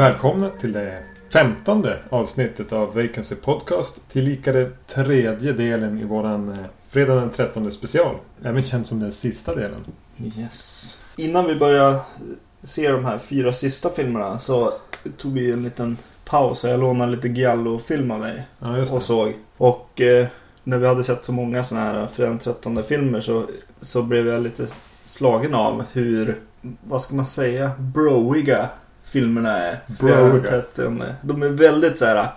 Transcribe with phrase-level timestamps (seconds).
[0.00, 1.02] Välkomna till det
[1.32, 4.00] femtonde avsnittet av Vacancy Podcast.
[4.08, 8.16] Tillika det tredje delen i våran eh, Fredag den 13 special.
[8.42, 9.84] Även känd som den sista delen.
[10.36, 10.98] Yes.
[11.16, 12.00] Innan vi börjar
[12.62, 14.72] se de här fyra sista filmerna så
[15.16, 18.42] tog vi en liten paus jag lånade lite Giallo-film av dig.
[18.58, 19.34] Ja, och såg.
[19.56, 20.26] Och eh,
[20.64, 23.44] när vi hade sett så många sådana här Fredag den 13 filmer så,
[23.80, 24.66] så blev jag lite
[25.02, 26.40] slagen av hur,
[26.84, 28.68] vad ska man säga, broiga
[29.04, 29.80] filmerna är.
[29.86, 30.50] Broiga.
[30.50, 31.02] 13.
[31.22, 32.28] De är väldigt så här,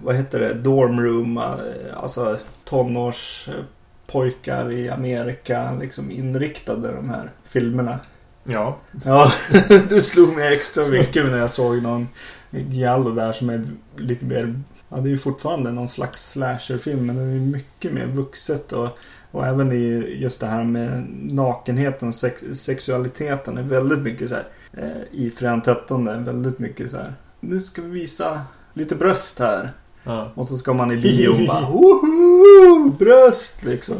[0.00, 1.54] vad heter det, dorm room, eh,
[1.96, 7.98] alltså tonårspojkar i Amerika liksom inriktade de här filmerna.
[8.44, 8.76] Ja.
[9.04, 9.32] Ja,
[9.88, 12.08] det slog mig extra mycket när jag såg någon
[12.50, 14.60] Giallo där som är lite mer...
[14.88, 18.88] Ja, det är ju fortfarande någon slags slasherfilm men den är mycket mer vuxet och,
[19.30, 24.34] och även i just det här med nakenheten och sex, sexualiteten är väldigt mycket så
[24.34, 27.14] här eh, i Fredag 13 är väldigt mycket så här.
[27.40, 28.40] Nu ska vi visa
[28.74, 29.72] lite bröst här.
[30.04, 30.32] ja.
[30.34, 32.90] Och så ska man i bio bara Woho!
[32.98, 33.96] Bröst liksom.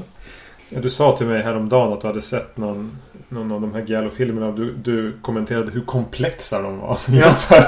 [0.68, 3.82] Ja, Du sa till mig häromdagen att du hade sett någon, någon av de här
[3.82, 6.98] Giallo-filmerna och du, du kommenterade hur komplexa de var.
[7.06, 7.36] Ja.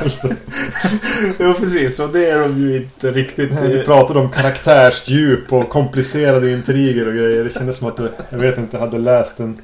[1.38, 3.52] Ja precis och det är de ju inte riktigt.
[3.52, 7.44] Vi pratade om karaktärsdjup och komplicerade intriger och grejer.
[7.44, 9.58] Det kändes som att du, jag vet inte, hade läst en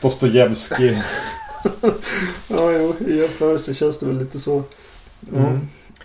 [0.00, 1.02] Dostojevskij.
[2.48, 4.62] Ja, jo, i jämförelse känns det väl lite så.
[5.36, 5.60] Mm.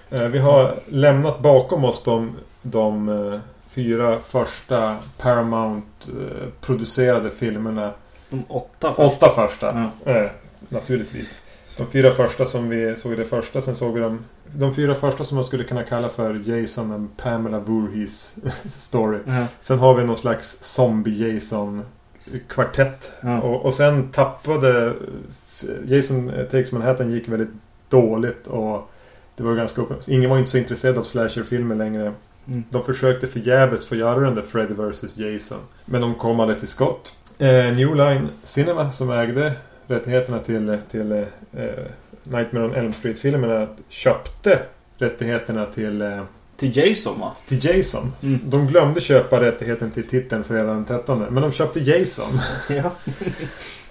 [0.09, 2.31] Eh, Vi har lämnat bakom oss de,
[2.61, 3.39] de eh,
[3.75, 7.91] fyra första Paramount-producerade filmerna.
[8.29, 9.23] De åtta först.
[9.23, 9.89] Åtta första.
[10.05, 10.11] Ja.
[10.11, 10.29] Eh,
[10.69, 11.41] naturligtvis.
[11.77, 13.61] De fyra första som vi såg i det första.
[13.61, 14.19] Sen såg vi de,
[14.53, 18.35] de fyra första som man skulle kunna kalla för Jason and Pamela Voorhees
[18.77, 19.19] story.
[19.25, 19.45] Ja.
[19.59, 23.11] Sen har vi någon slags zombie-Jason-kvartett.
[23.21, 23.41] Ja.
[23.41, 24.93] Och, och sen tappade...
[25.85, 27.49] Jason Takes Manhattan gick väldigt
[27.89, 28.89] dåligt och
[29.35, 30.07] det var ganska upp...
[30.07, 32.13] Ingen var inte så intresserad av slasherfilmer längre.
[32.47, 32.63] Mm.
[32.69, 35.57] De försökte förgäves få göra den där Freddy vs Jason.
[35.85, 37.13] Men de kom aldrig till skott.
[37.41, 39.53] Eh, New Line Cinema som ägde
[39.87, 41.23] rättigheterna till, till eh,
[42.23, 44.59] Nightmare on Elm Street-filmerna köpte
[44.97, 46.21] rättigheterna till, eh,
[46.57, 47.31] Till Jason va?
[47.47, 48.13] till Jason.
[48.23, 48.39] Mm.
[48.43, 51.19] De glömde köpa rättigheten till titeln fredag den 13.
[51.29, 52.39] Men de köpte Jason.
[52.69, 52.91] Ja.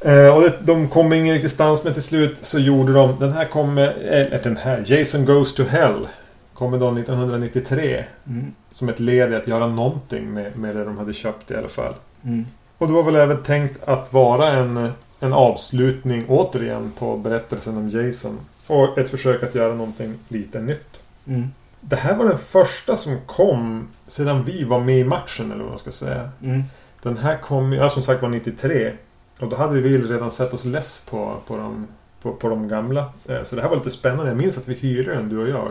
[0.00, 3.32] Eh, och det, de kom ingen riktig stans men till slut så gjorde de den
[3.32, 6.08] här kommer, eller den här, Jason Goes to Hell.
[6.54, 8.04] Kommer då 1993.
[8.26, 8.54] Mm.
[8.70, 11.68] Som ett led i att göra någonting med, med det de hade köpt i alla
[11.68, 11.94] fall.
[12.24, 12.46] Mm.
[12.78, 14.90] Och det var väl även tänkt att vara en,
[15.20, 18.38] en avslutning återigen på berättelsen om Jason.
[18.66, 20.96] Och ett försök att göra någonting lite nytt.
[21.26, 21.48] Mm.
[21.80, 25.70] Det här var den första som kom sedan vi var med i matchen eller vad
[25.70, 26.28] man ska säga.
[26.42, 26.62] Mm.
[27.02, 28.92] Den här kom ja, som sagt var 93.
[29.40, 31.86] Och då hade vi väl redan sett oss less på, på, de,
[32.22, 33.12] på, på de gamla.
[33.28, 34.26] Eh, Så det här var lite spännande.
[34.30, 35.68] Jag minns att vi hyrde den du och jag.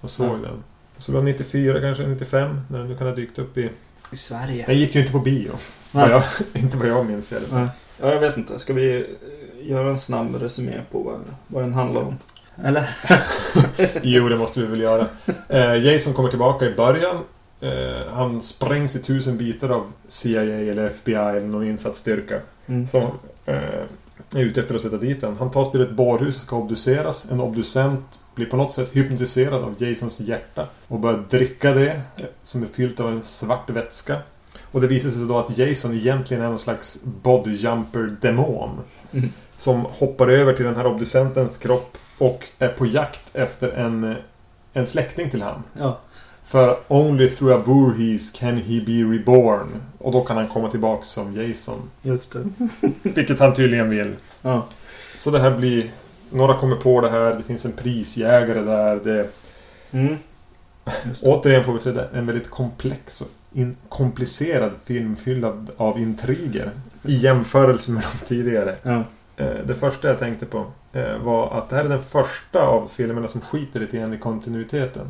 [0.00, 0.32] Och såg Ja.
[0.32, 0.62] den.
[0.98, 2.60] Så det var 94 kanske, 95.
[2.68, 3.70] När den kan ha dykt upp i...
[4.12, 4.64] I Sverige.
[4.66, 5.52] Den gick ju inte på bio.
[5.92, 6.08] Nej.
[6.08, 6.22] Vad jag,
[6.62, 7.68] inte vad jag minns i alla fall.
[8.00, 8.58] Ja, jag vet inte.
[8.58, 12.18] Ska vi eh, göra en snabb resumé på vad, vad den handlar om?
[12.64, 12.90] Eller?
[14.02, 15.06] Jo, det måste vi väl göra.
[15.48, 17.16] Eh, Jason kommer tillbaka i början.
[17.60, 22.40] Eh, han sprängs i tusen bitar av CIA eller FBI eller någon insatsstyrka.
[22.66, 22.88] Mm.
[22.88, 23.02] Som
[23.46, 23.54] eh,
[24.34, 25.36] är ute efter att sätta dit den.
[25.38, 27.30] Han tas till ett bårhus och ska obduceras.
[27.30, 30.66] En obducent blir på något sätt hypnotiserad av Jasons hjärta.
[30.88, 32.00] Och börjar dricka det.
[32.42, 34.16] Som är fyllt av en svart vätska.
[34.62, 38.80] Och det visar sig då att Jason egentligen är någon slags bodyjumper-demon.
[39.12, 39.32] Mm.
[39.56, 41.98] Som hoppar över till den här obducentens kropp.
[42.18, 44.16] Och är på jakt efter en,
[44.72, 45.62] en släkting till han.
[45.78, 45.98] Ja.
[46.44, 49.82] För only through a Voorhees can he be reborn.
[49.98, 51.90] Och då kan han komma tillbaka som Jason.
[52.02, 52.48] Just det.
[53.02, 54.16] Vilket han tydligen vill.
[54.42, 54.66] Ja.
[55.18, 55.90] Så det här blir...
[56.30, 57.34] Några kommer på det här.
[57.34, 58.96] Det finns en prisjägare där.
[59.04, 59.28] Det,
[59.90, 60.16] Mm.
[61.22, 63.28] Återigen får vi se en väldigt komplex och
[63.88, 65.44] komplicerad film fylld
[65.76, 66.70] av, intriger.
[67.02, 68.76] I jämförelse med de tidigare.
[69.36, 72.86] Eh, Det första jag tänkte på eh, var att det här är den första av
[72.86, 75.06] filmerna som skiter lite grann i kontinuiteten.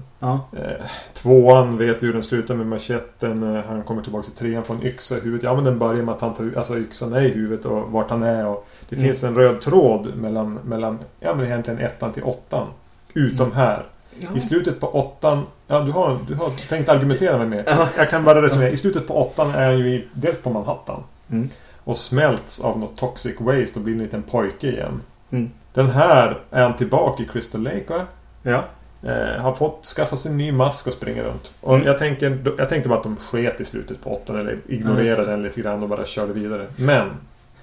[0.56, 3.56] Eh, Tvåan vet vi hur den slutar med machetten.
[3.56, 5.43] Eh, Han kommer tillbaka till trean får en yxa i huvudet.
[5.44, 8.11] Ja men den börjar med att han tar alltså yxan är i huvudet och vart
[8.11, 8.47] han är.
[8.47, 9.06] Och det Mm.
[9.08, 12.67] finns en röd tråd mellan, mellan ja men egentligen ettan till åttan.
[13.14, 13.56] Utom Mm.
[13.58, 13.87] här.
[14.35, 15.43] I slutet på åttan.
[15.67, 17.64] Ja du har, du har tänkt argumentera med mig.
[17.67, 17.88] Ja.
[17.96, 18.69] Jag kan bara resonera.
[18.70, 21.02] I slutet på åttan är han ju i, dels på Manhattan.
[21.31, 21.49] Mm.
[21.85, 25.00] Och smälts av något toxic waste och blir en liten pojke igen.
[25.31, 25.50] Mm.
[25.75, 28.00] Den här är han tillbaka i Crystal Lake va?
[28.43, 28.64] Ja.
[29.02, 31.52] Eh, har fått skaffa sig en ny mask och springa runt.
[31.61, 31.87] Och Mm.
[31.87, 35.25] jag, tänker, jag tänkte bara att de sket i slutet på åttan eller Ja, ignorerade
[35.25, 35.31] det.
[35.31, 36.67] den lite grann och bara körde vidare.
[36.76, 37.08] Men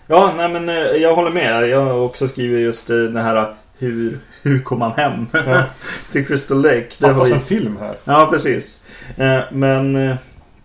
[0.07, 1.69] Ja, nej men eh, jag håller med.
[1.69, 5.63] Jag har också skrivit just eh, det här hur, hur kom han hem Ja.
[6.12, 6.88] till Crystal Lake.
[6.98, 7.98] Det fattas en film här.
[8.04, 8.80] Ja, precis.
[9.18, 10.16] Eh, men eh,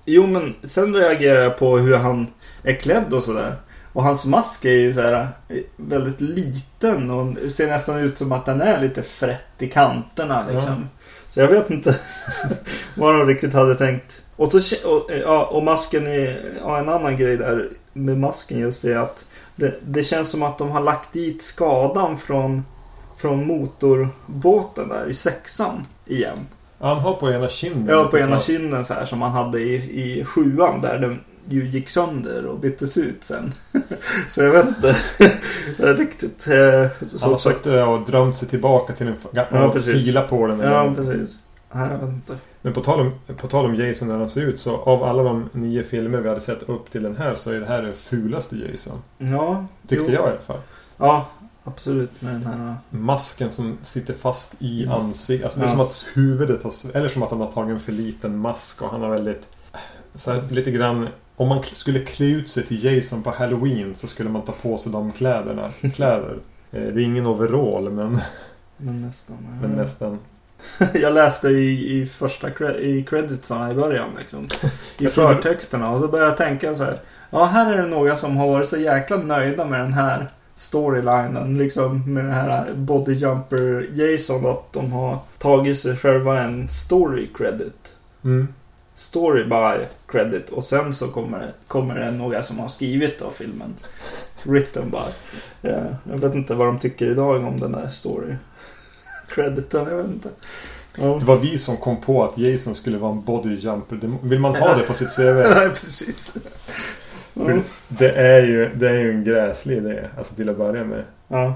[0.04, 2.26] jo, men sen reagerar jag på hur han
[2.62, 3.54] är klädd och sådär.
[3.92, 8.32] Och hans mask är ju så här eh, väldigt liten och ser nästan ut som
[8.32, 10.88] att den är lite frätt i kanterna liksom.
[11.28, 11.96] Så jag vet inte
[12.94, 14.22] vad de riktigt hade tänkt.
[14.36, 18.58] Och, så, och, eh, ja, och masken är, ja, en annan grej där med masken
[18.58, 19.24] just är att
[19.60, 22.64] det, det känns som att de har lagt dit skadan från,
[23.16, 26.38] från motorbåten där i sexan igen.
[26.78, 27.96] Han har på ena kinden.
[27.96, 28.38] Ja, på ena klar.
[28.38, 32.58] kinden så här som man hade i, i sjuan där den ju gick sönder och
[32.58, 33.52] byttes ut sen.
[34.28, 34.96] så jag vet inte
[35.78, 36.46] riktigt.
[36.48, 37.56] eh, Han Så har sagt.
[37.64, 40.04] suttit och drömt sig tillbaka till den f- Ja, och precis.
[40.04, 40.60] filat på den.
[40.60, 41.38] Ja, precis.
[41.72, 42.36] Nej, jag vet inte.
[42.62, 45.22] Men på tal, om, på tal om Jason när han ser ut så av alla
[45.22, 47.94] de nio filmer vi hade sett upp till den här så är det här den
[47.94, 48.98] fulaste Jason.
[49.18, 50.12] Ja, Tyckte jo.
[50.14, 50.60] jag i alla fall.
[50.96, 51.26] Ja,
[51.64, 52.74] absolut med den här.
[52.90, 54.94] Masken som sitter fast i Ja.
[55.00, 55.44] ansiktet.
[55.44, 55.72] Alltså det är Ja.
[55.72, 56.72] som att huvudet har...
[56.94, 59.46] Eller som att han har tagit en för liten mask och han har väldigt...
[60.14, 61.08] Så här, lite grann...
[61.36, 64.78] Om man skulle klä ut sig till Jason på Halloween så skulle man ta på
[64.78, 65.68] sig de kläderna.
[65.94, 66.38] Kläder.
[66.72, 68.20] Eh, Det är ingen overall men,
[68.76, 69.36] Men nästan.
[69.62, 70.18] men nästan.
[70.94, 74.48] Jag läste i, i första cre- i creditsarna i början liksom.
[74.98, 77.00] I förtexterna och så började jag tänka så här.
[77.30, 81.58] Ja, här är det några som har varit så jäkla nöjda med den här storylinen.
[81.58, 84.46] Liksom med den här bodyjumper Jason.
[84.46, 87.94] Att de har tagit sig själva en story credit.
[88.24, 88.48] Mm.
[88.94, 90.48] Story by credit.
[90.48, 93.74] Och sen så kommer kommer det några som har skrivit då filmen.
[94.42, 95.12] Written by.
[95.68, 95.80] Ja,
[96.10, 98.34] jag vet inte vad de tycker idag om den där story
[99.34, 99.86] crediten.
[99.88, 100.28] Jag vet inte.
[100.96, 101.04] Ja.
[101.04, 104.00] Det var vi som kom på att Jason skulle vara en bodyjumper.
[104.22, 105.22] Vill man ha det på sitt CV?
[105.22, 106.34] Nej, precis.
[107.34, 107.58] Ja.
[107.88, 110.08] det, är ju, det är ju en gräslig idé.
[110.18, 111.04] Alltså till att börja med.
[111.28, 111.54] Ja.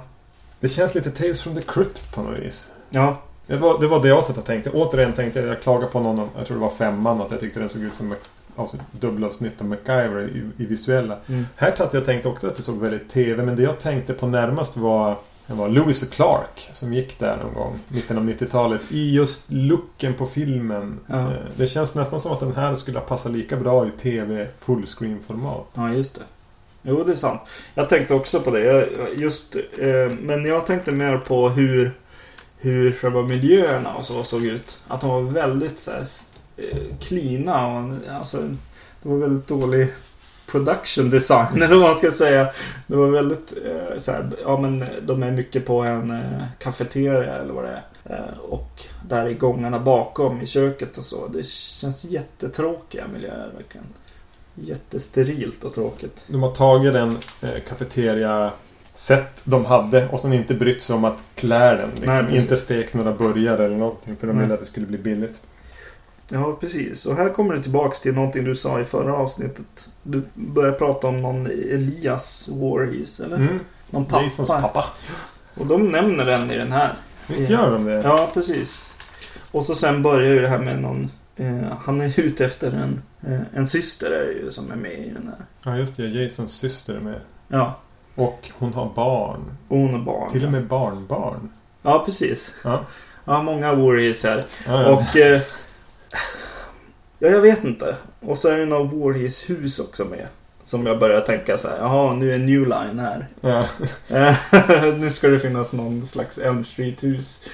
[0.61, 2.71] Det känns lite Tales from the Crypt på något vis.
[2.91, 3.17] Ja.
[3.47, 4.71] Det var det, var det jag satt och tänkte.
[4.71, 7.61] Återigen tänkte jag, jag klagade på någon jag tror det var femman, att jag tyckte
[7.61, 8.15] den såg ut som
[8.57, 11.19] alltså, dubbelavsnitt av MacGyver i, i visuella.
[11.27, 11.47] Mm.
[11.57, 14.13] Här satt jag och tänkte också att det såg väldigt TV, men det jag tänkte
[14.13, 18.25] på närmast var det var Lewis och Clark som gick där någon gång, mitten av
[18.29, 18.81] 90-talet.
[18.91, 21.01] I just looken på filmen.
[21.07, 21.15] Ja.
[21.21, 24.47] Eh, Det känns nästan som att den här skulle ha passat lika bra i TV
[24.59, 25.67] fullscreen-format.
[25.75, 26.21] ja, just det.
[26.83, 27.41] Jo, det är sant.
[27.75, 28.89] Jag tänkte också på det.
[29.17, 31.93] Just, eh, men jag tänkte mer på hur,
[32.59, 34.79] hur själva miljöerna och så såg ut.
[34.89, 36.07] Att de var väldigt så här,
[36.57, 37.67] eh, cleana.
[37.67, 38.39] Och, alltså,
[39.03, 39.89] det var väldigt dålig
[40.47, 42.49] production design eller vad man ska säga.
[42.87, 47.35] Det var väldigt eh, så här, ja men de är mycket på en eh, kafeteria
[47.35, 47.83] eller vad det är.
[48.05, 51.29] Eh, och där i gångarna bakom i köket och så.
[51.29, 53.87] Det känns jättetråkiga miljöer verkligen.
[54.55, 56.25] Jättesterilt och tråkigt.
[56.27, 58.53] De har tagit den eh, kafeteria
[58.95, 61.91] sätt de hade och sen inte brytt sig om att klä den.
[61.91, 62.27] Liksom.
[62.27, 65.41] Nej, inte stekt några burgare eller någonting för de ville att det skulle bli billigt.
[66.29, 67.07] Ja, precis.
[67.07, 69.89] Och här kommer det tillbaks till någonting du sa i förra avsnittet.
[70.03, 73.37] Du började prata om någon Elias Warhees, eller?
[73.37, 73.61] Mm.
[73.91, 74.23] Någon pappa.
[74.23, 74.85] Jasons pappa.
[75.55, 76.95] Och de nämner den i den här.
[77.27, 78.01] Visst gör de det?
[78.05, 78.93] Ja, precis.
[79.51, 81.11] Och så sen börjar ju det här med någon...
[81.37, 84.93] Eh, han är ute efter en, eh, en syster är det ju som är med
[84.93, 85.47] i den här.
[85.73, 86.03] Ja, just det.
[86.09, 87.21] Jasons syster är med.
[87.49, 87.79] Ja,
[88.15, 89.41] Och hon har barn.
[89.69, 90.33] och hon är barn.
[90.33, 91.49] Till och med barnbarn.
[91.83, 92.53] Ja, precis.
[92.65, 92.81] Ja.
[93.25, 94.45] Ja, många Warhees här.
[94.67, 94.89] Ja, ja.
[94.93, 95.17] Och...
[95.17, 95.41] Eh,
[97.19, 97.97] ja, jag vet inte.
[98.21, 100.27] Och så är det några Warhees hus också med.
[100.63, 101.79] Som jag börjar tänka så här.
[101.79, 103.27] Jaha, nu är New Line här.
[103.41, 103.67] ja.
[104.99, 107.45] Nu ska det finnas någon slags Elm Street-hus.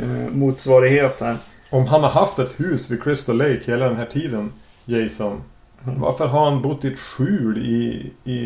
[0.00, 1.36] Eh, motsvarighet här.
[1.70, 4.52] Om han har haft ett hus vid Crystal Lake hela den här tiden,
[4.84, 5.42] Jason.
[5.82, 8.40] Varför har han bott i ett skjul i, i,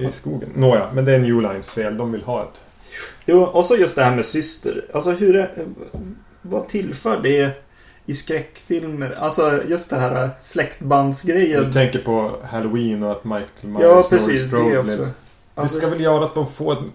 [0.00, 0.48] i skogen?
[0.56, 1.96] Nåja, men det är New Lines fel.
[1.96, 2.62] De vill ha ett.
[3.26, 4.84] Jo, och så just det här med syster.
[4.94, 5.50] Alltså hur är,
[6.42, 7.62] Vad tillför det
[8.08, 9.10] i skräckfilmer?
[9.18, 11.64] Alltså just det här släktbandsgrejen.
[11.64, 14.50] Du tänker på Halloween och att Michael Myers Ja, precis.
[14.50, 15.02] Det också.
[15.02, 15.12] Det
[15.54, 16.92] Alltså, ska väl göra att de får en...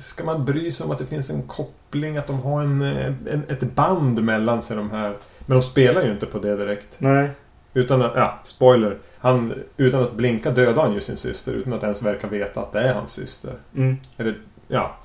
[0.00, 2.16] Ska man bry sig om att det finns en koppling?
[2.16, 5.16] Att de har en, en, ett band mellan sig de här.
[5.46, 6.94] Men de spelar ju inte på det direkt.
[6.98, 7.30] Nej.
[7.74, 8.98] Utan att, ja, spoiler.
[9.18, 11.52] Han, utan att blinka dödar han ju sin syster.
[11.52, 13.52] Utan att ens verka veta att det är hans syster.
[13.76, 13.96] Mm.
[14.16, 14.38] Eller,
[14.68, 14.96] ja.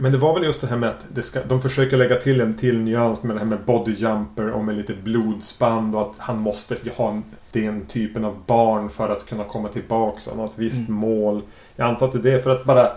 [0.00, 2.40] Men det var väl just det här med att det ska, de försöker lägga till
[2.40, 6.38] en till nyans med det här med bodyjumper och med lite blodsband och att han
[6.38, 10.52] måste ha en, den typen av barn för att kunna komma tillbaka och ha ett
[10.58, 11.00] visst Mm.
[11.00, 11.42] mål.
[11.76, 12.90] Jag antar att det är det för att bara...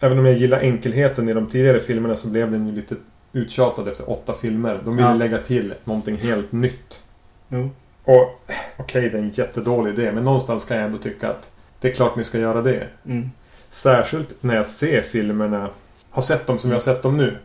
[0.00, 2.94] Även om jag gillar enkelheten i de tidigare filmerna så blev den ju lite
[3.32, 4.80] uttjatad efter åtta filmer.
[4.84, 5.14] De ville Ja.
[5.14, 6.98] lägga till någonting helt nytt.
[7.48, 7.70] Jo.
[8.04, 8.40] Och
[8.76, 10.12] okej, det är en jättedålig idé.
[10.12, 11.48] Men någonstans kan jag ändå tycka att
[11.80, 12.86] det är klart ni ska göra det.
[13.06, 13.30] Mm.
[13.70, 15.68] Särskilt när jag ser filmerna.
[16.12, 17.38] Har sett dem som jag har sett dem nu.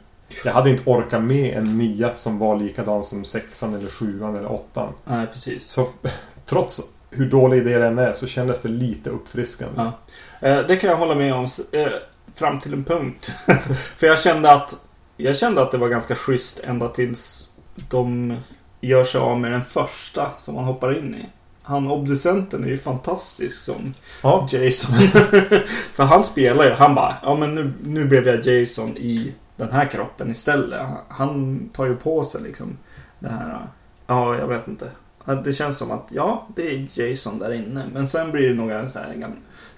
[0.45, 4.51] Jag hade inte orkat med en nia som var likadan som sexan eller sjuan eller
[4.51, 4.93] åttan.
[5.05, 5.63] Nej, precis.
[5.63, 5.87] Så
[6.45, 9.73] trots hur dålig idé den är så kändes det lite uppfriskande.
[9.75, 9.91] Ja.
[10.47, 11.47] Eh, det kan jag hålla med om.
[11.71, 11.87] Eh,
[12.33, 13.31] fram till en punkt.
[13.97, 14.73] För jag kände att
[15.17, 17.49] jag kände att det var ganska schysst ända tills
[17.89, 18.35] de
[18.81, 21.25] gör sig av med den första som man hoppar in i.
[21.67, 24.95] Han obducenten är ju fantastisk som Ja, Jason.
[25.93, 29.71] För han spelar ju, han bara, ja men nu, nu blev jag Jason i den
[29.71, 30.81] här kroppen istället.
[31.07, 32.77] Han tar ju på sig liksom
[33.19, 33.67] det här,
[34.07, 34.91] ja jag vet inte.
[35.43, 37.83] Det känns som att, ja det är Jason där inne.
[37.93, 39.37] Men sen blir det några så här gamla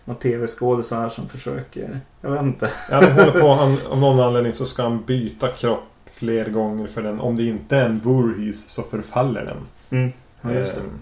[0.10, 2.72] några tv-skådisar som försöker, jag vet inte.
[2.92, 3.54] ja de håller på.
[3.54, 7.20] Han, av någon anledning så ska han byta kropp fler gånger för den.
[7.20, 9.58] Om det inte är en Voorhees så förfaller den.
[10.00, 10.12] Mm.
[10.42, 10.82] Ja, just det.
[10.82, 11.00] Ehm,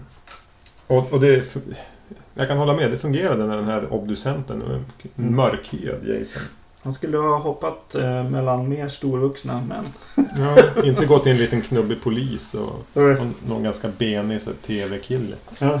[0.88, 1.44] Och, och det...
[2.34, 2.90] Jag kan hålla med.
[2.90, 4.62] Det fungerade när den här obducenten.
[4.62, 4.84] En
[5.18, 5.36] Mm.
[5.36, 6.42] mörkhyad Jason.
[6.82, 9.86] Han skulle ha hoppat eh, mellan mer storvuxna män.
[10.38, 15.36] Ja, inte gått till en liten knubbig polis och, och någon ganska benig TV-kille.
[15.58, 15.80] Ja,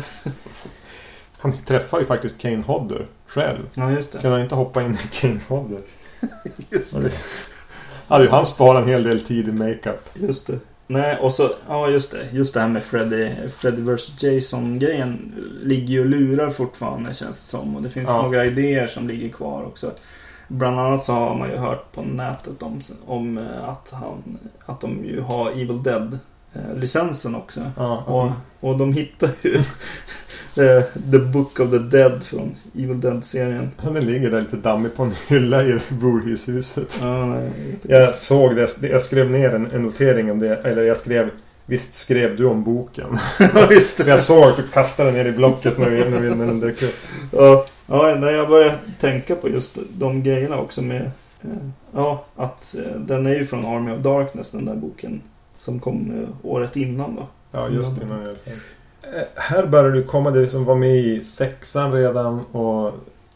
[1.40, 3.58] Han träffar ju faktiskt Kane Hodder själv.
[3.74, 4.18] ja just det.
[4.18, 5.80] Kan han inte hoppa in i Kane Hodder?
[6.70, 7.10] Just det.
[8.08, 10.08] Hade ju han sparat en hel del tid i makeup.
[10.14, 10.58] Just det.
[10.90, 12.26] Nej, och så, ja just det.
[12.32, 17.48] Just det här med Freddy, Freddy vs Jason-grejen ligger ju och lurar fortfarande känns det
[17.48, 17.76] som.
[17.76, 18.22] Och det finns Ja.
[18.22, 19.90] några idéer som ligger kvar också.
[20.48, 24.80] Bland annat så har man ju hört på nätet om, om eh, att, han, att
[24.80, 25.82] de ju har Evil
[26.52, 27.60] Dead-licensen också.
[27.76, 28.30] Ja, Och,
[28.70, 29.54] och de hittar ju
[30.64, 33.70] eh, The Book of the Dead från Evil Dead-serien.
[33.82, 36.98] Den ligger där lite dammig på en hylla i Voorhees-huset.
[37.00, 37.50] Ja, nej,
[37.82, 38.82] Jag såg det.
[38.82, 40.56] Jag skrev ner en, en notering om det.
[40.56, 41.30] Eller jag skrev...
[41.66, 43.18] Visst skrev du om boken?
[43.38, 44.06] Ja, det.
[44.06, 46.82] jag såg att du kastade ner i blocket när, vi, när, vi, när den dök
[46.82, 46.94] upp.
[47.32, 51.10] Ja, ja jag började tänka på just de grejerna också med
[51.42, 51.48] eh,
[51.94, 55.20] Ja, att eh, den är ju från Army of Darkness den där boken
[55.58, 58.52] Som kom eh, året innan då Ja, just innan i alla fall.
[59.02, 62.92] Eh, Här börjar du komma det som var med i sexan redan och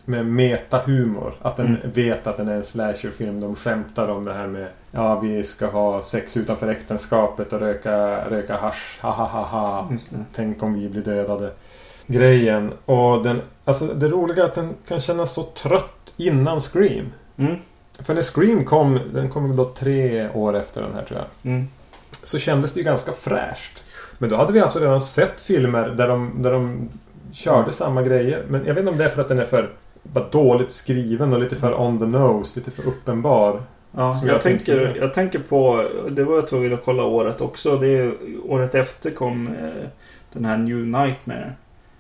[0.07, 1.35] med metahumor.
[1.43, 1.91] Att den Mm.
[1.95, 3.41] vet att den är en slasherfilm.
[3.41, 8.25] De skämtar om det här med Ja, vi ska ha sex utanför äktenskapet och röka,
[8.31, 8.99] röka hasch.
[9.03, 9.89] Ha, ha, ha, ha.
[10.35, 11.51] Tänk om vi blir dödade.
[12.07, 12.73] Grejen.
[12.85, 17.07] Och den, alltså det roliga är att den kan kännas så trött innan Scream.
[17.37, 17.55] mm,
[17.99, 21.53] För när Scream kom, den kom då tre år efter den här tror jag.
[21.53, 21.69] mm,
[22.23, 23.83] Så kändes det ju ganska fräscht.
[24.19, 26.89] Men då hade vi alltså redan sett filmer där de, där de
[27.33, 27.73] körde Mm.
[27.73, 28.45] samma grejer.
[28.49, 29.71] Men jag vet inte om det är för att den är för
[30.03, 32.59] bara dåligt skriven och lite för on the nose.
[32.59, 33.63] Lite för uppenbar.
[33.97, 37.77] Ja, jag, jag tänker, jag tänker på Det var jag tvungen att kolla året också
[37.77, 38.13] det är,
[38.47, 39.89] Året efter kom eh,
[40.33, 41.53] Den här New Nightmare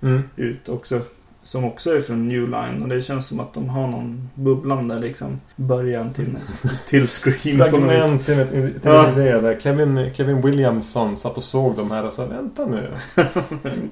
[0.03, 0.23] Mm.
[0.37, 1.01] ut också
[1.45, 4.99] Som också är från New Line och det känns som att de har någon bubblande
[4.99, 6.37] liksom Början till,
[6.89, 8.27] till Scream på något vis.
[8.27, 9.11] Till, till Ja.
[9.13, 9.61] idé där.
[9.61, 12.89] Kevin, Kevin Williamson satt och såg de här och sa vänta nu.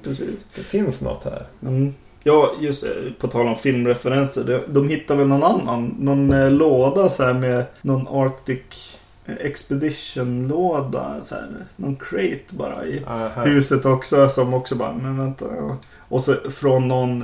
[0.03, 1.43] Precis Det finns något här.
[1.61, 1.93] Mm.
[2.23, 3.13] Ja, just det.
[3.19, 4.43] På tal om filmreferenser.
[4.43, 5.95] De, de hittar väl någon annan.
[5.99, 8.97] Någon eh, låda så här med någon Arctic
[9.39, 11.21] Expedition-låda.
[11.23, 13.45] Så här, någon crate bara i här.
[13.45, 14.29] huset också.
[14.29, 15.45] Som också bara, men vänta.
[15.57, 15.77] Ja.
[16.09, 17.23] Och så från någon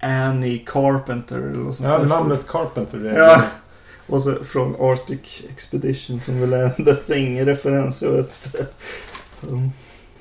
[0.00, 2.06] Annie Carpenter eller något sånt Ja, där.
[2.06, 2.98] namnet Carpenter.
[2.98, 3.42] Det är Ja.
[4.06, 8.02] Och så från Arctic Expedition som väl är The Thing-referens.
[8.04, 8.66] Jag vet inte.
[9.48, 9.70] Mm.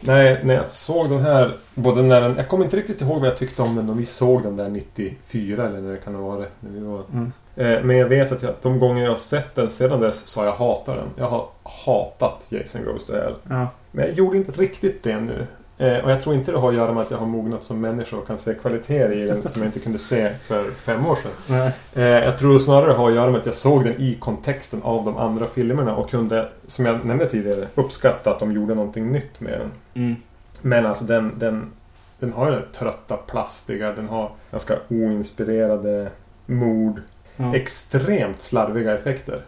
[0.02, 1.52] Nej, när jag såg den här.
[1.76, 4.06] Både när den, jag kommer inte riktigt ihåg vad jag tyckte om den när vi
[4.06, 6.50] såg den där 94 eller när det kan ha varit.
[6.60, 7.04] När vi var.
[7.14, 7.32] Mm.
[7.56, 10.40] Eh, men jag vet att jag, de gånger jag har sett den sedan dess så
[10.40, 11.08] har jag hatat den.
[11.16, 11.48] Jag har
[11.86, 13.34] hatat Jason Goes to Hell.
[13.50, 13.68] Ja.
[13.92, 15.48] Men jag gjorde inte riktigt det nu.
[15.82, 17.82] Eh, och jag tror inte det har att göra med att jag har mognat som
[17.82, 21.16] människa och kan se kvaliteter i den som jag inte kunde se för fem år
[21.16, 21.72] sedan.
[21.94, 24.82] Eh, jag tror snarare det har att göra med att jag såg den i kontexten
[24.84, 29.12] av de andra filmerna och kunde, som jag nämnde tidigare, uppskatta att de gjorde någonting
[29.12, 29.72] nytt med den.
[29.94, 30.16] Mm.
[30.62, 31.72] Men alltså den, den,
[32.20, 36.10] den har ju den trötta, plastiga, den har ganska oinspirerade
[36.46, 37.02] mord.
[37.36, 37.56] Ja.
[37.56, 39.42] Extremt slarviga effekter.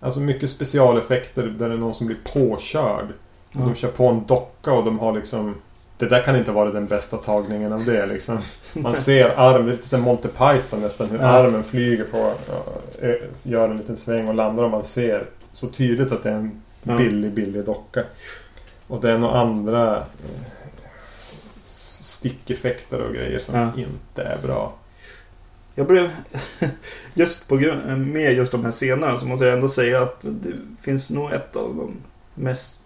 [0.00, 3.06] Alltså mycket specialeffekter där det är någon som blir påkörd.
[3.52, 3.60] Ja.
[3.60, 5.54] de kör på en docka och de har liksom...
[5.98, 8.38] Det där kan inte vara den bästa tagningen av det liksom.
[8.72, 11.24] Man ser armen, lite som Monty Python nästan, hur Ja.
[11.24, 12.32] armen flyger på...
[12.48, 12.64] ja,
[13.00, 16.34] ö- Gör en liten sväng och landar och man ser så tydligt att det är
[16.34, 18.04] en billig, billig docka.
[18.86, 20.04] Och det är några andra eh,
[21.66, 23.68] stickeffekter och grejer som Ja.
[23.76, 24.72] inte är bra.
[25.74, 26.10] jag blev...
[27.14, 30.52] just på grund, med just de här scenerna så måste jag ändå säga att det
[30.82, 31.96] finns nog ett av de
[32.34, 32.80] mest,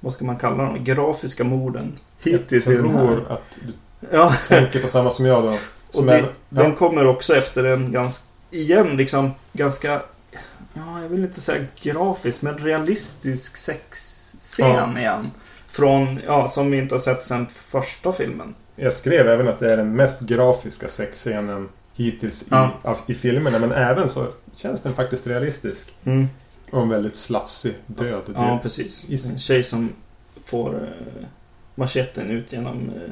[0.00, 3.06] vad ska man kalla dem, grafiska morden hittills i jag den här.
[3.06, 3.72] tror att du
[4.12, 5.48] Ja, tänker på samma som jag då.
[5.48, 5.58] och
[5.90, 10.02] Som det, är, den ja, kommer också efter en ganska, igen liksom ganska,
[10.74, 15.30] ja jag vill inte säga grafisk men realistisk sexscen igen.
[15.68, 18.54] Från, ja som vi inte har sett sedan första filmen.
[18.76, 22.70] jag skrev även att det är den mest grafiska sexscenen hittills i, Ja.
[22.82, 23.58] av, i filmerna.
[23.58, 25.94] Men även så känns den faktiskt realistisk.
[26.04, 26.28] Mm.
[26.70, 28.22] Och en väldigt slafsig död.
[28.34, 29.04] Ja, precis.
[29.08, 29.88] Is- En tjej som
[30.44, 31.26] får eh,
[31.74, 33.10] macheten ut genom eh,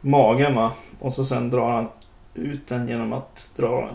[0.00, 0.72] magen va.
[0.98, 1.88] Och så sen drar han
[2.34, 3.90] ut den genom att dra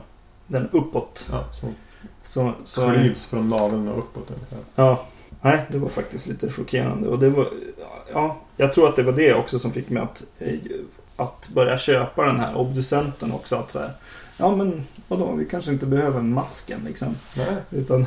[0.48, 1.28] den uppåt.
[1.32, 1.76] ja, som
[2.24, 4.60] Så, så, klyvs från naveln och uppåt ungefär.
[4.76, 5.06] ja.
[5.42, 7.08] Nej, det var faktiskt lite chockerande.
[7.10, 7.48] Och det var,
[8.14, 10.54] ja, jag tror att det var det också som fick mig att, eh,
[11.16, 13.56] att börja köpa den här obducenten också.
[13.56, 13.92] Att så här,
[14.38, 17.16] ja men vadå, vi kanske inte behöver masken liksom.
[17.38, 18.06] Nej, Utan,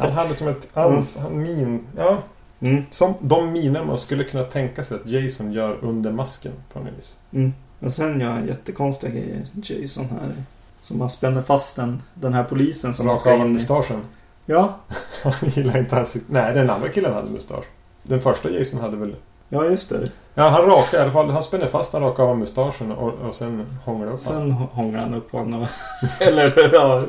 [0.00, 2.18] han hade som ett ans, han min, ja,
[2.60, 6.78] mm, som de miner man skulle kunna tänka sig att Jason gör under masken på
[6.78, 7.16] något vis.
[7.32, 7.52] Mm.
[7.78, 10.34] Men sen gör han jättekonstiga grejer, Jason här.
[10.82, 14.00] Som han spänner fast den, den här polisen som Raka ska av mustaschen.
[14.46, 14.76] Ja,
[15.22, 16.16] Han gillar inte hans...
[16.26, 17.64] Nej, den andra killen hade mustasch.
[18.02, 19.16] Den första Jason hade väl...
[19.48, 20.10] ja just det.
[20.34, 21.30] Ja, han rakar i alla fall.
[21.30, 24.18] Han spänner fast han rakar av mustaschen och, och sen hånglar upp.
[24.18, 25.66] Sen hånglar han upp honom.
[26.20, 27.04] Eller ja,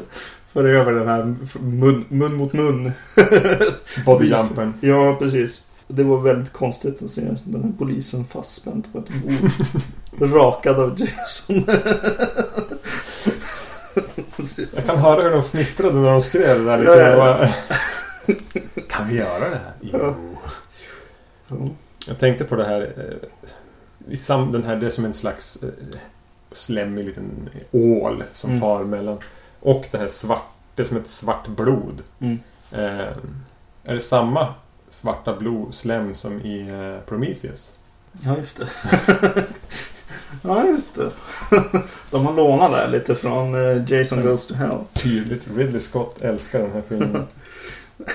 [0.54, 2.92] för över den här mun, mun mot mun.
[4.06, 4.74] Bodyjumpen.
[4.82, 5.64] Ja, precis.
[5.88, 9.10] Det var väldigt konstigt att se den här polisen fastspänd på ett
[10.20, 10.34] bord.
[10.34, 11.64] rakad av Jason.
[14.76, 16.92] Jag kan höra hur de fnittrade när de skrev det där lite.
[16.92, 17.48] Ja,
[18.28, 18.34] ja.
[18.90, 19.74] Kan vi göra det här?
[19.82, 20.16] Ja.
[21.48, 21.56] Ja.
[22.08, 22.82] Jag tänkte på det här.
[22.82, 24.18] eh, I
[24.52, 25.70] den här, det är som en slags eh,
[26.52, 28.62] slemmig liten ål som Mm.
[28.62, 29.18] far mellan.
[29.62, 30.44] Och det här svart,
[30.76, 32.02] det är som ett svart blod.
[32.20, 32.40] Mm.
[32.72, 33.08] Eh,
[33.84, 34.54] är det samma
[34.90, 37.74] svarta blod, slem som i eh, Prometheus?
[38.26, 38.68] Ja, just det.
[40.44, 41.12] ja, just det.
[42.12, 44.78] De har lånat där lite från eh, Jason Sen- Goes to Hell.
[44.94, 45.48] Tydligt.
[45.56, 47.26] Ridley Scott älskar den här filmen.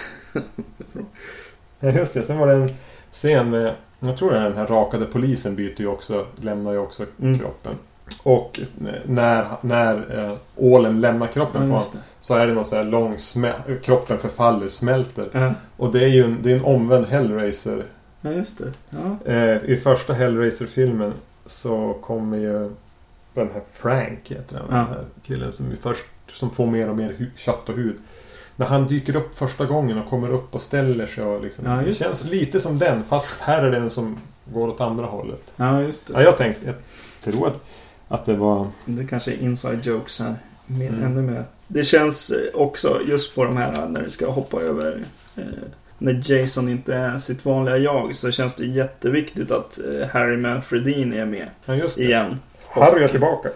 [1.81, 2.23] ja, just det.
[2.23, 2.71] Sen var det en
[3.13, 3.75] scen med...
[4.01, 7.39] Jag tror det är den här rakade polisen byter ju också, lämnar ju också Mm.
[7.39, 7.75] kroppen.
[8.27, 8.61] Och
[9.05, 11.99] när, när eh, ålen lämnar kroppen Ja, på honom det.
[12.21, 13.17] så är det någon sån här lång
[13.83, 15.29] Kroppen förfaller, smälter.
[15.33, 17.85] Ja, Och det är ju en, det är en omvänd Hellraiser.
[18.21, 18.73] ja, just det.
[18.91, 19.33] Ja.
[19.33, 21.13] Eh, I första Hellraiser-filmen
[21.47, 22.71] så kommer ju
[23.35, 24.67] den här Frank heter han.
[24.71, 24.77] Ja.
[24.77, 27.97] Den här killen som, först, som får mer och mer kött och hud.
[28.57, 31.65] När han dyker upp första gången och kommer upp och ställer sig och liksom.
[31.67, 34.19] Ja, det känns lite som den fast här är den som
[34.53, 35.43] går åt andra hållet.
[35.57, 36.25] ja, just Ja, det.
[36.25, 36.75] jag tänkte, jag
[37.35, 37.55] tror att,
[38.09, 38.69] att det var...
[38.85, 40.35] Det kanske är inside jokes här.
[40.67, 41.05] Mer, Mm.
[41.05, 41.45] Ännu mer.
[41.69, 45.03] Det känns eh, också just på de här när det ska hoppa över.
[45.37, 45.45] Eh,
[45.99, 51.17] när Jason inte är sitt vanliga jag så känns det jätteviktigt att eh, Harry Manfredini
[51.19, 52.05] är med Ja, just det.
[52.05, 52.41] igen.
[52.69, 53.49] Harry är tillbaka.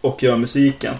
[0.00, 0.94] och gör musiken.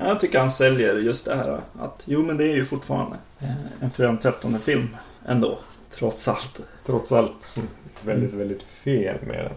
[0.00, 3.50] Jag tycker han säljer just det här att jo men det är ju fortfarande eh,
[3.80, 5.58] en fredag 13 film ändå.
[5.90, 6.60] Trots allt.
[6.86, 7.56] Trots allt
[8.04, 9.52] väldigt, väldigt fel med den.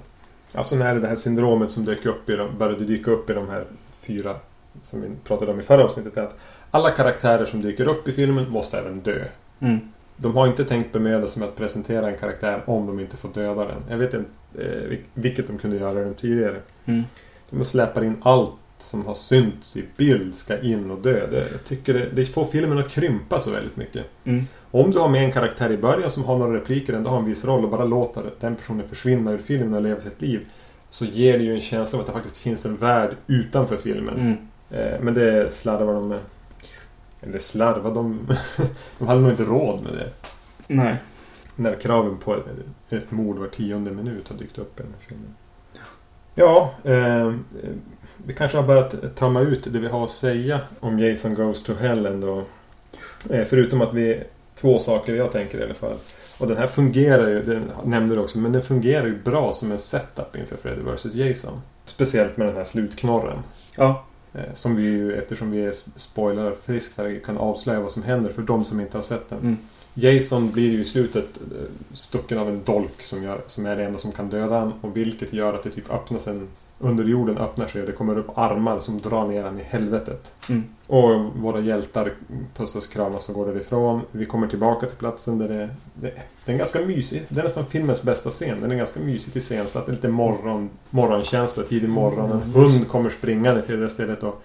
[0.55, 3.49] Alltså när det här syndromet som dök upp i de, började dyka upp i de
[3.49, 3.65] här
[4.01, 4.35] fyra
[4.81, 6.37] som vi pratade om i förra avsnittet är att
[6.71, 9.25] alla karaktärer som dyker upp i filmen måste även dö.
[9.59, 9.79] Mm.
[10.17, 13.29] De har inte tänkt bemöda sig med att presentera en karaktär om de inte får
[13.29, 13.83] döda den.
[13.89, 16.59] Jag vet inte eh, vil- vilket de kunde göra den tidigare.
[16.85, 17.03] Mm.
[17.49, 21.27] De släpar in allt som har synts i bild ska in och dö.
[21.31, 24.05] Det, jag tycker det, det får filmen att krympa så väldigt mycket.
[24.23, 24.45] Mm.
[24.75, 27.25] Om du har med en karaktär i början som har några repliker ändå har en
[27.25, 30.47] viss roll och bara låter den personen försvinna ur filmen och leva sitt liv.
[30.89, 34.19] Så ger det ju en känsla av att det faktiskt finns en värld utanför filmen.
[34.19, 34.37] Mm.
[34.71, 36.19] Eh, men det slarvar de med.
[37.21, 38.27] Eller slarvar de...
[38.99, 40.09] de hade nog inte råd med det.
[40.67, 40.95] Nej.
[41.55, 42.45] När kraven på ett,
[42.89, 45.35] ett mord var tionde minut har dykt upp i den här filmen.
[46.35, 47.33] Ja, eh,
[48.25, 51.73] vi kanske har börjat tömma ut det vi har att säga om Jason Goes to
[51.73, 52.43] Hell ändå.
[53.29, 54.23] Eh, förutom att vi...
[54.55, 55.95] Två saker jag tänker i alla fall.
[56.37, 59.71] Och den här fungerar ju, den nämnde du också, men den fungerar ju bra som
[59.71, 61.61] en setup inför Freddy vs Jason.
[61.85, 63.37] Speciellt med den här slutknorren.
[63.75, 64.05] Ja.
[64.33, 68.41] Eh, Som vi ju, eftersom vi spoilar friskt här, kan avslöja vad som händer för
[68.41, 69.39] de som inte har sett den.
[69.39, 69.57] Mm.
[69.93, 73.83] Jason blir ju i slutet eh, stucken av en dolk som, gör, som är det
[73.83, 74.73] enda som kan döda honom.
[74.81, 76.47] Och vilket gör att det typ öppnas en...
[76.79, 80.31] Under jorden öppnar sig och det kommer upp armar som drar ner honom i helvetet.
[80.49, 80.63] Mm.
[80.87, 82.13] Och våra hjältar
[82.55, 84.01] pussas, kramas och går därifrån.
[84.11, 85.69] Vi kommer tillbaka till platsen där det...
[85.93, 86.13] Det,
[86.45, 87.25] det är ganska mysig...
[87.29, 88.61] Det är nästan filmens bästa scen.
[88.61, 89.71] Den är ganska mysigt iscensatt.
[89.71, 92.31] Så det är lite morgon, morgonkänsla, tidig morgon.
[92.31, 92.53] En Mm.
[92.53, 94.41] hund kommer springande till det stället och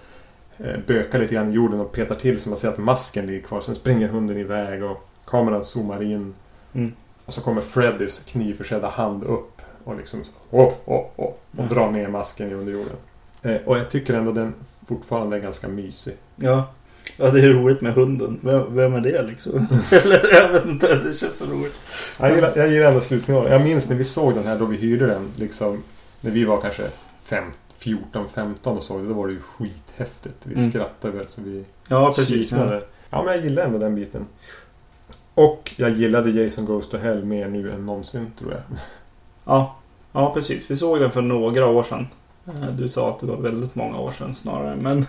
[0.58, 3.40] eh, bökar lite grann i jorden och petar till så man ser att masken ligger
[3.40, 3.60] kvar.
[3.60, 6.34] Sen springer hunden iväg och kameran zoomar in.
[6.72, 6.92] Mm.
[7.26, 9.49] Och så kommer Freddys knivförsedda hand upp
[9.84, 11.68] och liksom så, oh, oh, oh, och Mm.
[11.68, 12.96] drar ner masken i underjorden.
[13.42, 14.54] Eh, och jag tycker ändå den
[14.88, 16.14] fortfarande är ganska mysig.
[16.36, 16.70] Ja.
[17.16, 18.38] Ja, det är roligt med hunden.
[18.42, 19.66] Vem, vem är det liksom?
[19.90, 21.74] Eller jag vet inte, det känns så roligt.
[22.20, 23.52] Jag gillar, jag gillar ändå slutfinalen.
[23.52, 25.28] Jag minns när vi såg den här då vi hyrde den.
[25.36, 25.82] Liksom,
[26.20, 26.82] när vi var kanske
[27.24, 27.44] fem,
[27.78, 29.08] 14, 15 och såg det.
[29.08, 30.36] Då var det ju skithäftigt.
[30.42, 30.70] Vi Mm.
[30.70, 32.52] skrattade väl så vi Ja, precis.
[32.52, 32.80] Ja.
[33.10, 34.26] Ja, men jag gillar ändå den biten.
[35.34, 38.60] Och jag gillade Jason Goes to Hell mer nu än någonsin tror jag.
[39.44, 39.76] Ja.
[40.12, 40.62] ja, precis.
[40.70, 42.08] Vi såg den för några år sedan.
[42.46, 44.76] Eh, Du sa att det var väldigt många år sedan snarare.
[44.76, 45.06] Men,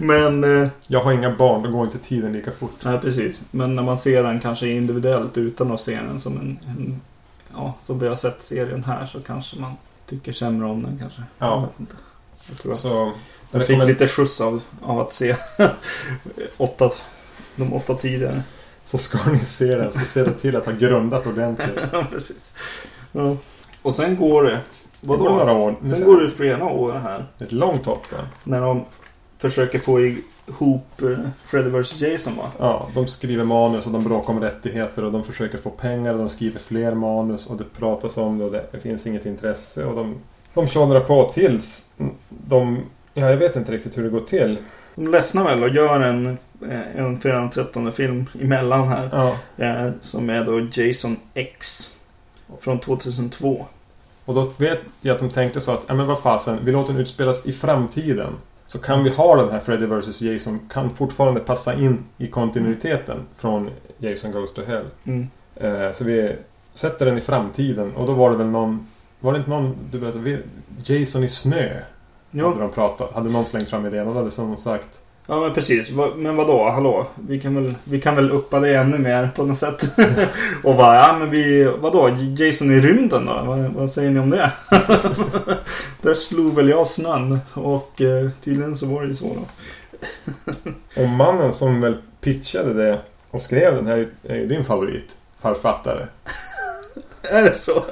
[0.00, 2.74] men eh, Jag har inga barn, då går inte tiden lika fort.
[2.84, 3.42] nej, precis.
[3.50, 7.00] Men när man ser den kanske individuellt utan att se den som en, en
[7.54, 9.72] ja, som vi har sett serien här så kanske man
[10.06, 11.22] tycker sämre om den kanske.
[11.38, 11.46] Ja.
[11.54, 11.94] Jag vet inte.
[12.48, 13.12] Jag tror att Så...
[13.50, 15.36] jag fick lite skjuts av, av att se
[16.56, 16.90] åtta,
[17.56, 18.42] de åtta tidigare.
[18.84, 21.80] Så ska ni se den så se det till att ha grundat ordentligt.
[22.10, 22.52] Precis.
[23.12, 23.36] Ja.
[23.82, 24.60] Och sen går det.
[25.00, 25.30] Det går Vadå?
[25.30, 25.76] några år.
[25.82, 27.24] Sen går det flera år här.
[27.40, 28.18] Ett långt hopp va?
[28.44, 28.84] När de
[29.38, 32.44] försöker få ihop eh, Freddy vs Jason va?
[32.58, 36.18] Ja, de skriver manus och de bråkar om rättigheter och de försöker få pengar och
[36.18, 39.96] de skriver fler manus och det pratas om det och det finns inget intresse och
[39.96, 40.14] de,
[40.54, 41.88] de tjånar på tills
[42.28, 42.78] de...
[43.14, 44.58] Ja, jag vet inte riktigt hur det går till.
[44.94, 46.26] De ledsnar väl och gör en,
[46.70, 49.08] eh, en fredag den 13 film emellan här.
[49.12, 51.90] Ja, Eh, som är då Jason X.
[52.60, 53.66] Från 2002.
[54.24, 56.92] och då vet jag att de tänkte så att, ja men vad fasen, vi låter
[56.92, 58.32] den utspelas i framtiden.
[58.66, 63.20] Så kan vi ha den här Freddy vs Jason, kan fortfarande passa in i kontinuiteten
[63.36, 64.84] från Jason Goes to Hell.
[65.04, 65.28] Mm.
[65.56, 66.36] Eh, Så vi
[66.74, 68.86] sätter den i framtiden och då var det väl någon...
[69.20, 70.38] Var det inte någon du berättade?
[70.84, 71.68] Jason i snö?
[71.68, 71.82] Hade
[72.30, 73.12] Jo, de pratat.
[73.14, 75.00] Hade någon slängt fram idén och då hade som sagt...
[75.32, 75.90] ja men precis.
[76.16, 76.70] Men vad då?
[76.70, 77.06] Hallå?
[77.14, 79.82] Vi kan väl, vi kan väl uppa det ännu mer på något sätt.
[80.64, 82.08] och bara, ja men vi, vadå?
[82.36, 83.42] Jason i rymden då?
[83.46, 84.52] Vad, vad säger ni om det?
[86.02, 87.38] Där slog väl jag snön.
[87.54, 89.46] Och eh, tydligen så var det ju så då.
[91.02, 95.16] Och mannen som väl pitchade det och skrev den här är ju din favorit.
[95.40, 96.06] Författare.
[97.22, 97.84] Är det så?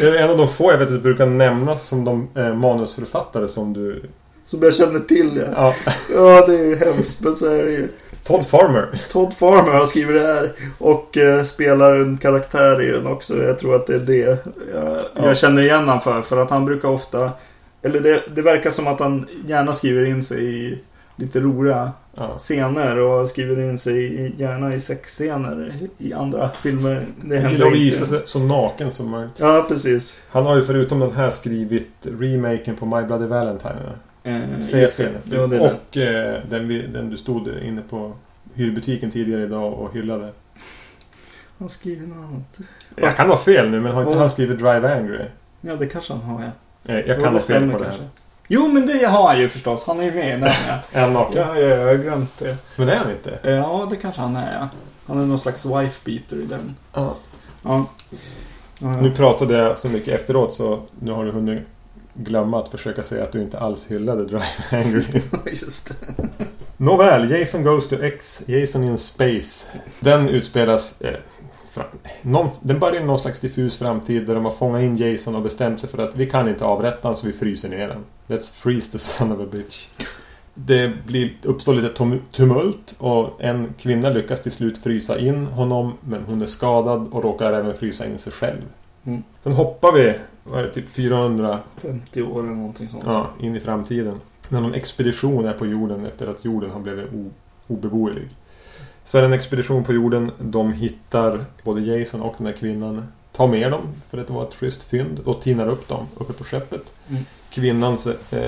[0.00, 3.48] Det är en av de få jag vet att brukar nämnas som de eh, manusförfattare
[3.48, 4.02] som du...
[4.46, 5.74] Som jag känner till ja.
[5.86, 7.20] Ja, Ja det är ju hemskt.
[7.20, 7.88] Men så är det ju.
[8.24, 9.02] Todd Farmer.
[9.10, 10.52] Todd Farmer har skrivit det här.
[10.78, 13.42] Och eh, spelar en karaktär i den också.
[13.42, 14.36] Jag tror att det är det jag,
[14.74, 14.98] Ja.
[15.26, 16.22] jag känner igen han för.
[16.22, 17.30] För att han brukar ofta...
[17.82, 20.78] Eller det, det verkar som att han gärna skriver in sig i
[21.16, 22.34] lite roliga Ja.
[22.38, 22.98] scener.
[23.00, 27.02] Och skriver in sig i, gärna i sexscener i andra filmer.
[27.24, 29.32] Det händer gillar att visa sig så naken som möjligt.
[29.36, 30.20] Ja precis.
[30.30, 33.92] Han har ju förutom den här skrivit remaken på My Bloody Valentine.
[34.26, 35.36] Eh, Säger det.
[35.36, 35.52] jag.
[35.72, 38.12] Och eh, den, vi- den du stod inne på
[38.54, 40.32] hyrbutiken tidigare idag och hyllade.
[41.58, 42.58] Han skriver något annat.
[42.96, 44.18] Jag kan ha fel nu men har inte Ja.
[44.18, 45.24] han skrivit Drive Angry?
[45.60, 46.92] Ja det kanske han har ja.
[46.92, 47.90] Eh, Jag Jo, kan ha fel på det här.
[47.90, 48.02] kanske.
[48.48, 49.84] Jo men det har han ju förstås.
[49.86, 50.78] Han är ju med ja.
[50.92, 51.36] Är han naken?
[51.48, 52.56] Ja, ja, jag har glömt det.
[52.76, 53.38] Men är han inte?
[53.50, 54.68] Ja, det kanske han är ja.
[55.06, 56.74] Han är någon slags wife beater i den.
[56.94, 57.16] Ja.
[57.62, 57.86] Ja.
[58.80, 59.00] ja.
[59.00, 61.62] Nu pratade jag så mycket efteråt så nu har du hunnit
[62.16, 65.22] glömma att försöka säga att du inte alls hyllade Drive Angry.
[65.46, 66.28] Just det.
[66.76, 69.66] Nåväl, Jason Goes to X, Jason in Space.
[70.00, 71.00] Den utspelas...
[71.00, 71.16] Eh,
[71.70, 71.86] fram,
[72.22, 75.42] någon, den börjar i någon slags diffus framtid där de har fångat in Jason och
[75.42, 78.04] bestämt sig för att vi kan inte avrätta honom så vi fryser ner den.
[78.26, 79.86] Let's freeze the son of a bitch.
[80.54, 85.92] Det blir, uppstår lite tum- tumult och en kvinna lyckas till slut frysa in honom
[86.00, 88.62] men hon är skadad och råkar även frysa in sig själv.
[89.06, 89.22] Mm.
[89.42, 90.14] Sen hoppar vi,
[90.50, 93.04] vad är det, typ 400 50 år eller någonting sånt.
[93.06, 94.20] Ja, in i framtiden.
[94.48, 97.10] När någon expedition är på jorden efter att jorden har blivit
[97.66, 98.28] obeboelig.
[99.04, 100.30] Så är det en expedition på jorden.
[100.38, 103.06] De hittar både Jason och den här kvinnan.
[103.32, 106.32] Tar med dem för att det var ett schysst fynd och tinar upp dem uppe
[106.32, 106.92] på skeppet.
[107.08, 107.22] Mm.
[107.50, 107.98] Kvinnan
[108.30, 108.40] eh,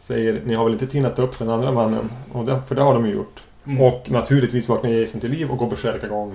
[0.00, 2.10] säger Ni har väl inte tinat upp den andra mannen?
[2.32, 3.42] Och det, för det har de ju gjort.
[3.64, 3.80] Mm.
[3.80, 6.32] Och naturligtvis vaknar Jason till liv och går beskära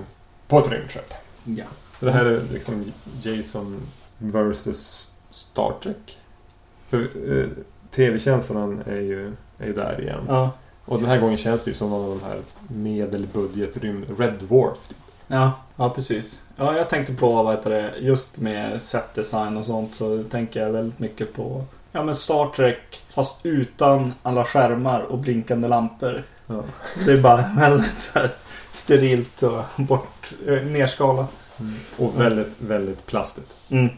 [0.48, 1.14] på ett rymdskepp.
[1.44, 1.64] Ja.
[2.00, 3.80] Så det här är liksom Jason
[4.22, 6.18] versus Star Trek.
[6.88, 7.46] För eh,
[7.90, 10.24] tv-känslan är ju, är ju där igen.
[10.28, 10.50] Ja.
[10.84, 14.18] Och den här gången känns det ju som någon av de här medelbudgetrymd...
[14.18, 14.88] Red Dwarf.
[14.88, 14.96] typ.
[15.26, 16.42] Ja, ja precis.
[16.56, 20.72] Ja, jag tänkte på vad heter det, just med setdesign och sånt så tänker jag
[20.72, 26.24] väldigt mycket på Ja men Star Trek fast utan alla skärmar och blinkande lampor.
[26.46, 26.64] Ja.
[27.06, 28.30] Det är bara väldigt så här
[28.72, 31.30] sterilt och bort, eh, nerskalat.
[31.96, 33.56] Och väldigt, väldigt plastigt.
[33.68, 33.88] Mm.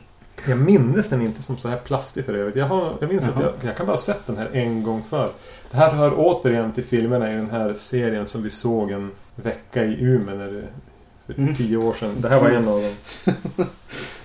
[0.48, 2.57] Jag minns den inte som så här plastig för övrigt.
[2.57, 3.42] Jag, har, jag minns att Jaha.
[3.61, 5.30] jag, jag kan bara ha sett den här en gång för.
[5.70, 9.85] Det här hör återigen till filmerna i den här serien som vi såg en vecka
[9.85, 10.62] i Umeå när det,
[11.26, 11.54] för Mm.
[11.57, 12.14] tio år sedan.
[12.18, 12.94] Det här var en av dem.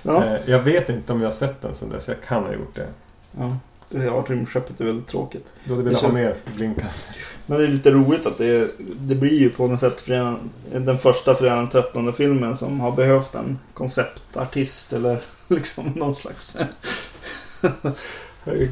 [0.01, 0.25] Ja.
[0.25, 2.07] Eh, Jag vet inte om jag har sett den sedan dess.
[2.07, 2.87] Jag kan ha gjort det.
[3.37, 3.57] ja.
[3.91, 5.45] Ja, rymdskeppet är väldigt tråkigt.
[5.63, 6.91] Du hade velat Det ha mer blinkande.
[7.45, 10.07] Men det är lite roligt att det, det blir ju på något sätt
[10.71, 15.17] den första fredagen den 13 filmen som har behövt en konceptartist eller
[15.55, 16.57] liksom någon slags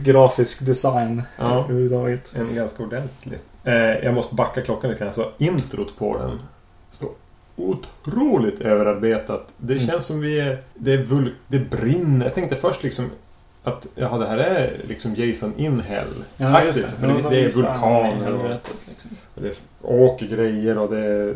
[0.04, 1.60] grafisk design Ja.
[1.64, 2.34] överhuvudtaget.
[2.36, 3.40] En ganska ordentlig.
[3.64, 5.14] Eh, jag måste backa klockan lite grann.
[5.14, 6.40] Så introt på den.
[6.92, 7.06] Så
[7.56, 9.54] otroligt överarbetat.
[9.58, 9.88] Det Mm.
[9.88, 10.58] känns som vi är...
[10.76, 12.26] Det, är vul, det brinner.
[12.26, 13.10] Jag tänkte först liksom
[13.64, 16.06] att jaha, det här är liksom Jason in hell.
[16.38, 18.50] För det, Ja, de det är vulkaner och,
[18.90, 19.12] liksom.
[19.36, 21.36] och det åker grejer och det är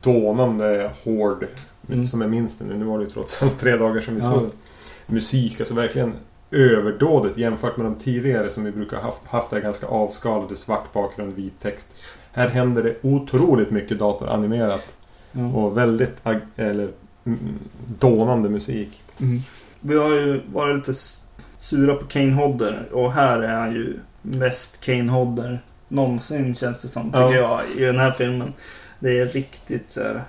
[0.00, 1.46] dånande hård.
[1.88, 2.06] Mm.
[2.06, 2.76] Som jag minns det nu.
[2.76, 4.30] Nu var det ju trots allt tre dagar sedan vi Ja.
[4.32, 4.50] såg.
[5.06, 6.12] Musik, alltså verkligen
[6.50, 10.92] överdådigt jämfört med de tidigare som vi brukar ha haft, haft där ganska avskalade svart
[10.92, 11.88] bakgrund, vit text.
[12.32, 14.94] Här händer det otroligt mycket datoranimerat
[15.32, 15.46] Ja.
[15.46, 16.10] och väldigt
[16.56, 16.90] eller,
[17.24, 17.38] mm,
[17.98, 19.02] dånande musik.
[19.20, 19.38] Mm.
[19.80, 20.98] Vi har ju varit lite
[21.58, 26.88] sura på Kane Hodder och här är han ju mest Kane Hodder någonsin känns det
[26.88, 28.52] som tycker jag i den här filmen.
[28.98, 30.22] Det är riktigt så här,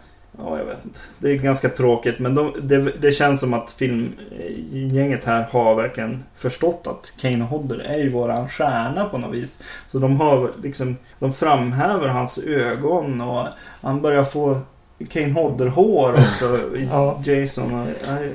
[0.44, 1.00] ja jag vet inte.
[1.20, 6.24] Det är ganska tråkigt men de, det, det känns som att filmgänget här har verkligen
[6.36, 9.64] förstått att Kane Hodder är ju våran stjärna på något vis.
[9.86, 13.48] Så de har liksom, de framhäver hans ögon och
[13.82, 14.62] han börjar få
[15.10, 16.60] Kane Hodder-hår också.
[16.92, 17.22] Ja.
[17.26, 18.34] Jason och, nej,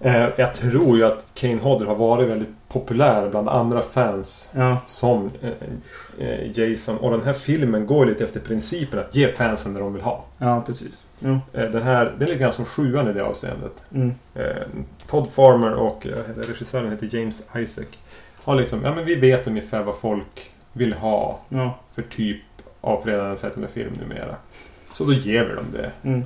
[0.00, 4.76] Eh, jag tror ju att Kane Hodder har varit väldigt populär bland andra fans Ja,
[4.86, 6.96] som eh, eh, Jason.
[6.96, 10.24] Och den här filmen går lite efter principen att ge fansen det de vill ha.
[10.38, 11.04] ja precis.
[11.24, 13.72] Eh, den här, det är lite grann som sjuan i det avseendet.
[13.94, 14.14] Mm.
[14.34, 14.44] Eh,
[15.06, 16.12] Todd Farmer och eh,
[16.48, 17.86] regissören heter James Isaac.
[18.44, 21.78] Har liksom, ja men vi vet ungefär vad folk vill ha Ja.
[21.94, 22.40] för typ
[22.80, 24.34] av fredag den 13 film numera.
[24.92, 25.90] Så då ger vi dem det.
[26.08, 26.22] Mm.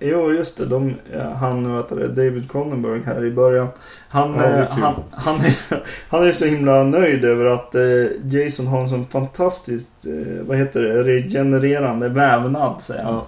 [0.00, 0.66] Jo, just det.
[0.66, 0.94] De,
[1.34, 3.68] han, vad heter det, David Cronenberg här i början.
[4.08, 5.56] Han, Ja, eh, han, han, är,
[6.08, 7.82] han är så himla nöjd över att eh,
[8.24, 10.06] Jason har en sån fantastiskt,
[10.40, 13.14] vad heter det, regenererande vävnad, säger han.
[13.14, 13.26] Ja.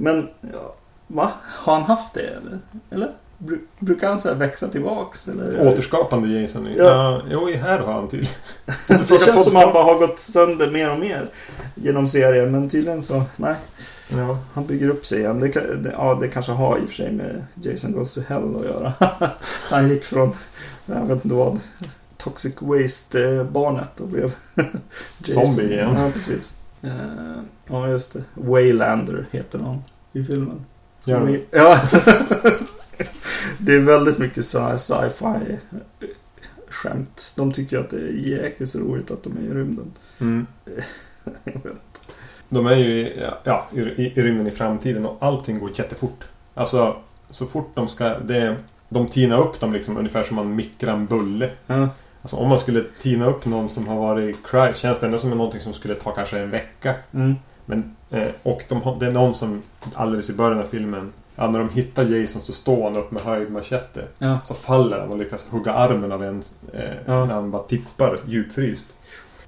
[0.00, 0.74] Men, ja,
[1.06, 1.30] va?
[1.44, 2.58] Har han haft det eller?
[2.90, 3.10] Eller?
[3.38, 5.28] Bru- Brukar han så här växa tillbaks?
[5.28, 5.66] Eller?
[5.68, 6.68] Återskapande Jason.
[6.76, 6.84] Ja.
[6.84, 7.22] Ja.
[7.30, 8.34] Jo, här har han tydligen.
[8.88, 11.30] Det känns som att han bara har gått sönder mer och mer
[11.74, 12.50] genom serien.
[12.52, 13.54] Men tydligen så, nej.
[14.08, 14.38] Ja.
[14.54, 15.40] Han bygger upp sig igen.
[15.40, 15.48] Det,
[15.82, 18.64] det, ja, det kanske har i och för sig med Jason Goes to Hell att
[18.64, 18.92] göra.
[19.70, 20.32] Han gick från,
[20.86, 21.58] jag vet inte vad,
[22.16, 24.34] Toxic Waste-barnet och blev
[25.24, 25.94] Zombie igen.
[25.98, 26.52] Ja, precis.
[26.82, 26.90] Eh,
[27.68, 28.22] ja, just det.
[28.34, 30.64] Waylander heter han i filmen.
[31.04, 31.38] Gör han?
[31.50, 31.80] Ja.
[33.58, 35.58] det är väldigt mycket här sci-fi
[36.68, 37.32] skämt.
[37.34, 39.92] De tycker att det är jäkligt så roligt att de är i rymden.
[40.20, 40.46] Mm.
[42.48, 46.24] De är ju i- ja, i, i, i rymden i framtiden och allting går jättefort.
[46.54, 46.96] Alltså,
[47.30, 48.18] så fort de ska...
[48.18, 48.56] Det,
[48.88, 51.50] de tinar upp dem liksom ungefär som man mikrar en bulle.
[51.66, 51.88] Ja.
[52.22, 55.18] Alltså om man skulle tina upp någon som har varit i Christ känns det ändå
[55.18, 56.94] som någonting som skulle ta kanske en vecka.
[57.12, 57.34] Mm.
[57.68, 59.62] Men, eh, och de, det är någon som
[59.94, 63.22] alldeles i början av filmen Ja, när de hittar Jason så står han upp med
[63.22, 64.04] höjd machete.
[64.18, 64.38] Ja.
[64.44, 67.24] Så faller han och lyckas hugga armen av en eh, Ja.
[67.24, 68.94] när han bara tippar djupfryst.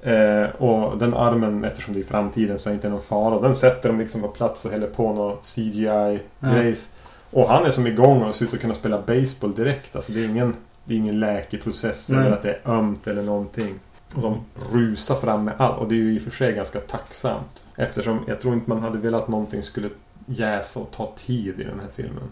[0.03, 3.41] Eh, och den armen, eftersom det är i framtiden så är det inte någon fara.
[3.41, 6.91] Den sätter de liksom på plats och häller på någon CGI-grejs.
[7.31, 9.97] Och han är som igång och ser ut att kunna spela baseball direkt.
[9.97, 13.75] Alltså det är ingen, det är ingen läkeprocess eller att det är ömt eller någonting.
[14.15, 14.41] Och de
[14.73, 15.79] rusar fram med allt.
[15.79, 17.60] Och det är ju i och för sig ganska tacksamt.
[17.81, 19.89] Eftersom jag tror inte man hade velat att någonting skulle
[20.27, 22.23] jäsa och ta tid i den här filmen.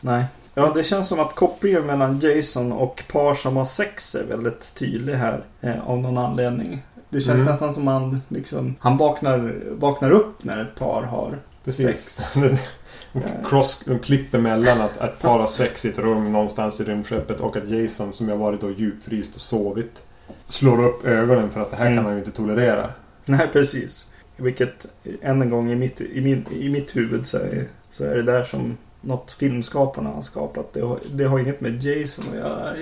[0.00, 0.24] Nej.
[0.54, 4.74] Ja, det känns som att kopplingen mellan Jason och par som har sex är väldigt
[4.74, 5.44] tydlig här.
[5.60, 6.82] Eh, av någon anledning.
[7.08, 7.52] Det känns Mm.
[7.52, 8.74] nästan som han liksom...
[8.80, 12.04] Han vaknar, vaknar upp när ett par har Precis.
[12.08, 12.34] sex.
[13.48, 17.40] Cross, de klipper mellan att ett par har sex i ett rum någonstans i rymdskeppet
[17.40, 20.02] och att Jason som har varit då djupfryst och sovit
[20.46, 21.96] slår upp ögonen för att det här Mm.
[21.98, 22.90] kan han ju inte tolerera.
[23.26, 24.05] Nej, precis.
[24.36, 24.86] Vilket
[25.22, 28.22] än en gång i mitt, i min, i mitt huvud så är, så är det
[28.22, 30.72] där som något filmskaparna har skapat.
[30.72, 32.76] Det har, det har inget med Jason att göra.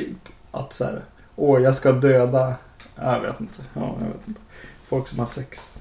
[0.51, 1.05] Att så här,
[1.37, 2.55] åh jag ska döda,
[2.97, 3.63] jag vet inte.
[3.75, 4.41] Ja, jag vet inte.
[4.87, 5.73] Folk som har sex.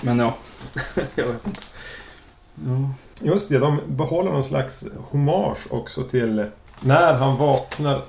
[0.00, 0.36] Men ja,
[1.14, 1.60] jag vet inte.
[2.54, 2.94] Ja.
[3.20, 6.46] Just det, de behåller någon slags hommage också till
[6.80, 8.02] när han vaknar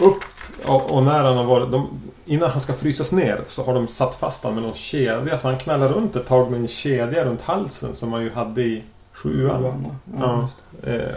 [0.00, 0.22] upp
[0.64, 1.72] och, och när han har varit...
[1.72, 1.88] De,
[2.24, 5.38] innan han ska frysas ner så har de satt fast honom med någon kedja.
[5.38, 8.62] Så han knallar runt ett tag med en kedja runt halsen som man ju hade
[8.62, 8.82] i
[9.12, 9.62] Sjuan.
[9.62, 9.96] Sjuan?
[10.18, 10.40] Ja.
[10.42, 11.14] just Eh,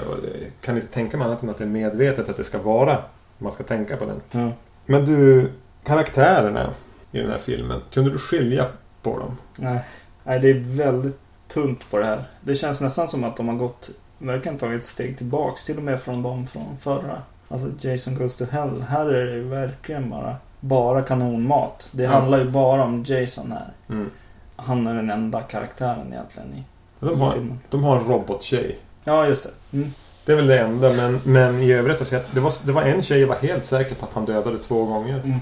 [0.61, 2.97] kan inte tänka mig annat än att det är medvetet att det ska vara.
[3.37, 4.21] Man ska tänka på den.
[4.31, 4.51] Ja.
[4.85, 5.51] Men du,
[5.83, 6.69] karaktärerna
[7.11, 7.81] i den här filmen.
[7.93, 8.67] Kunde du skilja
[9.01, 9.37] på dem?
[9.57, 9.79] Nej.
[10.23, 12.23] Nej, det är väldigt tunt på det här.
[12.41, 15.65] Det känns nästan som att de har gått, verkligen tagit ett steg tillbaks.
[15.65, 17.21] Till och med från de från förra.
[17.51, 18.81] Alltså Jason Goes to Hell.
[18.89, 21.89] Här är det ju verkligen bara, bara kanonmat.
[21.91, 22.09] Det Ja.
[22.09, 23.67] handlar ju bara om Jason här.
[23.89, 24.09] Mm.
[24.55, 26.63] Han är den enda karaktären egentligen i,
[26.99, 27.59] De, i har, filmen.
[27.69, 28.77] de har en robottjej.
[29.03, 29.77] Ja, just det.
[29.77, 29.93] Mm.
[30.25, 33.01] Det är väl det enda, men, men i övrigt, alltså, det, var, det var en
[33.01, 35.39] tjej jag var helt säker på att han dödade två gånger.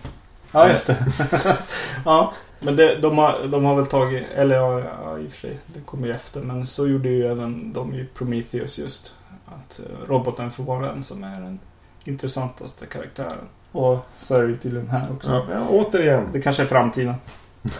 [0.51, 0.95] Ja, just det.
[2.05, 5.37] ja, men det, de, har, de har väl tagit, eller ja, ja, i och för
[5.39, 6.41] sig, det kommer ju efter.
[6.41, 9.13] Men så gjorde ju även de i Prometheus just.
[9.45, 11.59] Att eh, roboten får vara den som är den
[12.03, 13.47] intressantaste karaktären.
[13.71, 15.31] Och så är det ju tydligen här också.
[15.31, 16.29] Ja, ja, återigen.
[16.33, 17.15] Det kanske är framtiden.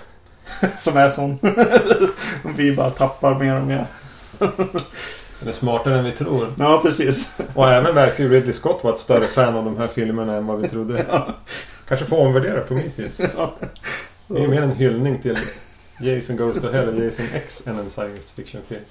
[0.80, 1.40] som är sån.
[2.56, 3.86] vi bara tappar mer och mer.
[5.40, 6.48] Den är smartare än vi tror.
[6.58, 7.32] Ja, precis.
[7.54, 10.48] Och även verkar ju Ridley Scott vara ett större fan av de här filmerna än
[10.48, 11.06] vad vi trodde.
[11.88, 13.20] Kanske får omvärdera Prometheus.
[13.38, 13.56] Ja.
[14.28, 15.38] Det är ju mer en hyllning till
[16.02, 18.84] Jason Goes to Hell och Jason X än en science fiction-film.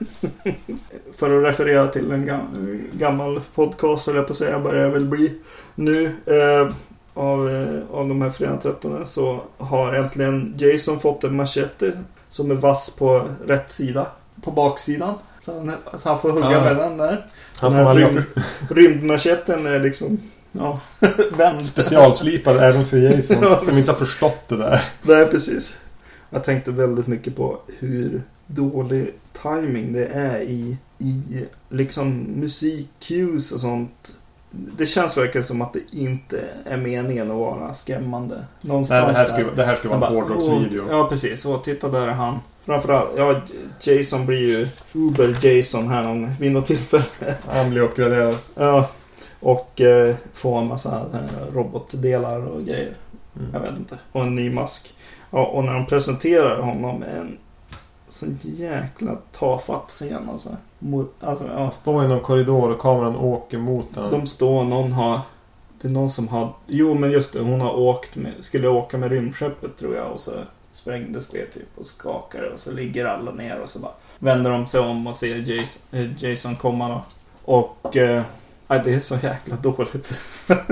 [1.16, 4.90] För att referera till en gam- gammal podcast, eller jag på att säga, börjar jag
[4.90, 5.34] väl bli
[5.74, 6.04] nu.
[6.26, 6.72] Eh,
[7.14, 8.30] av, eh, av de här
[8.60, 11.92] 13 så har äntligen Jason fått en machete
[12.28, 14.06] som är vass på rätt sida.
[14.42, 15.14] På baksidan.
[15.40, 16.64] Så han, så han får hugga Ja.
[16.64, 17.26] med den där.
[17.56, 18.16] Han Den får här rymd,
[19.66, 20.18] är liksom,
[20.52, 20.80] ja,
[21.36, 21.64] vänd.
[21.64, 23.36] specialslipad även för Jason.
[23.42, 24.82] Ja, Som inte har förstått det där.
[25.02, 25.76] Nej, precis.
[26.30, 33.60] Jag tänkte väldigt mycket på hur dålig timing det är i, i liksom musik-cues och
[33.60, 34.12] sånt.
[34.50, 38.44] Det känns verkligen som att det inte är meningen att vara skrämmande.
[38.60, 40.82] Någonstans Nej, det här skulle, det här skulle vara en hårdrocksvideo.
[40.84, 41.44] "Åh, Ja, precis.
[41.46, 42.38] Och titta där är han.
[42.64, 43.40] Framförallt, ja,
[43.80, 47.04] Jason blir ju Uber-Jason här någon, vid något tillfälle.
[47.48, 48.36] Han blir uppgraderad.
[48.54, 48.90] Ja.
[49.40, 52.94] Och eh, får en massa eh, robotdelar och grejer.
[53.36, 53.50] Mm.
[53.52, 53.98] Jag vet inte.
[54.12, 54.94] Och en ny mask.
[55.30, 57.38] Ja, och när de presenterar honom en
[58.16, 60.56] sån jäkla tafatt scen alltså.
[60.78, 64.10] Mot, alltså ja, står i någon korridor och kameran åker mot honom.
[64.10, 65.20] de står, någon har...
[65.80, 66.52] Det är någon som har...
[66.66, 70.20] Jo men just det, hon har åkt med, skulle åka med rymdskeppet tror jag och
[70.20, 70.30] så
[70.70, 74.66] sprängdes det typ och skakade och så ligger alla ner och så bara vänder de
[74.66, 77.04] sig om och ser Jason, eh, Jason komma då.
[77.44, 77.96] Och...
[77.96, 78.22] Eh,
[78.68, 80.20] det är så jäkla dåligt.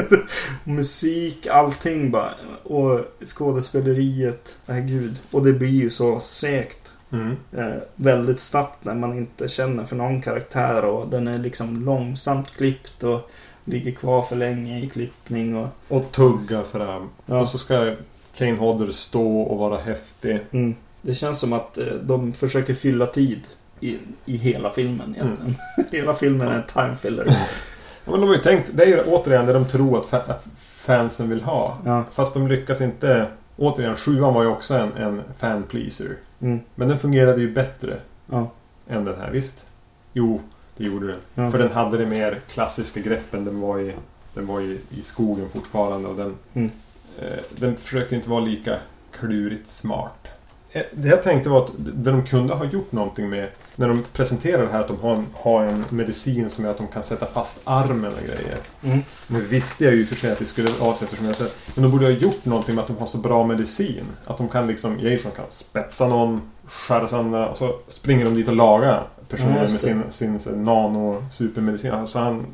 [0.64, 2.34] Musik, allting bara.
[2.62, 4.56] Och skådespeleriet.
[4.66, 5.20] Nej gud.
[5.30, 6.83] Och det blir ju så segt
[7.14, 7.36] Mm.
[7.56, 12.50] eh, väldigt snabbt när man inte känner för någon karaktär och den är liksom långsamt
[12.56, 13.30] klippt och
[13.64, 15.68] ligger kvar för länge i klippning och...
[15.88, 17.08] Och tugga fram.
[17.26, 17.40] Ja.
[17.40, 17.94] Och så ska
[18.36, 20.38] Kane Hodder stå och vara häftig.
[20.50, 20.74] Mm.
[21.02, 23.40] Det känns som att eh, de försöker fylla tid
[23.80, 25.56] i, i hela filmen egentligen.
[25.92, 27.24] hela filmen är en time filler.
[27.28, 30.30] Ja, men de har ju tänkt, det är ju återigen det de tror att, fa-
[30.30, 31.78] att fansen vill ha.
[31.84, 32.04] Ja.
[32.12, 33.26] Fast de lyckas inte.
[33.56, 36.08] Återigen, sjuan var ju också en, en fan pleaser.
[36.40, 36.60] Mm.
[36.74, 37.96] Men den fungerade ju bättre
[38.30, 38.50] Ja.
[38.88, 39.66] än den här, visst?
[40.12, 40.40] Jo,
[40.76, 41.16] det gjorde den.
[41.34, 41.50] Ja.
[41.50, 43.44] För den hade det mer klassiska greppen.
[43.44, 43.94] Den var i,
[44.34, 46.70] den var i, i skogen fortfarande och den, Mm.
[47.18, 48.78] eh, den försökte inte vara lika
[49.12, 50.28] klurigt smart.
[50.72, 54.62] Eh, Det jag tänkte var att de kunde ha gjort någonting med när de presenterar
[54.62, 57.26] det här att de har en, har en medicin som gör att de kan sätta
[57.26, 58.58] fast armen och grejer.
[58.82, 58.98] Mm.
[59.26, 61.56] Nu visste jag ju för sig att det skulle så eftersom jag sett.
[61.74, 64.04] Men de borde ha gjort någonting med att de har så bra medicin.
[64.24, 68.48] Att de kan liksom, Jason kan spetsa någon, skära sönder och så springer de dit
[68.48, 71.92] och lagar personen just med sin, sin, sin nano supermedicin.
[71.92, 72.46] Alltså han,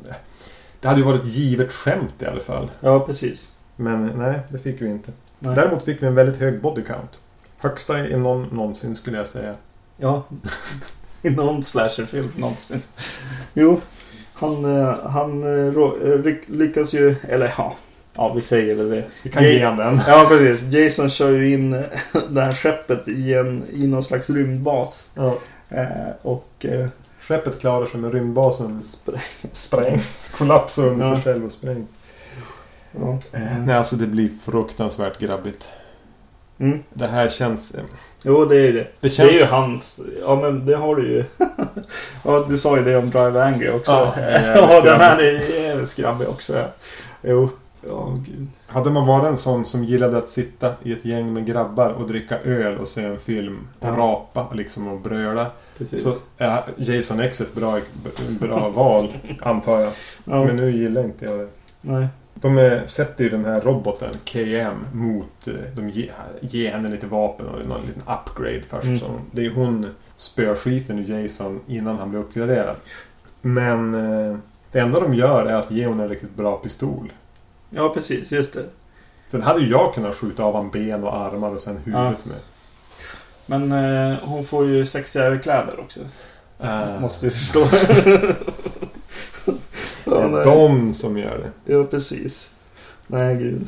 [0.79, 2.71] det hade ju varit ett givet skämt i alla fall.
[2.79, 3.55] ja, precis.
[3.75, 5.11] Men nej, det fick vi inte.
[5.39, 5.55] Nej.
[5.55, 7.19] Däremot fick vi en väldigt hög body count.
[7.57, 9.55] Högsta i någon någonsin skulle jag säga.
[9.97, 10.23] Ja.
[11.27, 12.81] I någon slasherfilm någonsin.
[13.53, 13.81] Jo.
[14.33, 15.73] Han, eh, han eh,
[16.27, 17.75] eh, lyckas ju, eller ja.
[18.13, 19.03] Ja, vi säger väl det.
[19.23, 20.01] Vi kan Ge- ge han den.
[20.07, 20.73] Ja, precis.
[20.73, 21.71] Jason kör ju in
[22.29, 25.09] det här skeppet i, en, i någon slags rymdbas.
[25.15, 25.37] Ja.
[25.69, 25.85] Eh,
[26.21, 26.87] och eh,
[27.21, 30.31] Skeppet klarar sig med rymdbasen spräng, sprängs.
[30.37, 31.13] Kollapsar under Ja.
[31.15, 31.89] sig själv och sprängs.
[32.99, 33.19] Ja.
[33.65, 35.67] Nej, alltså det blir fruktansvärt grabbigt.
[36.59, 36.79] Mm.
[36.93, 37.75] Det här känns...
[38.25, 38.79] eh, Jo, det är ju det.
[38.79, 39.29] Det Det känns...
[39.31, 39.99] är ju hans.
[40.25, 41.25] Ja, men det har du ju.
[42.25, 43.91] ja, du sa ju det om Drive Angry också.
[43.91, 46.55] Ja, Ja, det är jävligt den här är jävligt skrabbig också.
[46.57, 46.65] Ja.
[47.21, 47.49] Jo.
[47.87, 48.47] Ja, gud.
[48.67, 52.07] Hade man varit en sån som gillade att sitta i ett gäng med grabbar och
[52.07, 53.95] dricka öl och se en film och Ja.
[53.97, 55.51] rapa liksom och bröla.
[55.77, 56.03] Precis.
[56.03, 57.79] Så är Jason X ett bra,
[58.39, 59.91] bra val, antar jag.
[60.25, 61.47] ja, Men nu gillar inte jag det.
[61.81, 62.07] nej.
[62.41, 65.47] De sätter ju den här roboten KM mot...
[65.47, 66.11] eh, De ger,
[66.41, 68.83] ger henne lite vapen och någon liten upgrade först.
[68.87, 68.99] Mm.
[68.99, 72.75] Så det är ju hon spöskiten ur Jason innan han blir uppgraderad.
[73.41, 74.37] Men eh,
[74.71, 77.11] det enda de gör är att ge hon en riktigt bra pistol.
[77.69, 78.31] Ja, precis.
[78.31, 78.63] Just det.
[79.27, 82.37] Sen hade ju jag kunnat skjuta av han ben och armar och sen huvudet med.
[83.45, 83.71] Men
[84.11, 85.99] eh, hon får ju sexigare kläder också.
[86.59, 87.59] Äh, Måste du förstå.
[90.31, 90.45] nej.
[90.45, 91.73] de som gör det.
[91.73, 92.49] ja, precis.
[93.07, 93.67] Nej, gud.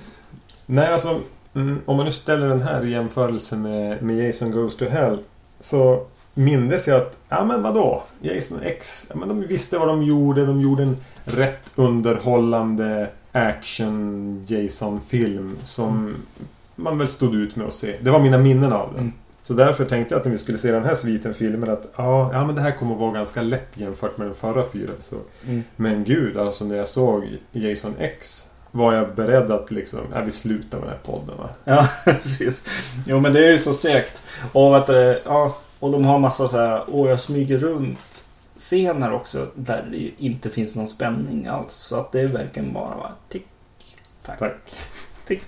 [0.65, 1.19] Nej, alltså
[1.53, 5.19] mm, om man nu ställer den här i jämförelse med, med Jason Goes to Hell.
[5.59, 8.03] Så mindes jag att, ja men vadå?
[8.21, 10.45] Jason X, ja men de visste vad de gjorde.
[10.45, 16.15] De gjorde en rätt underhållande action Jason-film som
[16.75, 17.95] man väl stod ut med att se.
[18.01, 18.99] Det var mina minnen av den.
[18.99, 19.13] Mm.
[19.43, 22.33] Så därför tänkte jag att när vi skulle se den här sviten filmen att ja,
[22.33, 24.91] ja men det här kommer att vara ganska lätt jämfört med den förra fyra.
[24.99, 25.15] Så.
[25.45, 25.63] Mm.
[25.75, 30.31] Men gud, alltså när jag såg Jason X var jag beredd att liksom, ja vi
[30.31, 31.49] slutar med den här podden va.
[31.63, 32.63] Ja, precis.
[33.07, 34.21] Jo, men det är ju så segt.
[34.51, 38.25] Och, du, ja, och de har massa så här, åh jag smyger runt
[38.55, 41.73] scener också där det inte finns någon spänning alls.
[41.73, 43.47] Så att det är verkligen bara va, tick,
[44.25, 44.75] tack, Tack.
[45.25, 45.43] tick,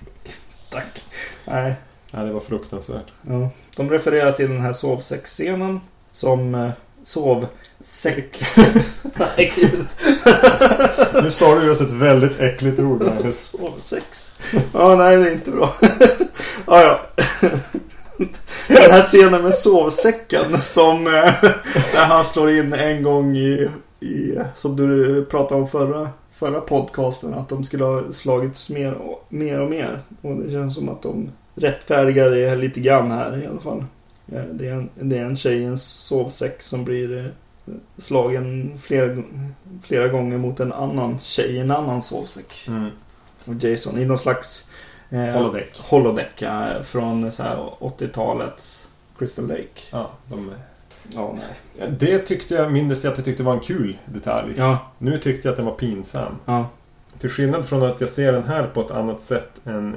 [0.70, 1.04] tack.
[1.44, 1.74] Nej,
[2.16, 3.12] Ja, det var fruktansvärt.
[3.28, 3.50] ja.
[3.76, 5.80] De refererar till den här sovsexscenen
[6.12, 6.70] som eh,
[7.02, 8.56] sovsex.
[9.02, 9.86] Nej, gud.
[11.22, 13.04] Nu sa du just ett väldigt äckligt ord.
[13.32, 14.34] Sovsex.
[14.72, 15.74] Ja, nej det är inte bra.
[16.66, 17.00] ja, ja.
[18.68, 21.34] Den här scenen med sovsäcken som eh,
[21.92, 23.68] där han slår in en gång i,
[24.00, 29.26] i som du pratade om förra, förra podcasten att de skulle ha slagits mer och
[29.28, 30.00] mer och mer.
[30.22, 33.84] Och det känns som att de rättfärdigar det lite grann här i alla fall.
[34.32, 37.24] Eh, Det är en, det är en tjejens sovsäck som blir eh,
[37.96, 39.22] slagen flera,
[39.82, 42.64] flera gånger mot en annan tjej i en annan sovsäck.
[42.68, 42.90] Mm.
[43.44, 44.68] Och Jason i någon slags
[45.10, 45.78] eh, Holodeck.
[45.82, 48.86] holodeck eh, från så här 80-talets
[49.18, 49.80] Crystal Lake.
[49.92, 50.50] Ja, de,
[51.14, 51.44] Ja, nej.
[51.78, 54.52] ja, det tyckte jag, mindes jag att jag tyckte var en kul detalj.
[54.56, 56.32] Ja, Nu tyckte jag att den var pinsam.
[56.44, 56.66] ja.
[57.18, 59.96] Till skillnad från att jag ser den här på ett annat sätt än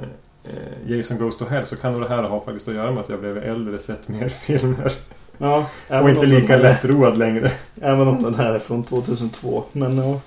[0.86, 3.08] Jason Goes to Hell så kan nog det här ha faktiskt att göra med att
[3.08, 4.92] jag blev äldre sett mer filmer.
[5.38, 7.50] ja och inte lika här- lättroad längre.
[7.80, 9.62] Även om den här är från 2002.
[9.72, 10.20] Men ja,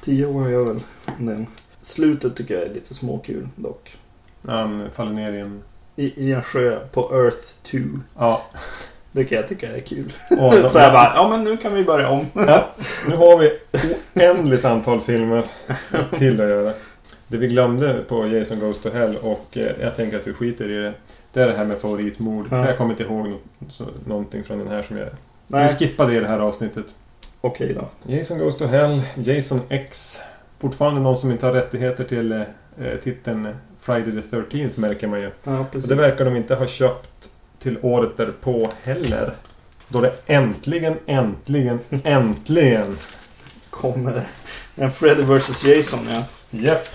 [0.00, 0.80] 10 år gör väl
[1.18, 1.46] den.
[1.82, 3.96] Slutet tycker jag är lite småkul dock.
[4.46, 5.62] Han faller ner i en...
[5.96, 7.78] I, I en sjö på Earth 2.
[8.18, 8.42] Ja.
[9.12, 10.12] Det kan jag tycka är kul.
[10.30, 12.26] Och de, Så jag bara, ja men nu kan vi börja om.
[12.32, 12.66] Ja,
[13.08, 13.50] nu har vi
[14.14, 15.44] oändligt antal filmer
[16.18, 16.72] till att göra.
[17.28, 20.70] Det vi glömde på Jason Goes to Hell och eh, jag tänker att vi skiter
[20.70, 20.92] i det.
[21.32, 22.46] Det är det här med favoritmord.
[22.50, 22.66] Ja.
[22.66, 23.38] Jag kommer inte ihåg
[24.04, 25.08] någonting från den här som jag...
[25.46, 26.84] Nej, Vi skippar det i det här avsnittet.
[27.40, 28.12] okej då.
[28.12, 30.18] Jason Goes to Hell, Jason X.
[30.58, 32.42] Fortfarande någon som inte har rättigheter till eh,
[33.04, 33.48] titeln
[33.80, 35.30] Friday the 13th märker man ju.
[35.44, 35.88] Ja, Och precis.
[35.88, 39.34] det verkar de inte ha köpt till året därpå heller.
[39.88, 42.98] Då det äntligen, äntligen, äntligen
[43.70, 44.22] Kommer
[44.76, 46.22] en Freddy vs Jason ja.
[46.50, 46.86] Japp.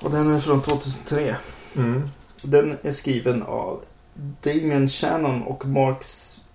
[0.00, 1.36] Och den är från 2003.
[1.76, 2.10] Mm.
[2.42, 3.82] Den är skriven av
[4.42, 5.98] Damien Shannon och Mark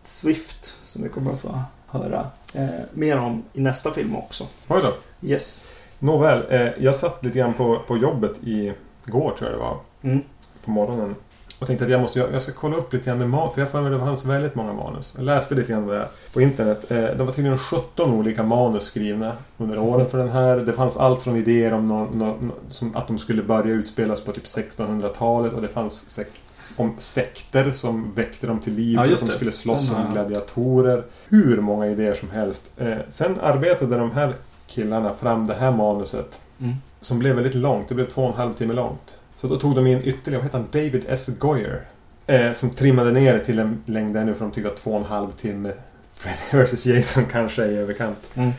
[0.01, 0.75] Swift.
[0.83, 4.47] Som vi kommer att få höra eh, mer om i nästa film också.
[4.67, 4.93] Oj då.
[5.27, 5.63] Yes.
[5.99, 8.73] Nåväl, eh, jag satt lite grann på, på jobbet i
[9.05, 9.77] går tror jag det var.
[10.01, 10.21] Mm.
[10.65, 11.15] På morgonen.
[11.60, 13.53] Och tänkte att jag måste jag ska kolla upp lite grann med manus.
[13.53, 15.14] För jag har för det fanns väldigt många manus.
[15.18, 16.01] Jag läste lite grann
[16.34, 16.91] på internet.
[16.91, 20.58] Eh, det var tydligen 17 olika manus skrivna under åren för den här.
[20.58, 24.22] Det fanns allt från idéer om nå- nå- nå- som att de skulle börja utspelas
[24.22, 25.53] på typ 1600-talet.
[25.53, 26.39] Och det fanns sek-
[26.76, 28.95] om sekter som väckte dem till liv.
[28.95, 29.18] Ja, de det.
[29.18, 31.03] skulle slåss som gladiatorer.
[31.30, 32.72] Hur många idéer som helst.
[32.78, 34.36] Eh, sen arbetade de här
[34.68, 36.41] killarna fram det här manuset.
[36.60, 36.74] Mm.
[37.01, 37.88] Som blev väldigt långt.
[37.89, 39.16] Det blev två och en halv timme långt.
[39.38, 40.67] Så då tog de in ytterligare, vad heter han?
[40.71, 41.29] David S.
[41.39, 41.81] Goyer.
[42.27, 44.91] Eh, som trimmade ner det till en längd där nu för de tyckte att två
[44.91, 45.73] och en halv timme
[46.15, 48.17] Freddy vs Jason kanske är i överkant.
[48.33, 48.51] Mm.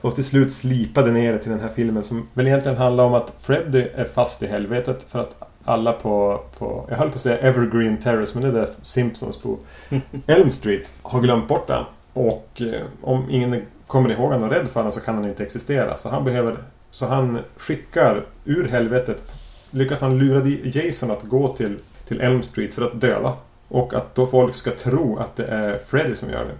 [0.00, 3.14] Och till slut slipade ner det till den här filmen som väl egentligen handlar om
[3.14, 7.20] att Freddy är fast i helvetet för att alla på, på jag höll på att
[7.20, 9.58] säga Evergreen Terrace men det är där Simpsons på
[10.26, 11.84] Elm Street har glömt bort den.
[12.12, 15.24] Och eh, om ingen kommer ihåg honom och är rädd för honom så kan han
[15.24, 15.96] inte existera.
[15.96, 16.56] Så han behöver
[16.90, 19.22] Så han skickar ur helvetet
[19.70, 23.36] Lyckas han lura Jason att gå till, till Elm Street för att döda.
[23.68, 26.54] Och att då folk ska tro att det är Freddy som gör det.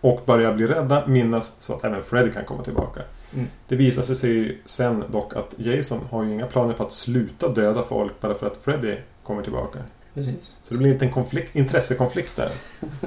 [0.00, 3.00] Och börja bli rädda, minnas så att även Freddy kan komma tillbaka.
[3.34, 3.46] Mm.
[3.68, 7.82] Det visar sig sen dock att Jason har ju inga planer på att sluta döda
[7.82, 9.78] folk bara för att Freddy kommer tillbaka.
[10.14, 10.56] Precis.
[10.62, 12.50] Så det blir en konflikt, intressekonflikt där.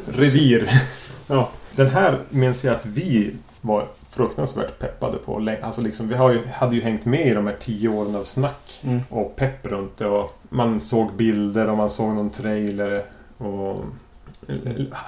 [0.05, 0.71] Revir.
[1.29, 1.49] Ja.
[1.75, 3.87] Den här minns jag att vi var
[4.17, 5.55] fruktansvärt peppade på.
[5.61, 8.23] Alltså liksom, vi har ju, hade ju hängt med i de här tio åren av
[8.23, 9.01] snack Mm.
[9.09, 10.05] och pepp runt det.
[10.07, 13.05] Och man såg bilder och man såg någon trailer.
[13.37, 13.83] Och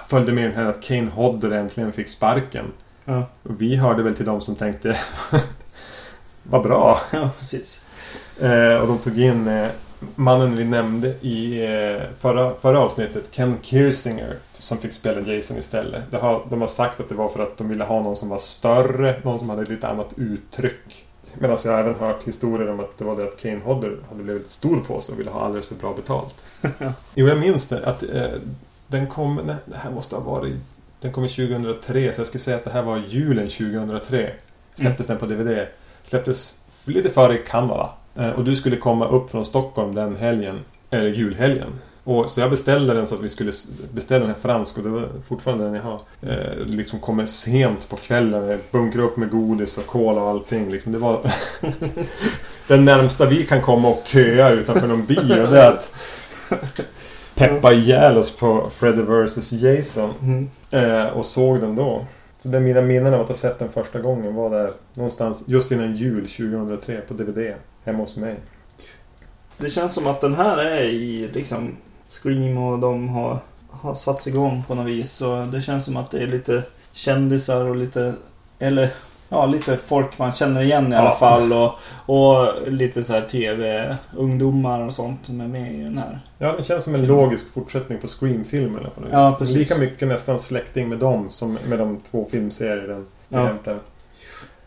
[0.07, 2.66] följde med den här att Kane Hodder äntligen fick sparken.
[3.05, 3.24] Ja.
[3.43, 4.97] Och vi hörde väl till de som tänkte
[6.43, 7.01] Vad bra!
[7.12, 7.82] ja, precis.
[8.41, 9.68] Eh, och de tog in eh,
[10.16, 16.04] mannen vi nämnde i eh, förra, förra avsnittet, Ken Kirsinger, som fick spela Jason istället.
[16.12, 18.30] Det har, de har sagt att det var för att de ville ha någon som
[18.30, 21.06] var större, någon som hade lite annat uttryck.
[21.34, 24.24] Medan jag har även hört historier om att det var det att Kane Hodder hade
[24.24, 26.45] blivit stor på sig och ville ha alldeles för bra betalt.
[27.16, 27.88] jo, jag minns det.
[27.88, 28.32] Att eh,
[28.88, 29.36] den kom...
[29.45, 30.56] Nej, det här måste ha varit...
[31.02, 34.32] Den kom 2003, så jag skulle säga att det här var julen 2003.
[34.74, 35.68] Släpptes den på DVD.
[36.04, 37.89] Släpptes lite före i Kanada.
[38.16, 40.60] Eh, och du skulle komma upp från Stockholm den helgen.
[40.89, 41.74] Eller julhelgen.
[42.03, 43.51] Och, så jag beställde den så att vi skulle
[43.93, 46.01] beställa den här fransk och det var fortfarande den jag har.
[46.22, 48.60] Eh, liksom kommer sent på kvällen.
[48.72, 50.72] Bunkrar upp med godis och cola och allting.
[50.72, 51.22] Liksom, det var
[52.68, 55.47] den närmsta vi kan komma och köa utanför någon bio.
[55.47, 55.91] Det är att
[57.36, 60.14] peppa ihjäl oss på Freddy vs Jason.
[60.22, 60.49] Mm.
[60.72, 62.05] Eh, och såg den då.
[62.41, 65.43] Så det är mina minnen av att ha sett den första gången var där någonstans
[65.47, 67.53] just innan jul 2003 på DVD.
[67.84, 68.36] Hemma hos mig.
[69.58, 71.76] Det känns som att den här är i liksom
[72.08, 73.38] Scream och de har,
[73.70, 75.12] har satts igång på något vis.
[75.12, 78.14] Så det känns som att det är lite kändisar och lite,
[78.60, 78.90] eller
[79.30, 81.16] ja, lite folk man känner igen i alla Ja.
[81.16, 81.54] fall.
[81.54, 81.72] Och,
[82.16, 86.20] och lite så här tv-ungdomar och sånt som är med i den här.
[86.38, 89.38] Ja, den känns som en logisk fortsättning på Scream-filmerna på något Ja, vis.
[89.38, 89.56] precis.
[89.56, 93.40] Lika mycket nästan släkting med dem som med de två filmserier den Ja.
[93.46, 93.80] hämtar.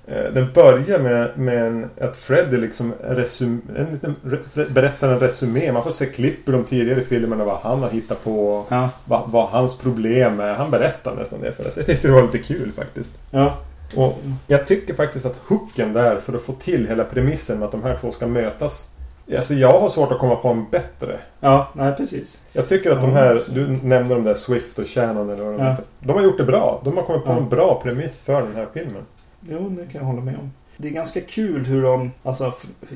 [0.06, 5.18] Eh, Den börjar med, med en, att Freddy liksom resum, en liten, re, berättar en
[5.20, 5.72] resumé.
[5.72, 8.64] Man får se klipp ur de tidigare filmerna vad han har hittat på.
[8.68, 10.54] Ja, Vad, vad hans problem är.
[10.54, 11.76] Han berättar nästan det för oss.
[11.76, 13.12] Jag tyckte det var lite kul faktiskt.
[13.30, 13.56] ja,
[13.96, 17.72] Och jag tycker faktiskt att hooken där för att få till hela premissen med att
[17.72, 18.88] de här två ska mötas.
[19.36, 21.18] Alltså jag har svårt att komma på en bättre.
[21.40, 22.40] ja, nej precis.
[22.52, 25.44] Jag tycker att de Ja, här, så- du nämnde de där Swift och Shannon eller
[25.44, 25.70] vad de Ja.
[25.70, 25.84] heter.
[26.00, 26.80] De har gjort det bra.
[26.84, 29.02] De har kommit på en bra premiss för den här filmen.
[29.48, 30.52] Jo, det kan jag hålla med om.
[30.76, 32.52] Det är ganska kul hur de, alltså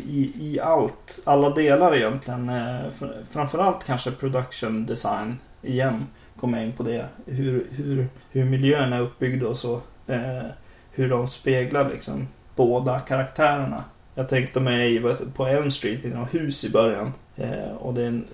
[0.08, 2.48] i, i allt, alla delar egentligen.
[2.48, 2.54] Eh,
[2.98, 6.06] fr- Framförallt kanske production design igen.
[6.40, 7.06] Kommer jag in på det.
[7.26, 9.80] Hur, hur, hur miljön är uppbyggd och så.
[10.06, 10.42] Eh,
[10.90, 13.84] hur de speglar liksom båda karaktärerna.
[14.14, 15.02] Jag tänkte mig
[15.34, 17.12] på Elm Street i något hus i början.
[17.36, 18.24] Eh, och det är en,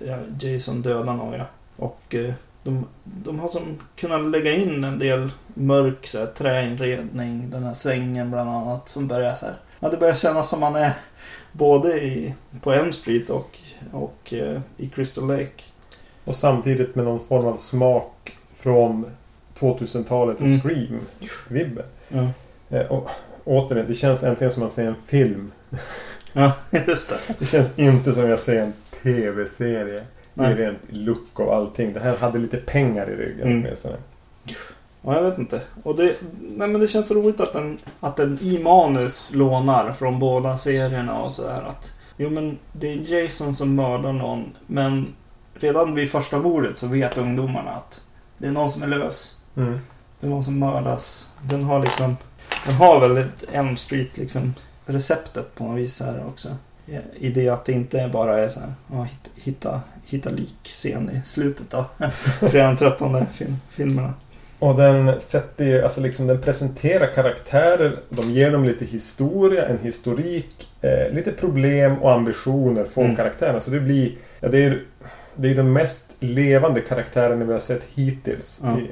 [0.41, 1.45] Jason dödar några.
[1.75, 2.33] Och eh,
[2.63, 7.49] de, de har som kunnat lägga in en del mörk så här, träinredning.
[7.49, 9.55] Den här sängen bland annat som börjar så här.
[9.79, 10.93] Ja, det börjar kännas som man är
[11.51, 13.57] både i, på Elm Street och,
[13.91, 15.63] och eh, i Crystal Lake.
[16.25, 19.05] Och samtidigt med någon form av smak från
[19.59, 20.59] 2000-talet och Mm.
[20.61, 21.85] Scream-vibben.
[22.09, 22.27] Ja,
[22.69, 23.09] Eh, och
[23.43, 25.51] återigen, det känns äntligen som att se en film.
[26.33, 26.53] ja
[26.87, 27.15] just det.
[27.39, 30.03] Det känns inte som jag ser en TV-serie.
[30.35, 30.55] I Nej.
[30.55, 31.93] rent look och allting.
[31.93, 33.61] Det här hade lite pengar i ryggen Mm.
[33.63, 33.95] åtminstone.
[35.01, 35.61] Ja, jag vet inte.
[35.83, 40.19] Och det, nej, men det känns roligt att den, att den i manus lånar från
[40.19, 41.61] båda serierna och sådär.
[41.69, 44.51] Att, jo men det är Jason som mördar någon.
[44.67, 45.07] Men
[45.53, 48.01] redan vid första mordet så vet ungdomarna att
[48.37, 49.39] det är någon som är lös.
[49.57, 49.79] Mm.
[50.19, 51.27] Det är någon som mördas.
[51.41, 52.17] Den har liksom,
[52.65, 54.53] den har väl ett Elm Street liksom
[54.85, 56.49] receptet på något vis här också.
[57.15, 61.27] I det att det inte bara är så här, ja, hitta, hitta, hitta lik-scen i
[61.27, 61.85] slutet av
[62.39, 64.13] fredag den 13 film, filmerna.
[64.59, 67.99] Och den sätter ju, alltså liksom den presenterar karaktärer.
[68.09, 70.67] De ger dem lite historia, en historik.
[70.81, 73.15] Eh, lite problem och ambitioner från Mm.
[73.15, 73.59] karaktärerna.
[73.59, 74.83] Så det blir, ja det är
[75.35, 78.77] det är den mest levande karaktären vi har sett hittills Ja.
[78.79, 78.83] i,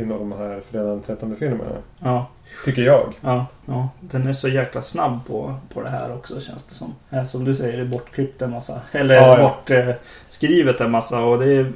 [0.00, 1.70] i de här fredag den 13 filmerna.
[1.98, 2.26] Ja,
[2.64, 3.12] Tycker jag.
[3.20, 3.88] ja, ja.
[4.00, 6.94] Den är så jäkla snabb på, på det här också känns det som.
[7.10, 8.80] Eh, Som du säger, det är bortklippt en massa.
[8.92, 11.20] Eller Ja, bortskrivet en massa.
[11.24, 11.72] Och det är...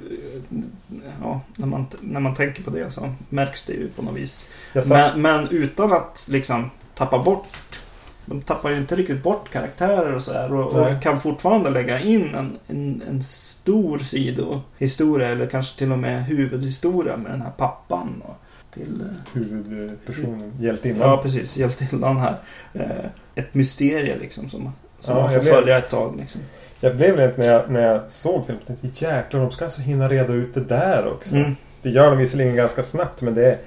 [1.23, 4.49] Ja, när man, när man tänker på det så märks det ju på något vis.
[4.89, 7.81] Men, men utan att liksom tappa bort
[8.27, 12.35] de tappar ju inte riktigt bort karaktärer och sådär och, och kan fortfarande lägga in
[12.35, 18.23] en, en, en stor sidohistoria eller kanske till och med huvudhistoria med den här pappan.
[18.25, 18.37] Och
[18.75, 21.09] till, eh, huvudpersonen, hjältinnan.
[21.09, 21.57] ja, precis.
[21.57, 22.37] Hjältinnan här.
[22.75, 26.17] Eh, ett mysterie liksom som, som Ja, man får följa ett tag.
[26.17, 26.41] Liksom.
[26.81, 28.63] Jag blev rent när jag, när jag såg filmen.
[28.67, 31.37] Jag tänkte jäklar, de ska alltså hinna reda ut det där också.
[31.37, 31.57] Mm.
[31.83, 33.59] Det gör de visserligen ganska snabbt men det är,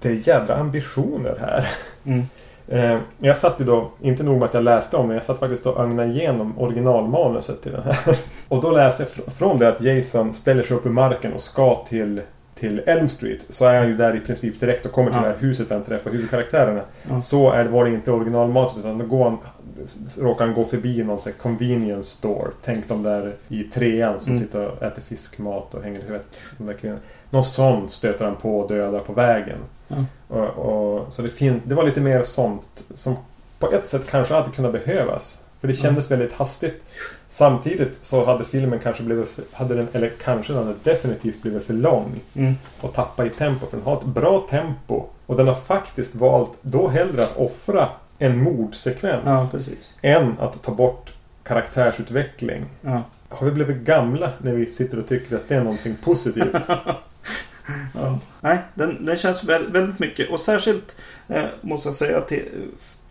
[0.00, 1.68] det är jädra ambitioner här.
[2.04, 2.26] Mm.
[2.72, 5.38] Eh, jag satt ju då, inte nog med att jag läste om det, jag satt
[5.38, 7.96] faktiskt och ögnade igenom originalmanuset till den här.
[8.48, 11.40] Och då läste jag fr- från det att Jason ställer sig upp i marken och
[11.40, 12.20] ska till,
[12.54, 15.28] till Elm Street så är han ju där i princip direkt och kommer till Ja.
[15.28, 16.80] det här huset där han träffar huvudkaraktärerna.
[17.10, 17.20] Ja.
[17.20, 19.38] Så är, var det inte originalmanuset utan då går han,
[20.18, 22.50] råkar han gå förbi någon sån här convenience store.
[22.64, 24.44] Tänk de där i trean som Mm.
[24.44, 26.26] sitter och äter fiskmat och hänger i huvudet.
[26.58, 27.00] De där kvinnorna.
[27.30, 29.58] Någon sån stöter han på och dödar på vägen.
[29.88, 29.96] Ja.
[30.28, 33.16] Och, och, så det, finns, det var lite mer sånt som
[33.58, 35.38] på ett sätt kanske hade kunnat behövas.
[35.60, 36.82] För det kändes väldigt hastigt.
[37.28, 41.64] Samtidigt så hade filmen kanske blivit, för, hade den, eller kanske den hade definitivt blivit
[41.64, 42.20] för lång.
[42.34, 42.54] Mm.
[42.80, 43.66] Och tappa i tempo.
[43.66, 45.04] För den har ett bra tempo.
[45.26, 47.88] Och den har faktiskt valt då hellre att offra
[48.26, 49.22] en mordsekvens.
[49.24, 49.94] Ja, precis.
[50.02, 51.12] än att ta bort
[51.42, 52.64] karaktärsutveckling.
[52.80, 53.02] Ja.
[53.28, 56.56] Har vi blivit gamla när vi sitter och tycker att det är någonting positivt?
[57.94, 58.18] Ja.
[58.40, 60.30] Nej, den, den känns vä- väldigt mycket.
[60.30, 60.96] Och särskilt
[61.28, 62.48] eh, måste jag säga till,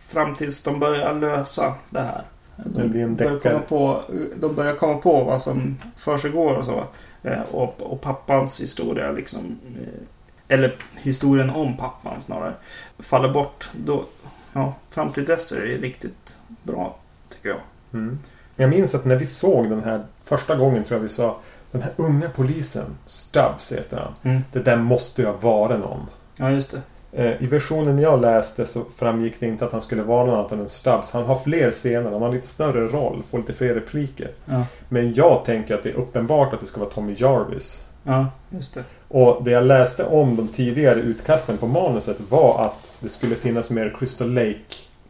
[0.08, 2.22] fram tills de börjar lösa det här.
[2.56, 4.02] Det blir en börjar komma på,
[4.36, 6.84] de börjar komma på vad som försiggår och så.
[7.22, 9.58] Eh, och, och pappans historia liksom.
[9.80, 10.02] Eh,
[10.48, 12.52] eller historien om pappan snarare.
[12.98, 13.70] Faller bort.
[13.72, 14.04] Då,
[14.52, 16.96] ja, fram till dess är det riktigt bra
[17.28, 17.58] tycker jag.
[17.92, 18.18] Mm.
[18.56, 21.36] Jag minns att när vi såg den här första gången tror jag vi sa
[21.70, 24.32] Den här unga polisen, Stubbs heter han.
[24.32, 24.42] Mm.
[24.52, 26.06] Det där måste ju ha varit någon.
[26.36, 26.80] Ja, just det.
[27.12, 30.60] Eh, I versionen jag läste så framgick det inte att han skulle vara någon annan
[30.60, 31.10] än Stubbs.
[31.10, 34.30] Han har fler scener, han har lite större roll, får lite fler repliker.
[34.44, 37.86] Ja, Men jag tänker att det är uppenbart att det ska vara Tommy Jarvis.
[38.04, 38.84] ja just det.
[39.14, 43.70] Och det jag läste om de tidigare utkasten på manuset var att det skulle finnas
[43.70, 44.58] mer Crystal Lake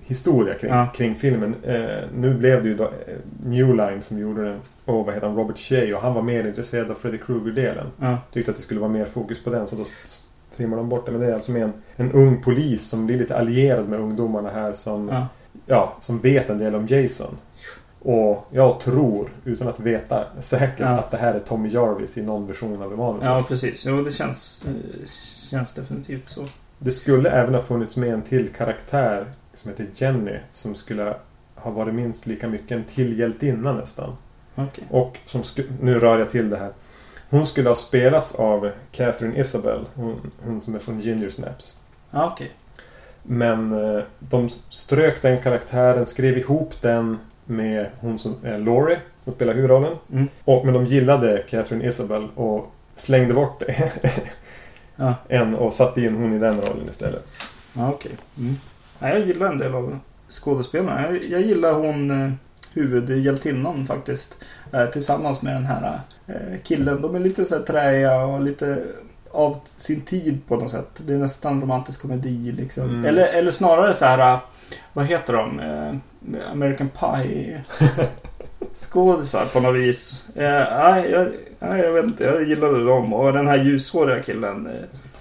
[0.06, 0.86] historia kring, Ja.
[0.94, 1.54] kring filmen.
[1.62, 2.90] Eh, nu blev det ju då eh,
[3.44, 4.60] New Line som gjorde den.
[4.84, 5.36] Och vad heter han?
[5.36, 5.96] Robert Shea.
[5.96, 7.86] Och han var mer intresserad av Freddy Krueger-delen.
[8.00, 9.68] Ja, Tyckte att det skulle vara mer fokus på den.
[9.68, 9.84] Så då
[10.56, 11.12] trimmar de bort det.
[11.12, 14.50] Men det är alltså med en, en ung polis som blir lite allierad med ungdomarna
[14.50, 14.72] här.
[14.72, 15.26] Som, ja.
[15.66, 17.36] ja, som vet en del om Jason.
[18.04, 20.86] Och jag tror, utan att veta säkert, Ja.
[20.88, 23.26] att det här är Tommy Jarvis i någon version av manuset.
[23.30, 23.86] ja precis.
[23.86, 25.06] Jo, det känns, eh,
[25.50, 26.44] känns definitivt så.
[26.78, 30.38] Det skulle även ha funnits med en till karaktär som heter Jenny.
[30.50, 31.14] Som skulle
[31.54, 34.16] ha varit minst lika mycket en till hjältinna nästan.
[34.54, 34.84] Okej.
[34.90, 35.42] Och som
[35.80, 36.70] nu rör jag till det här.
[37.30, 39.84] Hon skulle ha spelats av Catherine Isabel.
[39.94, 41.76] Hon, hon som är från Ginger Snaps.
[42.10, 42.50] Ja, okej.
[43.22, 48.98] Men eh, de strök den karaktären, skrev ihop den med hon som är Laurie.
[49.20, 49.96] Som spelar huvudrollen.
[50.12, 50.28] Mm.
[50.44, 53.62] Och, men de gillade Catherine Isabel och slängde bort
[54.96, 57.26] Ja, en och satte in hon i den rollen istället.
[57.72, 58.12] ja okej.
[58.38, 58.56] Mm.
[58.98, 61.02] Ja, jag gillar en del av skådespelarna.
[61.02, 62.32] Jag, jag gillar hon eh,
[62.72, 64.44] huvudhjältinnan faktiskt.
[64.72, 67.02] Eh, tillsammans med den här eh, killen.
[67.02, 68.84] De är lite så här träiga och lite
[69.30, 71.02] av sin tid på något sätt.
[71.06, 72.84] Det är nästan romantisk komedi liksom.
[72.84, 73.04] Mm.
[73.04, 74.38] Eller, eller snarare så här.
[74.72, 75.60] Eh, Vad heter de?
[75.60, 77.60] Eh, American Pie.
[78.74, 80.24] Skådisar på något vis.
[80.34, 80.42] Eh,
[80.78, 81.26] nej, jag,
[81.58, 82.24] nej, jag vet inte.
[82.24, 83.12] Jag gillade dem.
[83.12, 84.66] Och den här ljushåriga killen.
[84.66, 84.72] Eh,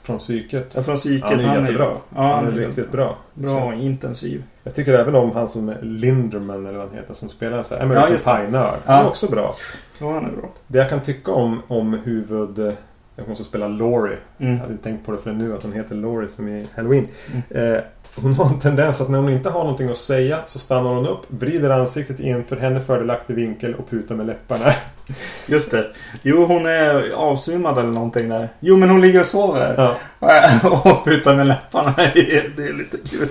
[0.02, 0.72] Från psyket.
[0.76, 1.30] Ja, från psyket.
[1.30, 1.92] Han är jättebra.
[2.16, 3.18] Ja, han är riktigt bra.
[3.34, 4.44] Bra och intensiv.
[4.64, 7.76] Jag tycker även om han som är Linderman eller vad han heter som spelar så
[7.76, 8.36] här American Ja.
[8.38, 8.78] Pie-nörd.
[8.86, 9.54] Han är också bra.
[10.00, 10.50] Ja, han är bra.
[10.68, 12.60] Det jag kan tycka om, om huvud...
[12.60, 12.74] eh,
[13.26, 14.18] Hon som spelar Laurie.
[14.38, 14.54] Mm.
[14.54, 17.08] Jag hade inte tänkt på det förrän nu att hon heter Laurie som i Halloween.
[17.52, 17.74] Mm.
[17.76, 17.82] Eh,
[18.16, 21.08] hon har en tendens att när hon inte har någonting att säga så stannar hon
[21.08, 24.74] upp, vrider ansiktet i en för henne fördelaktig vinkel och putar med läpparna.
[25.46, 25.88] Just det.
[26.22, 28.50] Jo, hon är avsvimmad eller någonting där.
[28.60, 29.76] Jo, men hon ligger och sover.
[29.78, 29.96] Ja.
[30.84, 31.94] och putar med läpparna.
[31.98, 33.28] Det är, lite kul.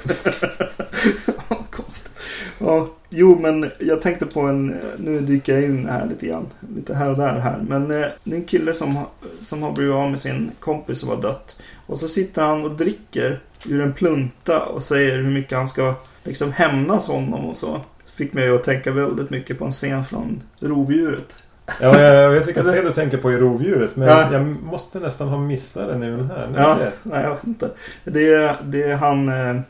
[1.70, 2.12] Konstigt.
[2.58, 4.76] Ja, jo, men jag tänkte på en...
[4.98, 6.46] Nu dyker jag in här lite grann.
[6.76, 7.64] Lite här och där här.
[7.68, 8.98] Men eh, det är en kille som,
[9.38, 11.56] som har blivit av med sin kompis som har dött.
[11.86, 15.94] Och så sitter han och dricker ur en plunta och säger hur mycket han ska
[16.24, 17.80] liksom hämnas honom och så.
[18.14, 21.42] Fick mig att tänka väldigt mycket på en scen från Rovdjuret.
[21.80, 23.96] Ja, jag vet vilken scen du tänker på i Rovdjuret.
[23.96, 24.32] Men Ja.
[24.32, 26.48] jag måste nästan ha missat den i den här.
[26.52, 27.70] Nej, Ja, det- nej jag vet inte.
[28.04, 29.60] Det är, det är han, eh,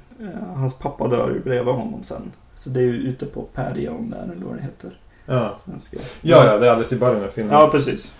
[0.54, 2.30] hans pappa dör ju bredvid honom sen.
[2.56, 4.90] Så det är ju ute på Perion där, eller vad det heter.
[5.26, 5.58] ja.
[5.64, 5.96] Svenska.
[6.22, 7.52] ja, ja, det är alldeles i början av filmen.
[7.54, 8.12] Ja, precis.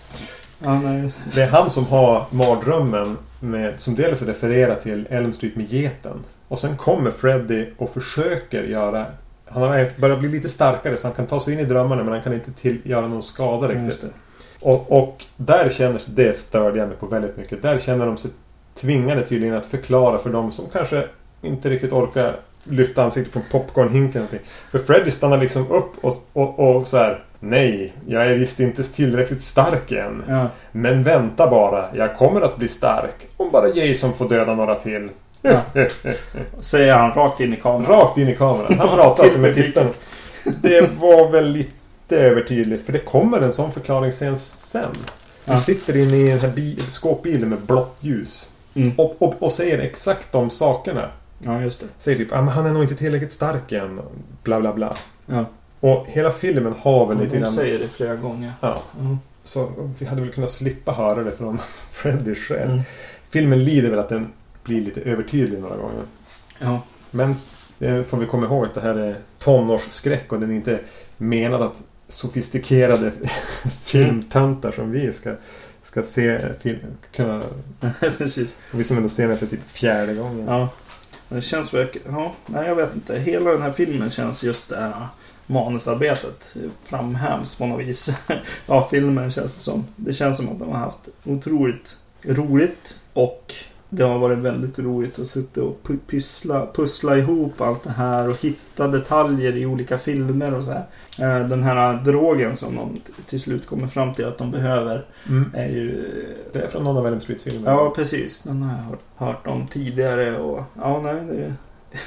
[0.59, 0.81] Ja.
[1.35, 6.19] Det är han som har mardrömmen med, som dels refererar till Elm Street med geten.
[6.47, 9.05] Och sen kommer Freddy och försöker göra...
[9.45, 12.13] Han har börjat bli lite starkare så han kan ta sig in i drömmarna men
[12.13, 14.01] han kan inte till, göra någon skada Just riktigt.
[14.01, 14.67] det.
[14.69, 17.61] Och, och där känner sig, det störde jag mig på väldigt mycket.
[17.61, 18.31] Där känner de sig
[18.73, 21.07] tvingade tydligen att förklara för dem som kanske
[21.41, 24.27] inte riktigt orkar lyfta ansiktet från popcornhinken.
[24.71, 27.23] För Freddy stannar liksom upp och, och, och så här.
[27.43, 30.23] Nej, jag är visst inte tillräckligt stark än.
[30.27, 30.47] Ja.
[30.71, 33.27] Men vänta bara, jag kommer att bli stark.
[33.37, 35.09] Om bara Jason får döda några till.
[35.41, 35.61] Ja.
[36.59, 37.85] Säger han rakt in i kameran.
[37.85, 38.79] Rakt in i kameran.
[38.79, 39.89] Han pratar alltså med tittaren.
[40.61, 42.85] Det var väl lite övertydligt.
[42.85, 44.89] För det kommer en sån förklaringsscen sen.
[45.45, 45.59] Du Ja.
[45.59, 48.51] sitter inne i den här bi- skåpbilen med blått ljus.
[48.73, 48.91] Mm.
[48.97, 51.09] Och, och, och säger exakt de sakerna.
[51.39, 51.85] Ja, just det.
[51.97, 53.99] Säger typ ah, han är nog inte tillräckligt stark än.
[54.43, 54.95] Bla bla bla.
[55.25, 55.45] Ja.
[55.81, 57.51] Och hela filmen har väl lite De grann...
[57.51, 58.53] säger det flera gånger.
[58.61, 58.81] Ja.
[58.99, 59.17] Mm.
[59.43, 61.59] Så vi hade väl kunnat slippa höra det från
[61.91, 62.71] Freddy själv.
[62.71, 62.81] Mm.
[63.29, 64.31] Filmen lider väl att den
[64.63, 66.03] blir lite övertydlig några gånger.
[66.59, 66.81] Ja.
[67.11, 67.35] Men
[67.77, 70.79] det får vi komma ihåg att det här är tonårsskräck och den är inte
[71.17, 73.11] menad att sofistikerade
[73.83, 75.35] filmtöntar som vi ska,
[75.81, 76.79] ska se film,
[77.11, 77.43] kunna...
[78.17, 78.49] Precis.
[78.71, 80.45] Vi som ändå ser den för typ fjärde gången.
[80.47, 80.69] Ja.
[81.29, 82.13] Det känns verkligen...
[82.13, 83.19] Ja, nej jag vet inte.
[83.19, 85.07] Hela den här filmen känns just det här
[85.47, 88.09] manusarbetet framhävs på något vis.
[88.65, 89.85] ja, filmen känns det som.
[89.95, 93.53] Det känns som att de har haft otroligt roligt och
[93.93, 95.77] det har varit väldigt roligt att sitta och
[96.07, 100.85] pyssla, pussla ihop allt det här och hitta detaljer i olika filmer och så här.
[101.19, 105.51] Eh, Den här drogen som de till slut kommer fram till att de behöver Mm.
[105.55, 106.07] är ju
[106.53, 107.71] Det är från någon av Elm Street-filmerna.
[107.71, 108.39] Ja, precis.
[108.39, 111.53] Den har jag hört, hört om tidigare och ja, nej, det...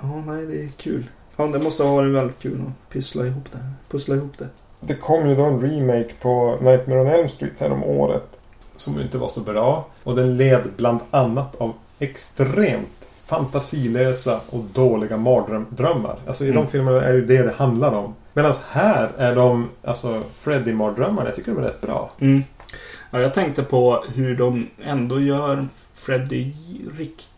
[0.00, 1.04] ja, nej, det är kul.
[1.36, 3.58] Ja, det måste ha varit väldigt kul att pyssla ihop det.
[3.90, 4.48] Pussla ihop det.
[4.80, 8.38] Det kom ju då en remake på Nightmare on Elm Street här om året.
[8.76, 9.86] Som inte var så bra.
[10.04, 16.18] Och den led bland annat av extremt fantasilösa och dåliga mardrömmar.
[16.26, 16.62] Alltså i Mm.
[16.64, 18.14] de filmerna är det ju det det handlar om.
[18.32, 22.10] Medan här är de, alltså Freddy-mardrömmarna, jag tycker de är rätt bra.
[22.20, 22.42] Mm.
[23.10, 26.52] Ja, jag tänkte på hur de ändå gör Freddy
[26.98, 27.28] riktigt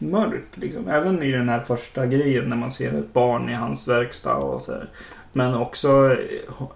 [0.00, 0.46] mörk.
[0.54, 0.88] Liksom.
[0.88, 4.62] Även i den här första grejen när man ser ett barn i hans verkstad och
[4.62, 4.90] så här.
[5.32, 6.16] Men också,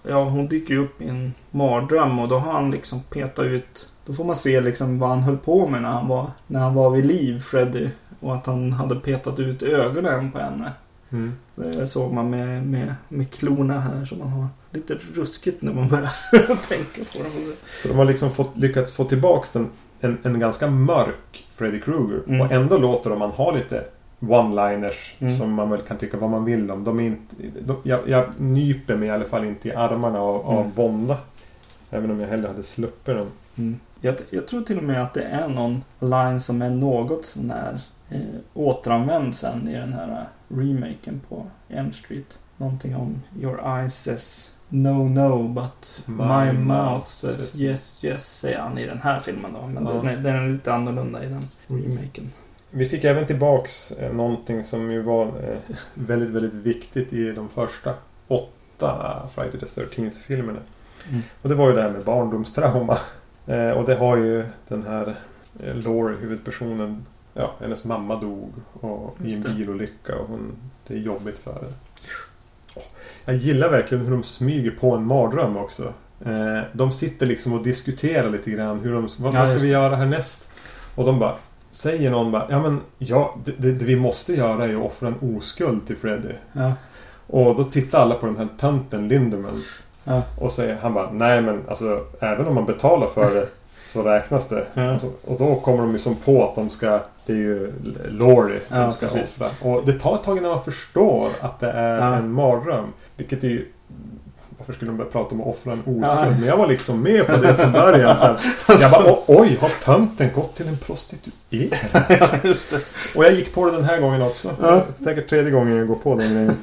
[0.03, 4.13] ja hon dyker upp i en mardröm och då har han liksom petat ut Då
[4.13, 6.91] får man se liksom vad han höll på med när han var, när han var
[6.91, 7.89] vid liv, Freddy.
[8.21, 10.73] Och att han hade petat ut ögonen på henne.
[11.11, 11.35] Mm.
[11.55, 14.47] Det såg man med, med, med klorna här som man har.
[14.71, 16.13] Lite ruskigt när man börjar
[16.69, 17.53] tänka på dem.
[17.83, 19.71] Så de har liksom fått, lyckats få tillbaks den,
[20.03, 22.23] en, en ganska mörk Freddy Krueger.
[22.29, 22.41] Mm.
[22.41, 23.85] Och ändå låter de man ha lite
[24.21, 25.33] one-liners Mm.
[25.33, 26.85] som man väl kan tycka vad man vill om.
[26.85, 27.37] De är inte,
[27.67, 30.71] de, jag, jag nyper mig i alla fall inte i armarna av, av Mm.
[30.75, 31.17] vånda.
[31.91, 33.27] Även om jag hellre hade sluppit dem.
[33.57, 33.81] Mm.
[34.01, 37.51] Jag, jag tror till och med att det är någon line som är något sån
[37.51, 37.81] här
[38.11, 38.21] eh,
[38.55, 42.39] återanvänd sen i den här eh, remaken på M Street.
[42.57, 48.59] Någonting om Your eyes says no no but my, My mouth says yes yes säger
[48.59, 49.67] han i den här filmen då.
[49.67, 49.93] Men Ja.
[49.93, 52.33] den, är, den är lite annorlunda i den remaken.
[52.71, 55.59] Vi fick även tillbaks eh, någonting som ju var eh,
[55.95, 57.95] väldigt, väldigt viktigt i de första
[58.29, 60.59] åtta Friday the 13th filmerna.
[61.09, 61.23] Mm.
[61.43, 62.99] Och det var ju det här med barndomstrauma.
[63.47, 65.17] Eh, och det har ju den här
[65.65, 70.53] eh, Laurie, huvudpersonen, ja, hennes mamma dog och, i en bilolycka och hon,
[70.87, 71.73] det är jobbigt för henne.
[73.25, 75.93] Jag gillar verkligen hur de smyger på en mardröm också.
[76.25, 79.97] Eh, de sitter liksom och diskuterar lite grann hur de, vad, Ja, ska vi göra
[79.97, 80.49] härnäst?
[80.95, 81.35] Och de bara
[81.73, 85.09] Säger någon bara, ja men ja, det, det, det vi måste göra är att offra
[85.09, 86.29] en oskuld till Freddy.
[86.53, 86.73] Ja.
[87.27, 89.63] Och då tittar alla på den här tönten Lindemann.
[90.05, 90.23] Ja.
[90.41, 93.49] Och säger, han bara, nej men alltså även om man betalar för det
[93.85, 94.67] så räknas det.
[94.75, 94.95] Ja.
[94.95, 97.73] Och, så, och då kommer de ju som på att de ska, det är ju
[98.09, 99.23] Laurie Ja, de ska precis.
[99.41, 99.49] offra.
[99.71, 102.15] Och det tar ett tag innan man förstår att det är Ja.
[102.17, 102.87] en mardröm.
[103.17, 103.69] Vilket är ju
[104.59, 106.05] varför skulle de börja prata om att offra en oskuld?
[106.07, 106.31] Ja.
[106.31, 108.19] Men jag var liksom med på det från början.
[108.19, 108.37] Så här.
[108.81, 111.73] Jag bara, "O- oj, har tönten gått till en prostituerad?
[112.43, 112.57] Det.
[113.17, 114.51] Och jag gick på det den här gången också.
[114.63, 114.83] Ja.
[115.05, 116.57] Säkert tredje gången jag går på den grejen.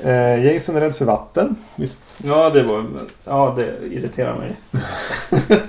[0.00, 1.56] Eh, Jason är rädd för vatten.
[1.76, 1.98] Visst.
[2.24, 2.84] Ja, det var...
[3.24, 4.56] Ja, det irriterar mig.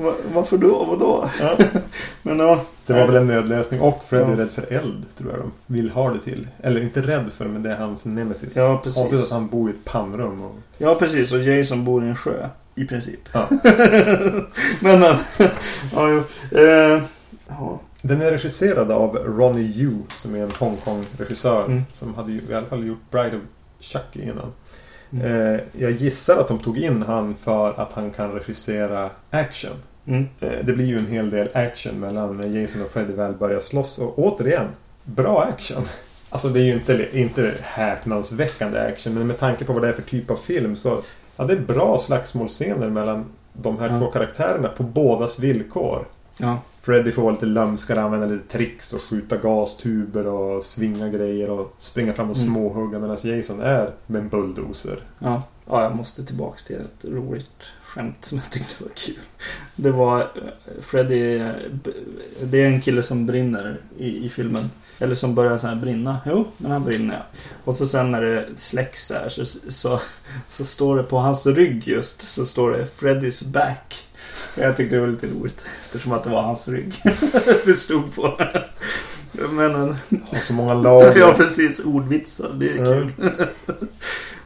[0.00, 0.84] Va- Varför då?
[0.84, 1.28] Vadå?
[1.40, 1.56] Ja.
[2.22, 2.60] Men ja.
[2.86, 3.80] Det var väl en nödlösning.
[3.80, 4.36] Och Fred är Ja.
[4.36, 6.48] rädd för eld, tror jag de vill ha det till.
[6.62, 8.56] Eller inte rädd för, men det är hans nemesis.
[8.56, 8.98] Ja, precis.
[9.00, 10.42] Konstigt att han bor i ett pannrum.
[10.44, 10.54] Och...
[10.78, 11.32] Ja, precis.
[11.32, 12.48] Och Jason bor i en sjö.
[12.74, 13.20] I princip.
[13.32, 13.46] Ja.
[14.80, 15.16] men, men.
[15.94, 16.22] Ja, jo.
[16.58, 17.02] Eh,
[17.48, 17.80] ja.
[18.02, 21.64] Den är regisserad av Ronnie Yu, som är en Hongkong-regissör.
[21.66, 21.82] Mm.
[21.92, 23.42] Som hade i alla fall gjort Bride of
[23.80, 24.52] Chucky innan.
[25.12, 25.54] Mm.
[25.54, 29.72] Eh, jag gissar att de tog in han för att han kan regissera action.
[30.06, 30.28] Mm.
[30.40, 33.98] Eh, Det blir ju en hel del action mellan Jason och Freddy väl börjar slåss.
[33.98, 34.66] Och återigen,
[35.04, 35.82] bra action.
[36.30, 39.14] Alltså det är ju inte, inte häpnadsväckande action.
[39.14, 41.02] Men med tanke på vad det är för typ av film så...
[41.36, 43.98] Ja, det är bra slagsmålscener mellan de här Ja.
[43.98, 46.04] två karaktärerna på bådas villkor.
[46.40, 46.58] Ja.
[46.82, 51.74] Freddy får vara lite lömskare, använda lite tricks och skjuta gastuber och svinga grejer och
[51.78, 52.48] springa fram och Mm.
[52.48, 54.98] småhugga medan Jason är med en bulldozer.
[55.18, 55.42] Ja.
[55.68, 59.18] Ja, jag måste tillbaks till ett roligt skämt som jag tyckte var kul.
[59.76, 61.36] Det var eh, Freddy...
[61.38, 61.50] eh,
[62.42, 64.70] Det är en kille som brinner i, i filmen.
[64.98, 66.18] Eller som börjar så här brinna.
[66.26, 67.40] Jo, men han brinner ja.
[67.64, 70.00] Och så sen när det släcks så här så, så,
[70.48, 72.22] så står det på hans rygg just.
[72.22, 74.04] Så står det Freddy's back.
[74.58, 77.02] Jag tyckte det var lite roligt eftersom att det var hans rygg.
[77.64, 78.38] det stod på.
[79.32, 79.96] Men en,
[80.32, 81.18] Har så många lager.
[81.18, 81.80] Ja, precis.
[81.80, 82.50] Ordvitsar.
[82.54, 83.12] Det är kul.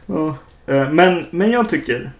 [0.05, 0.37] ja.
[0.67, 2.11] Eh, men, men jag tycker,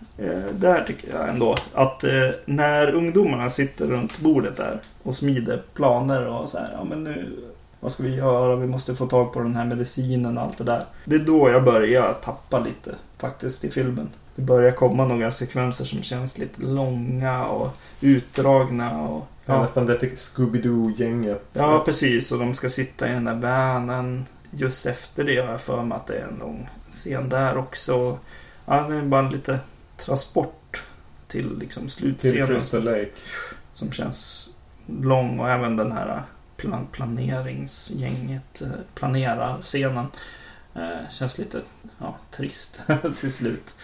[0.52, 6.28] där tycker jag ändå, att eh, när ungdomarna sitter runt bordet där och smider planer
[6.28, 7.40] och så här, ja men nu,
[7.80, 8.56] vad ska vi göra?
[8.56, 10.86] Vi måste få tag på den här medicinen och allt det där.
[11.06, 14.10] Det är då jag börjar tappa lite faktiskt i filmen.
[14.36, 20.00] Det börjar komma några sekvenser som känns lite långa och utdragna och Ja, nästan det
[20.16, 21.50] Scooby-Doo-gänget.
[21.54, 22.32] Ja, precis.
[22.32, 24.26] Och de ska sitta i den där vanen.
[24.52, 28.18] Just efter det har jag för mig att det är en lång scen där också.
[28.66, 29.60] Ja, det är bara lite
[29.98, 30.84] transport
[31.28, 33.10] till liksom Till slutscenen Crystal Lake.
[33.74, 34.50] som känns
[34.86, 36.22] lång och även den här
[36.58, 40.06] plan planeringsgänget eh, planerar scenen.
[40.76, 41.62] Eh, känns lite
[42.00, 42.80] ja, trist
[43.20, 43.76] till slut.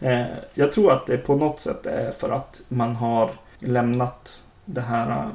[0.00, 4.80] Eh, jag tror att det på något sätt är för att man har lämnat det
[4.80, 5.28] här eh,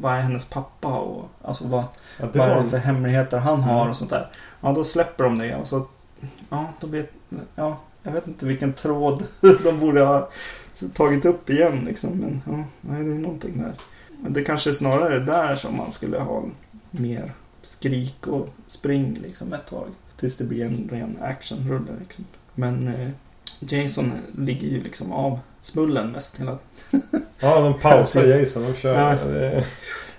[0.00, 1.84] vad är hennes pappa och alltså vad,
[2.20, 3.88] Ja, det vad är det för hemligheter han har Mm.
[3.90, 4.28] och sånt där.
[4.60, 5.86] Ja, då släpper de det och så
[6.50, 7.10] ja, då vet,
[7.54, 7.76] ja,
[8.06, 9.24] jag vet inte vilken tråd
[9.64, 10.30] de borde ha
[10.94, 12.10] tagit upp igen liksom.
[12.10, 13.72] Men ja, nej, det är någonting där.
[14.22, 16.44] Men det kanske är snarare där som man skulle ha
[16.90, 17.32] mer
[17.62, 19.88] skrik och spring liksom ett tag.
[20.16, 22.24] Tills det blir en ren actionrulle liksom.
[22.54, 23.08] Men eh,
[23.60, 26.58] Jason ligger ju liksom av smullen mest hela
[27.40, 28.62] Ja, de pausar Jason.
[28.62, 28.94] De kör.
[28.94, 29.28] Ja.
[29.28, 29.66] Det är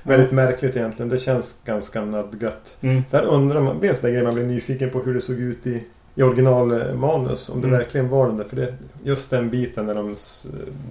[0.03, 1.09] väldigt märkligt egentligen.
[1.09, 2.75] Det känns ganska nödgat.
[2.81, 3.03] mm.
[3.11, 5.83] Där undrar man, dels det grejen man blir nyfiken på hur det såg ut i,
[6.17, 7.49] i originalmanus.
[7.49, 7.79] Om det Mm.
[7.79, 8.43] verkligen var den där.
[8.45, 10.15] För det, just den biten när de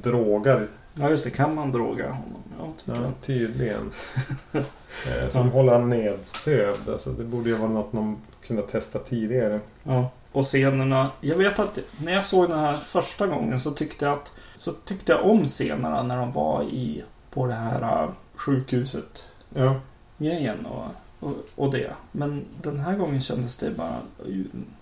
[0.03, 0.67] drogar.
[0.95, 2.43] Ja just det, kan man droga honom?
[2.59, 3.91] Ja, tycker Ja, tydligen.
[4.53, 5.43] eh, så Ja.
[5.43, 6.89] håller han nedsövd.
[6.89, 8.17] Alltså, det borde ju vara något de
[8.47, 9.61] kunde testa tidigare.
[9.83, 10.11] Ja.
[10.33, 11.11] Och scenerna.
[11.21, 14.73] Jag vet att när jag såg den här första gången så tyckte jag att så
[14.73, 19.25] tyckte jag om scenerna när de var i på det här äh, sjukhuset
[19.55, 19.81] Ja.
[20.19, 20.85] grejen och,
[21.21, 21.91] och, och det.
[22.13, 23.97] Men den här gången kändes det bara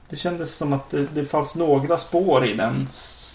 [0.09, 2.87] det kändes som att det, det fanns några spår i den,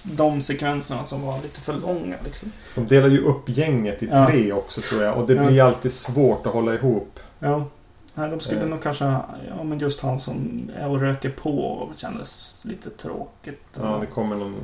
[0.03, 2.15] de sekvenserna som var lite för långa.
[2.26, 2.51] Liksom.
[2.76, 4.28] De delar ju upp gänget i Ja.
[4.28, 5.17] tre också tror jag.
[5.17, 5.43] Och det Ja.
[5.47, 7.20] blir alltid svårt att hålla ihop.
[7.39, 7.65] Ja.
[8.13, 8.67] Nej, de skulle Eh.
[8.67, 13.63] nog kanske, ja men just han som är och röker på kändes lite tråkigt.
[13.82, 14.55] Ja, det kommer någon...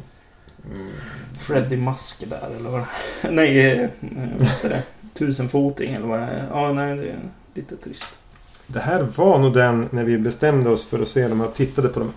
[0.71, 0.91] Mm,
[1.39, 2.83] Freddy Mask där eller vad
[3.31, 3.89] Nej, eh,
[4.37, 4.83] vad heter det?
[5.13, 6.47] Tusenfoting eller vad det är.
[6.51, 7.19] Ja, nej, det är
[7.53, 8.17] lite trist.
[8.67, 11.87] Det här var nog den när vi bestämde oss för att se dem och tittade
[11.89, 12.11] på dem.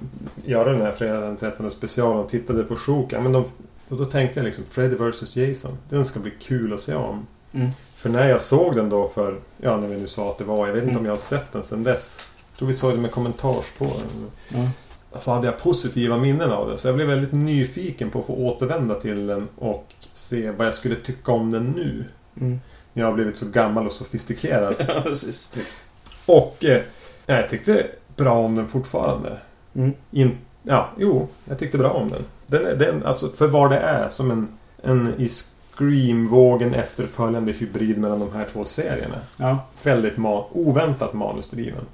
[0.45, 3.21] Göra den här fredag den 13 specialen och tittade på Shoka.
[3.21, 3.45] Men de,
[3.89, 5.79] och då tänkte jag liksom Freddy vs Jason.
[5.89, 7.27] Den ska bli kul att se om.
[7.53, 7.69] Mm.
[7.97, 10.67] För när jag såg den då för, ja när vi nu sa att det var,
[10.67, 11.01] jag vet inte Mm.
[11.01, 12.21] om jag har sett den sedan dess.
[12.51, 13.93] Jag tror vi såg det med kommentarspår.
[14.49, 14.69] Ja.
[15.21, 16.79] Så hade jag positiva minnen av det.
[16.79, 20.75] Så jag blev väldigt nyfiken på att få återvända till den och se vad jag
[20.75, 22.05] skulle tycka om den nu.
[22.41, 22.61] Mm.
[22.93, 24.75] När jag har blivit så gammal och sofistikerad.
[24.89, 25.51] ja, precis.
[26.29, 26.83] Och eh,
[27.27, 29.37] ja, jag tyckte bra om den fortfarande.
[29.75, 29.93] Mm.
[30.11, 32.25] In, ja, jo, jag tyckte bra om den.
[32.47, 34.49] Den, är- den alltså för vad det är som en,
[34.83, 39.19] en i Scream-vågen efterföljande hybrid mellan de här två serierna.
[39.37, 41.85] Ja, Väldigt ma- oväntat manusdriven.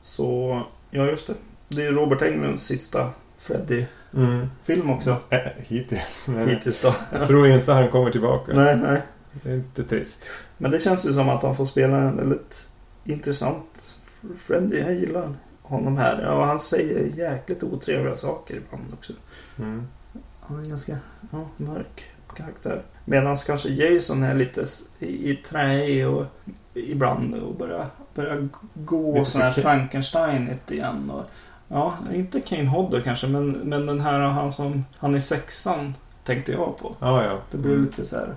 [0.00, 1.34] så, ja just det.
[1.68, 4.90] Det är Robert Englunds sista Freddy-film Mm.
[4.90, 5.16] också.
[5.30, 6.24] Äh, hittills.
[6.28, 6.94] Men Hittills då.
[7.12, 8.52] jag tror inte han kommer tillbaka.
[8.54, 9.02] nej, nej.
[9.42, 10.24] Det är inte trist.
[10.58, 12.68] Men det känns ju som att han får spela en väldigt
[13.04, 13.94] intressant
[14.36, 14.78] Freddy.
[14.78, 15.32] Jag gillar
[15.62, 16.22] honom här.
[16.22, 19.12] Ja, han säger jäkligt otrevliga saker ibland också.
[19.58, 19.86] Mm.
[20.40, 20.98] Han är en ganska
[21.30, 22.04] ja, mörk
[22.36, 22.82] karaktär.
[23.04, 24.64] Medan kanske Jason är lite
[24.98, 26.24] i, i trä och
[26.74, 31.10] ibland och börjar, börjar gå sån här Frankensteinigt igen.
[31.10, 31.24] Och,
[31.68, 35.94] ja, inte Kane Hodder kanske men, men den här han som han i sexan
[36.24, 36.96] tänkte jag på.
[37.00, 37.38] Ja, ja.
[37.50, 37.84] Det blir Mm.
[37.84, 38.34] lite så här,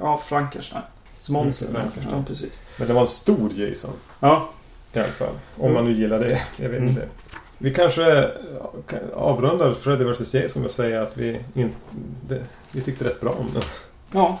[0.00, 0.82] ja Frankenstein.
[1.24, 1.34] Som.
[1.44, 2.06] Mycket Frankenstein.
[2.10, 2.60] Ja, precis.
[2.78, 3.90] Men det var en stor Jason.
[4.20, 4.50] Ja,
[4.92, 5.28] I alla fall.
[5.56, 5.74] Om Mm.
[5.74, 6.42] man nu gillar det.
[6.56, 6.88] Jag vet Mm.
[6.90, 7.08] inte.
[7.58, 8.30] Vi kanske
[9.14, 11.72] avrundar Freddy vs Jason med att säga att vi, in,
[12.28, 13.62] det, vi tyckte rätt bra om den.
[14.12, 14.40] ja.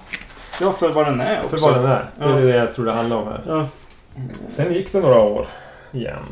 [0.60, 1.56] Ja, för vad den är också.
[1.56, 2.06] För vad den är.
[2.18, 2.36] Det är Ja.
[2.36, 3.42] det jag tror det handlar om här.
[3.46, 3.68] Ja.
[4.48, 5.46] Sen gick det några år
[5.92, 6.22] igen.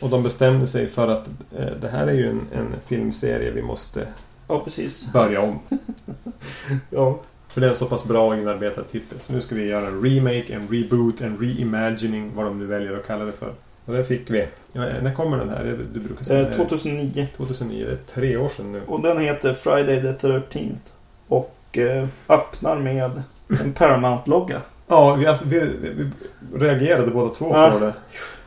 [0.00, 1.28] Och de bestämde sig för att
[1.58, 4.06] eh, det här är ju en, en filmserie vi måste
[4.48, 4.66] ja,
[5.12, 5.58] börja om.
[6.90, 7.20] Ja.
[7.52, 9.20] För det är en så pass bra inarbetad titel.
[9.20, 12.92] Så nu ska vi göra en remake, en reboot, en reimagining, vad de nu väljer
[12.96, 13.52] att kalla det för.
[13.84, 14.46] Och det fick vi.
[14.72, 15.78] Ja, när kommer den här?
[15.94, 17.26] Du brukar säga Eh, 2009.
[17.36, 17.84] 2009.
[17.86, 18.80] Det är tre år sedan nu.
[18.86, 20.76] Och den heter Friday the 13th.
[21.28, 23.22] Och eh, öppnar med
[23.60, 24.60] en Paramount-logga.
[24.88, 26.10] Ja, vi, alltså, vi, vi
[26.58, 27.70] reagerade båda två Ja.
[27.70, 27.92] på det.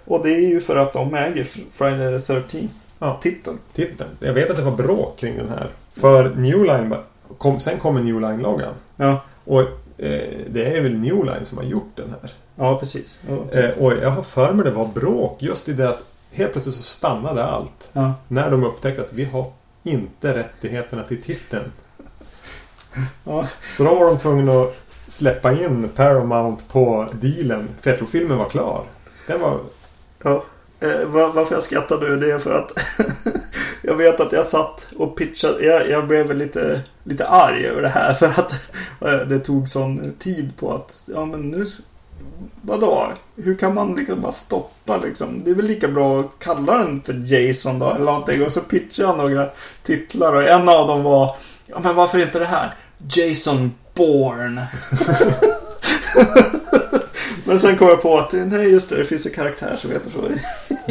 [0.06, 2.68] Och det är ju för att de äger Friday the 13th.
[2.99, 3.20] Ja.
[3.22, 3.58] Titeln.
[3.74, 4.10] Titeln.
[4.20, 5.70] Jag vet att det var bråk kring den här.
[5.93, 6.95] För New Line,
[7.38, 8.74] kom, sen kommer New Line-loggan.
[8.96, 9.62] Ja, Och
[9.98, 12.32] eh, det är väl New Line som har gjort den här.
[12.56, 13.20] ja precis.
[13.30, 13.60] Ja.
[13.60, 16.76] Eh, och jag har för mig det var bråk just i det att helt plötsligt
[16.76, 17.89] så stannade allt.
[17.93, 18.14] Ja.
[18.28, 19.52] När de upptäckte att vi har
[19.84, 21.64] inte rättigheterna till titeln.
[23.24, 23.48] Ja.
[23.78, 24.76] Så då var de tvungna att
[25.08, 27.68] släppa in Paramount på dealen.
[27.82, 28.84] För jag tror filmen var klar.
[29.28, 29.60] Den var...
[30.24, 30.43] Ja.
[30.86, 32.79] Eh, varför jag skrattar nu det är för att
[33.81, 35.65] jag vet att jag satt och pitchade.
[35.65, 38.51] Jag, jag blev väl lite, lite arg över det här för att
[39.01, 41.65] eh, det tog sån tid på att ja men nu
[42.61, 43.11] Vadå?
[43.36, 45.41] Hur kan man liksom bara stoppa liksom?
[45.43, 48.43] Det är väl lika bra att kalla den för Jason då eller någonting.
[48.43, 49.49] Och så pitchade jag några
[49.83, 52.73] titlar och en av dem var Ja men varför inte det här?
[52.97, 54.67] Jason Bourne.
[57.46, 60.10] men sen kom jag på att nej just det, det finns en karaktär som heter
[60.10, 60.22] så.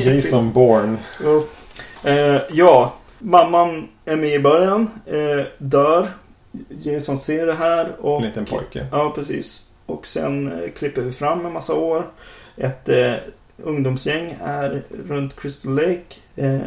[0.00, 0.96] Jason Bourne.
[2.04, 4.90] Eh, ja, mamman är med i början.
[5.06, 6.08] Eh, dör.
[6.68, 7.92] Jason ser det här.
[8.00, 8.86] Och, En liten pojke.
[8.92, 9.62] Ja, precis.
[9.86, 12.10] Och sen eh, klipper vi fram en massa år.
[12.56, 13.14] Ett eh,
[13.56, 16.14] ungdomsgäng är runt Crystal Lake.
[16.36, 16.58] Eh,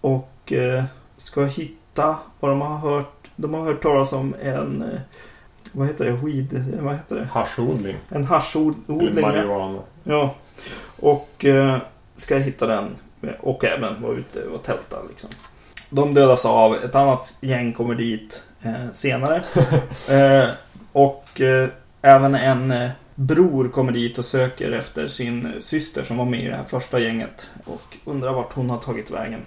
[0.00, 0.84] och eh,
[1.16, 3.30] ska hitta vad de har hört.
[3.36, 4.84] De har hört talas om en...
[5.72, 6.12] Vad heter det?
[6.12, 6.78] Weed?
[6.80, 7.24] Vad heter det?
[7.24, 7.96] Haschodling.
[8.08, 9.14] En haschodling.
[9.16, 9.20] ja.
[9.20, 9.78] marijuana.
[10.04, 10.34] Ja.
[11.00, 11.76] Och eh,
[12.16, 12.96] ska hitta den.
[13.40, 15.30] Och även vara ute och tälta liksom.
[15.90, 16.74] De dödas av.
[16.74, 19.42] Ett annat gäng kommer dit eh, senare.
[20.08, 20.48] eh,
[20.92, 21.68] och eh,
[22.02, 26.48] även en eh, bror kommer dit och söker efter sin syster som var med i
[26.48, 27.50] det här första gänget.
[27.64, 29.40] Och undrar vart hon har tagit vägen.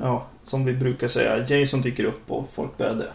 [0.00, 1.46] Ja, som vi brukar säga.
[1.46, 3.06] Jason dyker upp och folk börjar dö.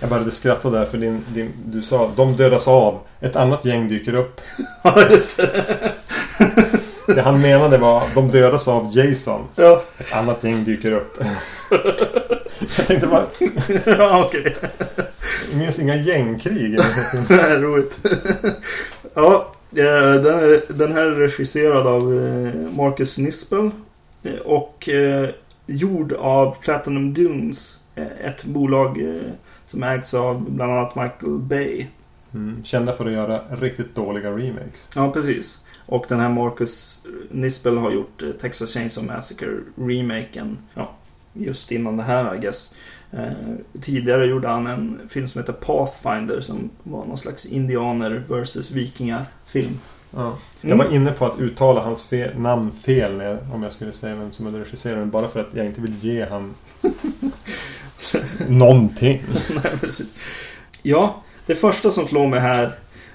[0.00, 2.98] Jag började skratta där för din, din, du sa de dödas av.
[3.20, 4.40] Ett annat gäng dyker upp.
[4.84, 5.92] Ja, just det.
[7.14, 9.46] Det han menade var de dödas av Jason.
[9.56, 11.18] Ja, Ett annat gäng dyker upp.
[12.76, 13.26] Jag tänkte bara,
[13.86, 14.56] ja okej.
[15.50, 16.74] jag minns inga gängkrig.
[17.30, 17.98] Är roligt.
[19.14, 23.70] ja, eh, den, är, den här är regisserad av eh, Marcus Nispel.
[24.22, 24.88] eh, Och
[25.66, 27.78] gjord av Platinum Dunes.
[27.94, 29.32] Eh, Ett bolag eh,
[29.66, 31.86] som ägs av bland annat Michael Bay.
[32.34, 34.90] Mm, kända för att göra riktigt dåliga remakes.
[34.94, 35.64] Ja, precis.
[35.86, 40.58] Och den här Marcus Nispel har gjort eh, Texas Chainsaw Massacre remaken.
[40.74, 40.90] Ja,
[41.32, 42.74] just innan det här I guess.
[43.12, 43.22] Eh,
[43.80, 49.24] tidigare gjorde han en film som heter Pathfinder som var någon slags indianer versus vikingar
[49.46, 49.78] film.
[50.14, 50.36] Ja.
[50.60, 50.78] Jag Mm.
[50.86, 54.46] var inne på att uttala hans fe- namn fel om jag skulle säga vem som
[54.46, 55.10] är regisseraren.
[55.10, 56.54] Bara för att jag inte vill ge han
[58.48, 59.22] någonting.
[59.54, 60.08] Nej, precis.
[60.82, 62.72] Ja, det första som slår mig här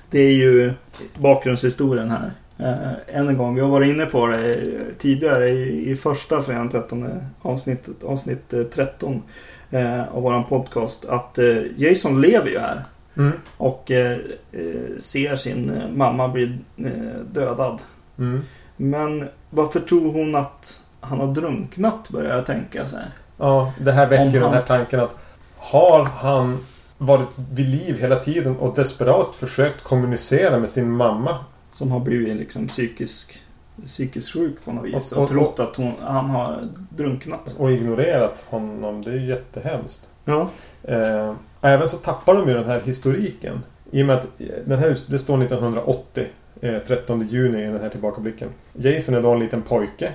[0.09, 0.73] det är ju
[1.17, 2.31] bakgrundshistorien här.
[2.57, 6.41] Eh, än en gång, vi har varit inne på det eh, tidigare i, i första
[6.41, 9.23] fredagen 13 avsnittet, avsnitt eh, 13
[9.71, 11.05] eh, av våran podcast.
[11.05, 12.83] Att eh, Jason lever ju här.
[13.17, 13.31] Mm.
[13.57, 14.17] Och eh,
[14.51, 17.81] eh, ser sin eh, mamma bli eh, dödad.
[18.17, 18.41] Mm.
[18.77, 23.11] Men varför tror hon att han har drunknat börjar jag tänka så här.
[23.37, 25.15] Ja, det här väcker Om den han- här tanken att
[25.57, 26.57] har han
[26.97, 31.37] varit vid liv hela tiden och desperat försökt kommunicera med sin mamma?
[31.69, 33.37] Som har blivit liksom psykisk,
[33.85, 35.11] psykiskt sjuk på något vis.
[35.11, 36.59] Och- Och, och- trott att hon, han har
[36.89, 37.55] drunknat.
[37.57, 39.01] Och ignorerat honom.
[39.01, 40.09] Det är ju jättehemskt.
[40.25, 40.49] Ja.
[40.83, 43.63] Eh, även så tappar de ju den här historiken.
[43.91, 46.27] I och med att eh, den här, det står 1980.
[46.61, 48.49] Eh, 13 juni i den här tillbakablicken.
[48.73, 50.11] Jason är då en liten pojke.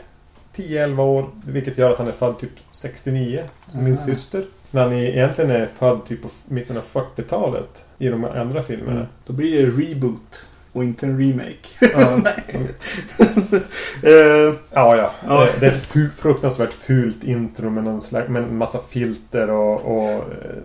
[0.56, 1.26] 10-11 år.
[1.46, 3.42] Vilket gör att han är född typ 69.
[3.66, 4.02] Som min Aha.
[4.06, 4.44] syster.
[4.70, 6.82] När han egentligen är född typ på mitten av
[7.16, 7.84] 40-talet.
[7.98, 8.92] I de andra filmerna.
[8.96, 9.06] Mm.
[9.26, 10.42] Då blir det reboot.
[10.72, 11.68] Och inte en remake.
[11.80, 12.20] Ja.
[14.02, 15.10] Eh, Ja, ja.
[15.26, 15.48] Ja.
[15.60, 20.10] Det- är ett fruktansvärt fult intro med, någon slags, med en massa filter och, och
[20.10, 20.56] eh,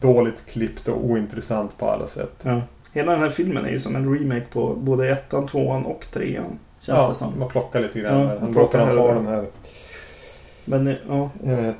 [0.00, 2.32] dåligt klippt och ointressant på alla sätt.
[2.42, 2.62] ja.
[2.92, 6.58] Hela den här filmen är ju som en remake på både ettan, tvåan och trean.
[6.80, 7.38] Känns Ja, det som.
[7.38, 8.40] man plockar lite grann Ja, där.
[8.40, 9.46] Han låter han ha den här
[10.64, 11.30] Men eh, ja.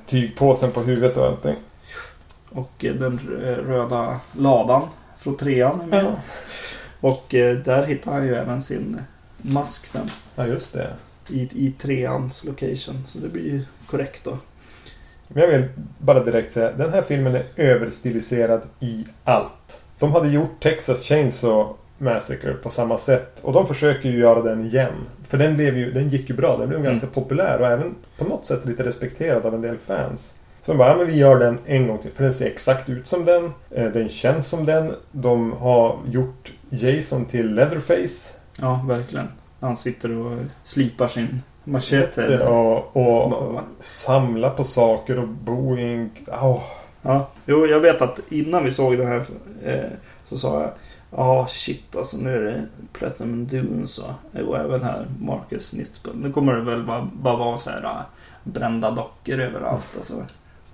[0.06, 1.56] tygpåsen på huvudet och allting.
[2.50, 4.82] Och eh, den eh, röda ladan
[5.18, 6.04] från trean är med.
[6.04, 6.12] Ja.
[7.00, 7.24] Och
[7.64, 8.98] där hittar han ju även sin
[9.36, 10.10] mask sen.
[10.34, 10.88] ja, just det.
[11.28, 13.06] I, i treans location.
[13.06, 14.38] Så det blir ju korrekt då.
[15.28, 19.80] Men jag vill bara direkt säga den här filmen är överstiliserad i allt.
[19.98, 23.38] De hade gjort Texas Chainsaw Massacre på samma sätt.
[23.42, 24.92] Och de försöker ju göra den igen.
[25.28, 26.56] För den, blev ju, den gick ju bra.
[26.56, 30.34] Den blev ganska populär och även på något sätt lite respekterad av en del fans.
[30.62, 32.10] Så de bara, ja, men vi gör den en gång till.
[32.10, 33.52] För den ser exakt ut som den.
[33.70, 34.92] Eh, Den känns som den.
[35.12, 38.32] De har gjort Jason till Leatherface.
[38.60, 39.28] Ja, verkligen.
[39.60, 42.38] Han sitter och slipar sin machete.
[42.48, 46.10] Och, och Bara- samla på saker och bo i en...
[46.42, 46.62] åh.
[47.02, 49.22] Ja, jo, jag vet att innan vi såg den här
[49.64, 49.74] eh,
[50.24, 50.70] så sa jag
[51.16, 56.12] Ja, shit alltså nu är det Platinum Dunes och, och även här Marcus Nispel.
[56.16, 58.00] Nu kommer det väl bara, bara vara så här äh,
[58.44, 59.86] brända dockor överallt.
[59.96, 60.26] Alltså.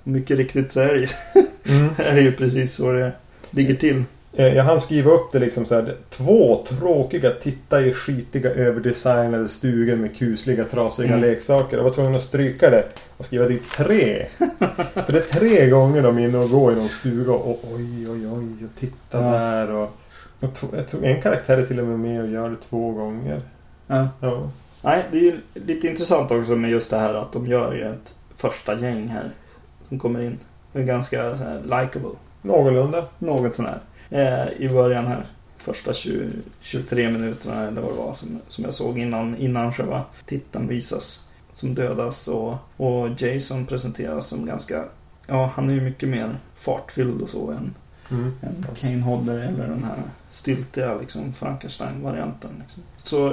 [0.05, 1.09] Mycket riktigt så är det ju,
[1.76, 1.91] Mm.
[1.99, 3.12] är det ju precis så det
[3.51, 4.05] ligger till.
[4.32, 5.95] Eh, Jag hann skriva upp det liksom så här.
[6.11, 11.20] Två tråkiga titta i skitiga överdesignade stugor med kusliga trasiga Mm.
[11.20, 11.76] leksaker.
[11.76, 12.84] Jag var tvungen att stryka det
[13.16, 14.26] och skriva dit tre.
[15.07, 18.09] För det är tre gånger de är inne och går i någon stuga och oj
[18.11, 19.30] oj oj och titta Ja.
[19.30, 19.91] där och...
[20.41, 22.91] Jag tog, jag tog, en karaktär är till och med med och gör det två
[22.93, 23.43] gånger.
[23.87, 24.09] Ja.
[24.20, 24.51] Ja.
[24.82, 27.82] Nej, det är ju lite intressant också med just det här att de gör ju
[27.82, 29.30] ett första gäng här.
[29.82, 30.39] Som kommer in.
[30.72, 32.11] Det är ganska så här likable.
[32.43, 33.05] Någorlunda.
[33.18, 33.80] Något sån här.
[34.11, 35.24] Eh, I början här.
[35.57, 36.30] Första 20,
[36.61, 41.24] 23 minuterna eller vad det var som, som jag såg innan, innan själva titeln visas.
[41.53, 44.84] Som dödas och, och Jason presenteras som ganska...
[45.26, 47.74] Ja, han är ju mycket mer fartfylld och så än,
[48.11, 48.32] Mm.
[48.43, 49.97] än Kane Hodder eller den här
[50.37, 52.51] styltiga liksom Frankenstein-varianten.
[52.61, 52.82] Liksom.
[52.97, 53.32] Så eh,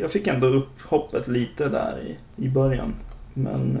[0.00, 2.94] jag fick ändå upp hoppet lite där i, i början.
[3.34, 3.78] Men...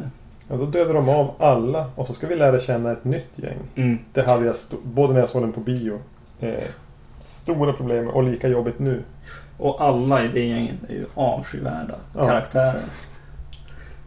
[0.48, 3.58] Ja, då dödar de av alla och så ska vi lära känna ett nytt gäng.
[3.74, 6.00] Mm, Det hade jag både när jag såg den på bio.
[6.40, 6.64] Eh,
[7.20, 9.02] stora problem och lika jobbigt nu.
[9.58, 12.26] Och alla i det gänget är ju avskyvärda Ja.
[12.26, 12.80] karaktärer.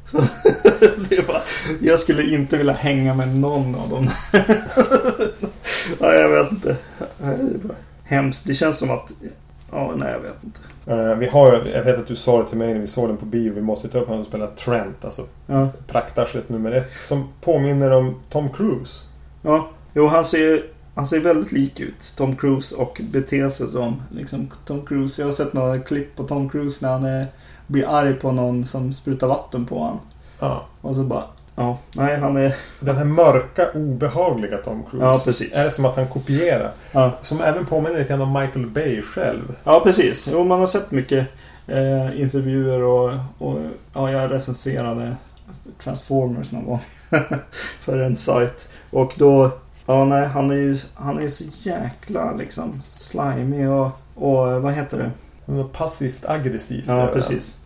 [0.05, 0.17] Så
[1.09, 1.41] det var,
[1.81, 4.09] jag skulle inte vilja hänga med någon av dem.
[5.99, 6.77] ja, jag vet inte.
[8.07, 8.45] Hemskt.
[8.47, 9.13] Det känns som att...
[9.71, 10.59] Ja, nej, jag vet inte.
[10.85, 13.17] Eh, vi har, jag vet att du sa det till mig när vi såg den
[13.17, 13.53] på bio.
[13.53, 15.05] Vi måste ta upp honom som spelar Trent.
[15.05, 16.93] Alltså Ja, praktarslet nummer ett.
[16.93, 19.05] Som påminner om Tom Cruise.
[19.41, 19.67] ja.
[19.93, 20.61] Jo, han ser,
[20.95, 22.13] han ser väldigt lik ut.
[22.17, 25.21] Tom Cruise och beter sig som liksom, Tom Cruise.
[25.21, 27.27] Jag har sett några klipp på Tom Cruise när han är,
[27.67, 29.99] blir arg på någon som sprutar vatten på honom.
[30.39, 30.65] Ja.
[30.81, 31.23] Och så bara...
[31.59, 32.55] Ja, nej, han är...
[32.79, 35.05] Den här mörka, obehagliga Tom Cruise.
[35.05, 35.53] Ja, precis.
[35.53, 36.71] Är det som att han kopierar.
[36.91, 37.11] Ja.
[37.21, 39.55] Som även påminner lite grann om Michael Bay själv.
[39.63, 40.29] Ja, precis.
[40.31, 41.27] Jo, man har sett mycket
[41.67, 43.59] eh, intervjuer och, och
[43.93, 45.15] ja, jag recenserade
[45.83, 46.81] Transformers någon gång
[47.79, 48.67] för en sajt.
[48.89, 49.51] Och då,
[49.85, 54.97] ja nej, han är ju han är så jäkla liksom slimy och, och vad heter
[54.97, 55.63] det?
[55.63, 56.87] Passivt aggressivt.
[56.87, 57.57] Ja, precis.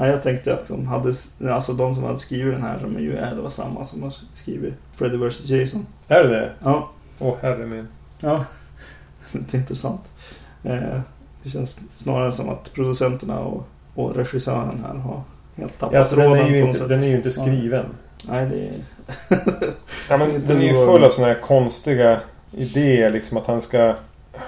[0.00, 1.12] Ja, jag tänkte att de hade,
[1.52, 4.74] alltså de som hade skrivit den här som ju är då samma som har skrivit
[4.96, 5.86] Freddy vs Jason.
[6.08, 6.50] Är det det?
[6.64, 7.88] Ja, Åh herre min.
[8.20, 8.44] Ja,
[9.32, 10.00] lite intressant.
[10.64, 11.00] Eh,
[11.42, 15.22] det känns snarare som att producenterna och, och regissören här har
[15.56, 16.88] helt tappat Ja, alltså, den, tråden är ju inte, sätt.
[16.88, 17.42] den är ju inte Ja.
[17.42, 17.86] skriven.
[18.28, 18.72] Nej, det är...
[20.10, 22.20] Ja, men den är ju full av såna här konstiga
[22.52, 23.10] idéer.
[23.10, 23.94] Liksom att han ska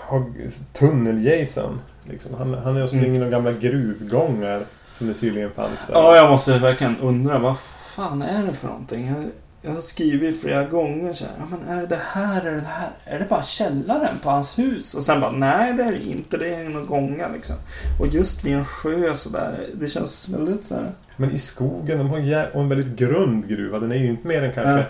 [0.09, 0.25] ha
[0.73, 1.79] tunnel-Jason.
[2.05, 2.35] Liksom.
[2.39, 3.19] Han, han är och springer Mm.
[3.21, 4.63] några gamla gruvgångar.
[5.01, 5.95] Som det tydligen fanns där.
[5.95, 7.57] Ja, jag måste verkligen undra vad
[7.97, 9.07] fan är det för någonting?
[9.07, 9.25] Jag,
[9.63, 12.61] jag har skrivit flera gånger så här, ja men är det det här, är det
[12.61, 12.91] det här?
[13.05, 14.95] Är det bara källaren på hans hus?
[14.95, 17.57] Och sen bara, nej det är det inte, det är några gångar liksom.
[18.01, 20.91] Och just vid en sjö så där, det känns väldigt så här.
[21.17, 23.79] Men i skogen, de har jä- och en väldigt grund gruva.
[23.79, 24.85] Den är ju inte mer än kanske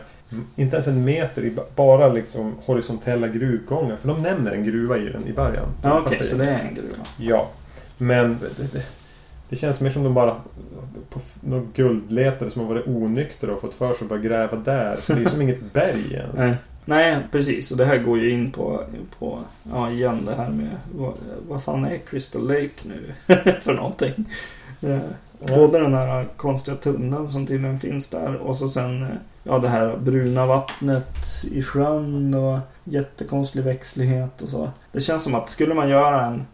[0.56, 3.96] inte ens en meter i ba- bara liksom horisontella gruvgångar.
[3.96, 5.66] För de nämner en gruva i den i början.
[5.82, 6.96] Ja okej, Fattar så det är en gruva.
[7.18, 7.50] Ja.
[7.98, 8.82] Men det, det,
[9.50, 10.36] det känns mer som de bara
[11.10, 14.96] på några guldletare som har varit onyktra och fått för sig att börja gräva där.
[14.96, 16.34] För det är som inget berg ens.
[16.36, 16.54] Nej.
[16.84, 17.70] Nej, precis.
[17.70, 18.82] Och det här går ju in på,
[19.18, 19.38] på
[19.70, 21.14] ja igen det här med vad,
[21.48, 23.12] vad fan är Crystal Lake nu
[23.62, 24.24] för någonting?
[24.82, 24.98] Eh,
[25.48, 25.56] Ja.
[25.56, 29.08] Både den här konstiga tunneln som tydligen finns där och så sen eh,
[29.42, 31.16] ja, det här bruna vattnet
[31.52, 34.70] i sjön och jättekonstig växtlighet och så.
[34.92, 36.46] Det känns som att skulle man göra en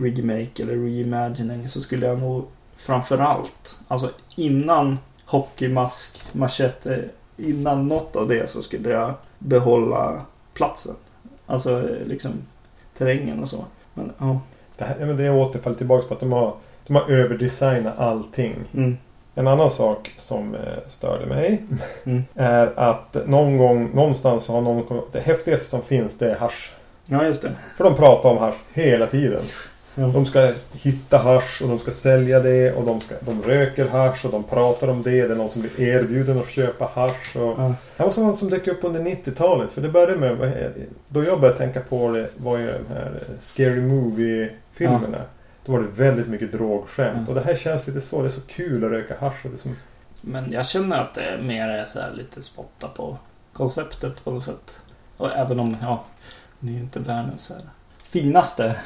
[0.00, 2.44] remake eller reimagining så skulle jag nog
[2.76, 7.04] framförallt, alltså innan hockeymask, machete,
[7.36, 10.22] innan något av det så skulle jag behålla
[10.54, 10.94] platsen.
[11.46, 12.30] Alltså liksom
[12.98, 13.64] terrängen och så.
[13.94, 14.40] Men ja.
[14.76, 16.54] Det, här, men det återfaller tillbaka på att de har,
[16.86, 18.54] de har överdesignat allting.
[18.74, 18.96] Mm.
[19.34, 21.62] En annan sak som eh, störde mig
[22.04, 22.22] Mm.
[22.34, 26.72] är att någon gång, någonstans har någon kommit- Det häftigaste som finns det är hasch.
[27.10, 27.52] Ja, just det.
[27.76, 29.42] För de pratar om hasch hela tiden.
[29.94, 30.06] Ja.
[30.06, 34.24] De ska hitta hasch och de ska sälja det och de, ska, de röker hasch
[34.24, 35.10] och de pratar om det.
[35.10, 37.36] Det är någon som blir erbjuden att köpa hasch.
[37.36, 37.60] Och...
[37.60, 37.74] Ja.
[37.96, 39.72] Det var sånt som dök upp under 90-talet.
[39.72, 40.72] För det började med,
[41.08, 45.22] då jag började tänka på det var ju de här Scary Movie-filmerna.
[45.64, 47.22] Då var det väldigt mycket drogskämt.
[47.26, 47.28] Ja.
[47.28, 48.20] Och det här känns lite så.
[48.20, 49.44] Det är så kul att röka hasch.
[49.44, 49.76] Och det som,
[50.20, 53.18] Men jag känner att det är mer är så lite spotta på
[53.52, 54.80] konceptet på något sätt.
[55.16, 56.04] Och även om, ja,
[56.60, 57.62] det är ju inte världens här
[58.08, 58.76] finaste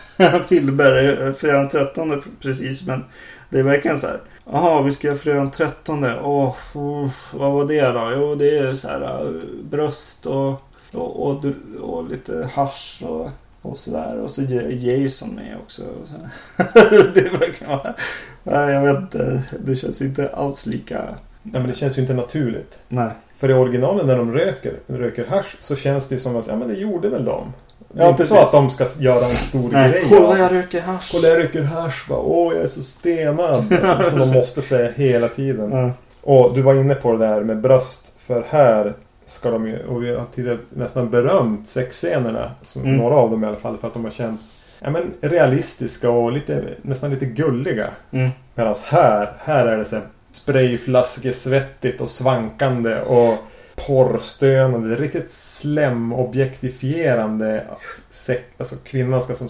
[0.49, 1.33] filmer.
[1.33, 3.05] Fredag den 13 precis, men
[3.51, 4.21] det är verkligen så här.
[4.45, 6.05] Jaha, vi ska göra fredag den 13.
[6.05, 8.13] Åh, oh, vad var det då?
[8.15, 9.33] Jo, det är så här eh,
[9.71, 10.63] bröst och,
[10.93, 11.45] och, och,
[11.81, 13.31] och lite hasch och,
[13.63, 14.21] och sådär.
[14.21, 15.83] Och så är Jason med också.
[17.15, 17.95] Det verkar vara...
[18.43, 19.43] Nej, jag vet inte.
[19.65, 21.15] Det känns inte alls lika...
[21.43, 22.79] ja, men det känns ju inte naturligt.
[22.89, 23.11] Nej.
[23.43, 26.69] För i originalen när de röker, röker hasch så känns det som att ja men
[26.69, 27.53] det gjorde väl de.
[27.89, 28.37] Det är Ja, inte precis.
[28.37, 29.91] så att de ska göra en stor Nej.
[29.91, 31.11] grej Kolla, jag röker hasch.
[31.13, 32.17] Kolla jag röker hasch va.
[32.17, 33.65] Åh jag är så stenad.
[34.11, 35.71] Som de måste säga hela tiden.
[35.73, 35.91] Ja.
[36.23, 38.13] Och du var inne på det där med bröst.
[38.19, 38.95] För här
[39.27, 42.51] ska de ju, och vi har tidigare nästan berömt sexscenerna.
[42.65, 42.97] Som Mm.
[42.97, 43.79] Några av dem i alla fall.
[43.79, 47.91] För att de har känts ja, men, realistiska och lite, nästan lite gulliga.
[48.11, 48.31] Mm.
[48.55, 53.39] Medan här, här är det så här sprayflaskesvettigt och svankande och
[53.87, 54.89] porrstönande.
[54.89, 57.65] Det är riktigt slemobjektifierande.
[58.09, 59.49] Sex, alltså kvinnan ska som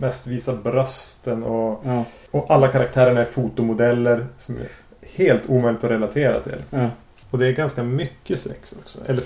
[0.00, 2.04] mest visa brösten och, Ja.
[2.30, 4.66] och alla karaktärerna är fotomodeller som är
[5.02, 6.62] helt omöjligt att relatera till.
[6.70, 6.88] Ja.
[7.30, 8.98] Och det är ganska mycket sex också.
[9.06, 9.24] Eller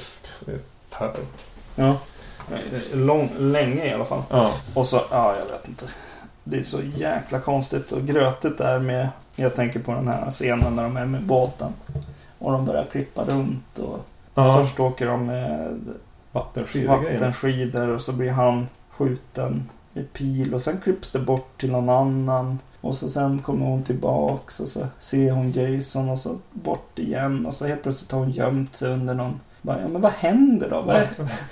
[0.90, 1.16] för.
[1.76, 1.96] ja.
[2.92, 4.22] Lång, länge i alla fall.
[4.30, 4.52] Ja.
[4.74, 5.84] Och så, ja jag vet inte.
[6.44, 9.08] Det är så jäkla konstigt och grötigt där med,
[9.40, 11.72] jag tänker på den här scenen när de är med båten.
[12.38, 13.98] Och de börjar klippa runt och
[14.34, 14.62] ja.
[14.62, 15.80] först åker de med
[16.32, 21.88] vattenskidor och så blir han skjuten med pil och sen klipps det bort till någon
[21.88, 22.58] annan.
[22.80, 27.46] Och så sen kommer hon tillbaks och så ser hon Jason och så bort igen
[27.46, 30.70] och så helt plötsligt har hon gömt sig under någon bara, ja, men vad händer
[30.70, 30.80] då?
[30.80, 31.02] Vad,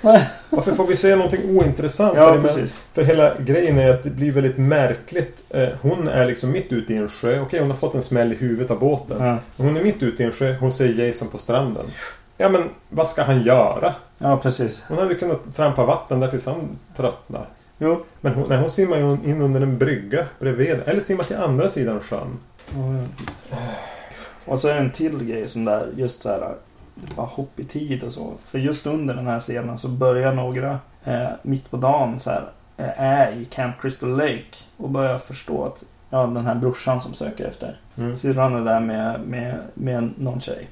[0.01, 0.21] vad?
[0.49, 2.17] Varför får vi se någonting ointressant?
[2.17, 2.79] Ja, precis.
[2.93, 5.43] För hela grejen är att det blir väldigt märkligt.
[5.49, 7.39] Eh, Hon är liksom mitt ute i en sjö.
[7.41, 9.25] Okej, hon har fått en smäll i huvudet av båten.
[9.27, 10.55] Ja, Hon är mitt ute i en sjö.
[10.59, 11.85] Hon ser Jason på stranden.
[12.37, 13.93] Ja, men vad ska han göra?
[14.17, 14.83] ja precis.
[14.87, 17.45] Hon hade kunnat trampa vatten där tills han tröttnade.
[17.77, 18.03] Jo.
[18.21, 20.79] Men hon, nej, hon simmar ju in under en brygga bredvid.
[20.85, 22.37] Eller simmar till andra sidan sjön.
[24.45, 26.55] Och så är det en till grej som där just så här.
[27.15, 28.33] Bara hopp i tid och så.
[28.45, 32.49] För just under den här scenen så börjar några eh, mitt på dagen så här,
[32.77, 34.43] eh, är i Camp Crystal Lake
[34.77, 38.13] och börjar förstå att ja, den här brorsan som söker efter Mm.
[38.13, 40.67] syrran är där med, med, med någon tjej.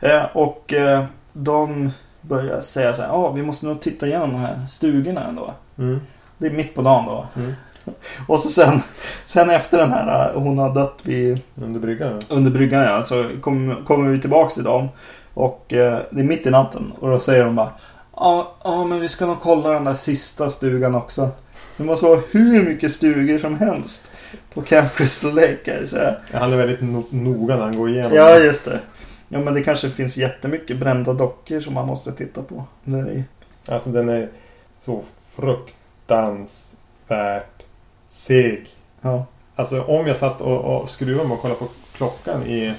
[0.00, 1.90] Eh, och eh, de
[2.20, 5.54] börjar säga så här, ja vi måste nog titta igenom de här stugorna ändå.
[5.78, 6.00] Mm.
[6.38, 7.26] Det är mitt på dagen då.
[7.36, 7.52] Mm.
[8.28, 8.80] Och så sen,
[9.24, 12.20] sen efter den här, eh, hon har dött vid Under bryggan.
[12.28, 14.88] under bryggan ja, så kom, kommer vi tillbaks till dem.
[15.34, 16.92] Och eh, det är mitt i natten.
[16.98, 17.72] Och då säger de bara
[18.16, 21.30] Ja, ja men vi ska nog kolla den där sista stugan också.
[21.76, 24.10] Det måste vara hur mycket stugor som helst.
[24.54, 26.18] På Camp Crystal Lake här, så här.
[26.32, 28.14] Han är väldigt no noga när han går igenom.
[28.14, 28.80] Ja, just det.
[29.28, 32.64] Ja, men det kanske finns jättemycket brända dockor som man måste titta på.
[32.84, 33.24] Där i.
[33.66, 34.28] Alltså den är
[34.76, 35.02] så
[35.36, 37.62] fruktansvärt
[38.08, 38.68] seg.
[39.00, 39.26] Ja.
[39.56, 42.74] Alltså om jag satt och, och skruvade mig och kollade på klockan i,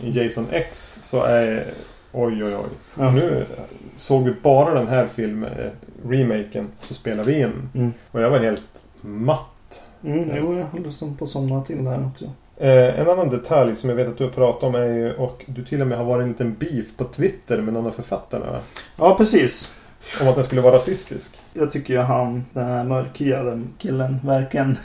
[0.00, 1.66] i Jason X så är
[2.16, 2.68] Oj oj oj.
[2.98, 3.10] Ja.
[3.10, 3.46] Nu
[3.96, 5.70] såg vi bara den här filmen, eh,
[6.08, 7.70] remaken, så spelade vi in.
[7.74, 7.92] Mm.
[8.10, 9.82] Och jag var helt matt.
[10.04, 12.24] Mm, jo, jag som på att somna till där också.
[12.56, 15.44] Eh, en annan detalj som jag vet att du har pratat om är ju, och
[15.46, 18.60] du till och med har varit en liten beef på Twitter med någon av författarna.
[18.96, 19.74] Ja, precis.
[20.22, 21.40] Om att den skulle vara rasistisk.
[21.52, 24.76] Jag tycker ju han, den här mörkhyade killen, verkligen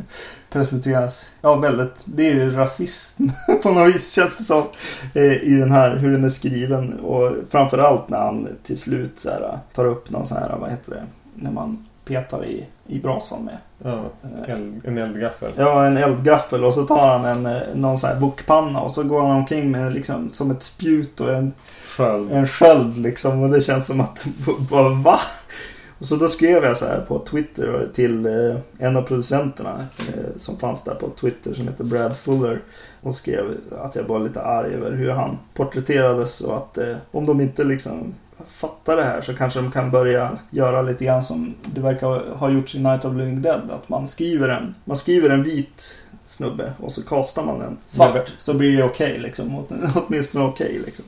[0.60, 1.26] presenteras.
[1.40, 2.04] Ja, väldigt.
[2.06, 3.26] Det är ju rasism
[3.62, 4.62] på något vis känns det som.
[5.14, 7.00] eh, I den här, hur den är skriven.
[7.00, 10.90] Och framförallt när han till slut så här, tar upp någon sån här, vad heter
[10.90, 11.02] det?
[11.34, 13.56] När man petar i, i brasan med.
[13.84, 14.04] Ja,
[14.46, 15.52] Eh, eld, en eldgaffel.
[15.56, 19.02] Ja, en eldgaffel och så tar han en, eh, någon sån här wokpanna och så
[19.02, 21.52] går han omkring med liksom som ett spjut och en,
[21.86, 22.32] Sköld.
[22.32, 23.42] en sköld liksom.
[23.42, 24.26] Och det känns som att,
[24.70, 25.18] bara, va?
[25.98, 30.36] Och så då skrev jag så här på Twitter till eh, en av producenterna eh,
[30.36, 32.60] som fanns där på Twitter som heter Brad Fuller.
[33.00, 33.44] Och skrev
[33.78, 37.64] att jag var lite arg över hur han porträtterades och att eh, om de inte
[37.64, 38.14] liksom
[38.48, 42.50] fattar det här så kanske de kan börja göra lite grann som det verkar ha
[42.50, 43.70] gjorts i Night of Living Dead.
[43.70, 48.32] Att man skriver en, man skriver en vit snubbe och så kastar man en svart
[48.38, 49.64] så blir det okej liksom.
[49.94, 51.04] Åtminstone okej liksom.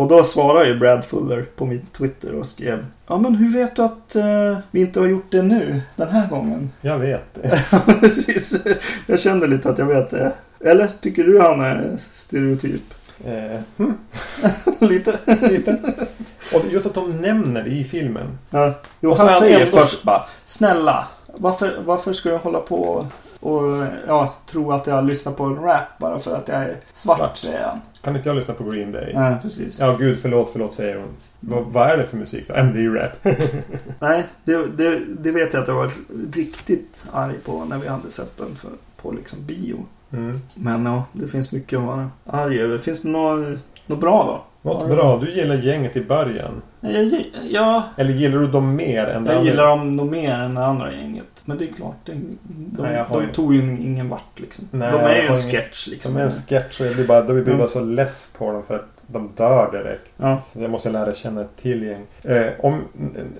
[0.00, 3.76] Och då svarade ju Brad Fuller på min Twitter och skrev Ja men hur vet
[3.76, 6.70] du att uh, vi inte har gjort det nu den här gången?
[6.80, 7.64] Jag vet det.
[8.00, 8.62] Precis.
[9.06, 10.32] Jag kände lite att jag vet det.
[10.60, 12.82] Eller tycker du han är stereotyp?
[13.24, 13.94] Eh, hmm.
[14.80, 15.18] lite.
[15.40, 15.76] Lite.
[16.54, 18.38] Och just att de nämner det i filmen.
[18.50, 18.74] Ja.
[19.00, 23.06] Jo, Och så han säger ändå- först bara Snälla, varför, varför ska jag hålla på
[23.40, 27.36] och ja, tro att jag lyssnar på en rap bara för att jag är svart,
[27.36, 27.54] Svart.
[27.64, 27.80] han.
[28.02, 29.12] Kan inte jag lyssna på Green Day?
[29.14, 29.78] Nej, precis.
[29.78, 31.08] Ja, gud förlåt, förlåt säger hon.
[31.40, 32.54] Vad, vad är det för musik då?
[32.54, 33.12] Men det är ju rap.
[34.00, 35.90] Nej, det, det, det vet jag att jag var
[36.32, 38.70] riktigt arg på när vi hade sett den för,
[39.02, 39.86] på liksom bio.
[40.12, 40.40] Mm.
[40.54, 42.78] Men ja, det finns mycket att vara arg över.
[42.78, 44.44] Finns det något, något bra då?
[44.62, 45.18] Något bra.
[45.18, 46.62] Du gillar gänget i början.
[46.80, 49.50] Jag, ja, Eller gillar du dem mer än det jag andra?
[49.50, 51.24] gillar dem nog mer än det andra gänget.
[51.44, 54.40] Men det är klart, det, de, Nej, jag har de ju- tog ju ingen vart
[54.40, 54.68] liksom.
[54.70, 56.12] Nej, de jag är ju har en ingen- sketch liksom.
[56.12, 58.62] Som en sketch och jag blir bara, då blir jag bara så less på dem
[58.62, 60.12] för att de dör direkt.
[60.16, 60.42] Ja.
[60.52, 62.06] Jag måste lära känna ett till gäng.
[62.22, 63.32] Eh, om n- n-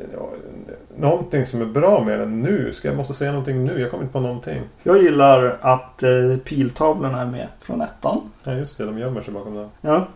[0.98, 2.72] någonting som är bra med den nu.
[2.72, 3.80] Ska jag måste säga någonting nu?
[3.80, 4.60] Jag kommer inte på någonting.
[4.82, 6.10] Jag gillar att eh,
[6.44, 8.20] piltavlorna är med från ettan.
[8.44, 9.68] Ja just det, de gömmer sig bakom det.
[9.80, 10.08] Ja,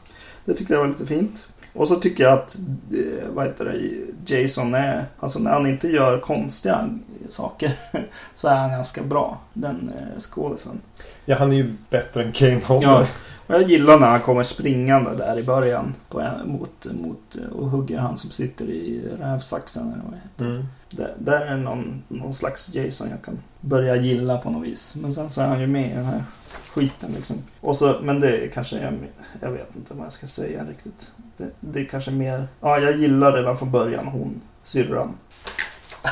[0.44, 1.46] det tyckte jag var lite fint.
[1.74, 2.56] Och så tycker jag att,
[2.92, 6.88] eh, vad heter det, Jason är, alltså när han inte gör konstiga
[7.28, 7.72] saker
[8.34, 10.80] så är han ganska bra, den eh, skådisen.
[11.24, 12.86] Ja, han är ju bättre än Kane Hodder.
[12.86, 13.06] Ja.
[13.46, 17.68] Och jag gillar när han kommer springande där i början på mot, mot eh, och
[17.68, 19.92] hugger han som sitter i rävsaxen.
[19.92, 20.44] Eller vad det heter.
[20.44, 20.66] Mm.
[20.90, 24.94] Där, där är någon, någon slags Jason jag kan börja gilla på något vis.
[24.96, 26.24] Men sen så är han ju med i den här
[26.70, 27.42] skiten liksom.
[27.60, 28.94] Och så, men det är kanske, jag,
[29.40, 31.10] jag vet inte vad jag ska säga riktigt.
[31.36, 35.16] Det, det är kanske mer, ja jag gillar redan från början hon, syrran.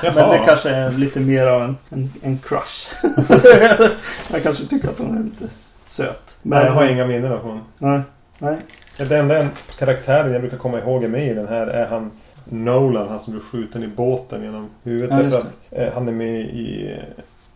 [0.02, 2.94] Men det kanske är lite mer av en, en, en crush.
[4.32, 5.54] jag kanske tycker att hon är lite
[5.86, 6.36] söt.
[6.42, 7.64] Men, Nej, jag har inga minnen av honom.
[7.78, 8.00] Nej,
[8.38, 8.58] nej.
[8.96, 9.48] Den enda
[9.78, 12.10] karaktären jag brukar komma ihåg är med i den här är han
[12.44, 15.32] Nolan, han som blir skjuten i båten genom huvudet.
[15.32, 16.96] Ja, att eh, han är med i,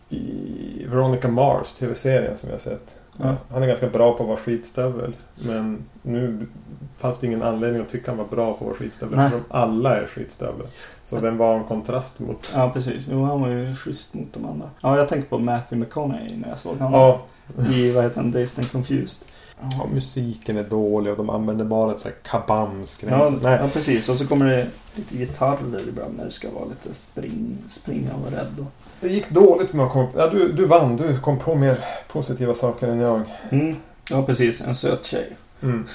[0.09, 2.95] i Veronica Mars, tv-serien som jag sett.
[3.17, 3.35] Ja.
[3.51, 5.13] Han är ganska bra på att vara skitstövel.
[5.35, 6.47] Men nu
[6.97, 9.19] fanns det ingen anledning att tycka han var bra på att vara skitstövel.
[9.19, 10.67] Eftersom alla är skitstövlar.
[11.03, 12.51] Så vem var en kontrast mot?
[12.55, 13.07] Ja, precis.
[13.11, 14.69] Jo, han var ju schysst mot de andra.
[14.81, 16.93] Ja, jag tänkte på Matthew McConaughey när jag såg honom.
[16.99, 17.21] Ja,
[17.73, 19.27] I, vad heter den, Dazed and Confused.
[19.59, 23.59] Ja, musiken är dålig och de använder bara ett så här kabams Ja, Nej.
[23.61, 24.09] ja, precis.
[24.09, 28.31] Och så kommer det lite gitarrer ibland när det ska vara lite spring, springa och
[28.31, 28.59] rädd.
[28.59, 28.87] Och...
[29.01, 32.53] Det gick dåligt med att komma ja, du, du vann, du kom på mer positiva
[32.53, 33.21] saker än jag.
[33.49, 33.75] Mm.
[34.09, 34.61] Ja, precis.
[34.61, 35.35] En söt tjej.
[35.61, 35.87] Mm.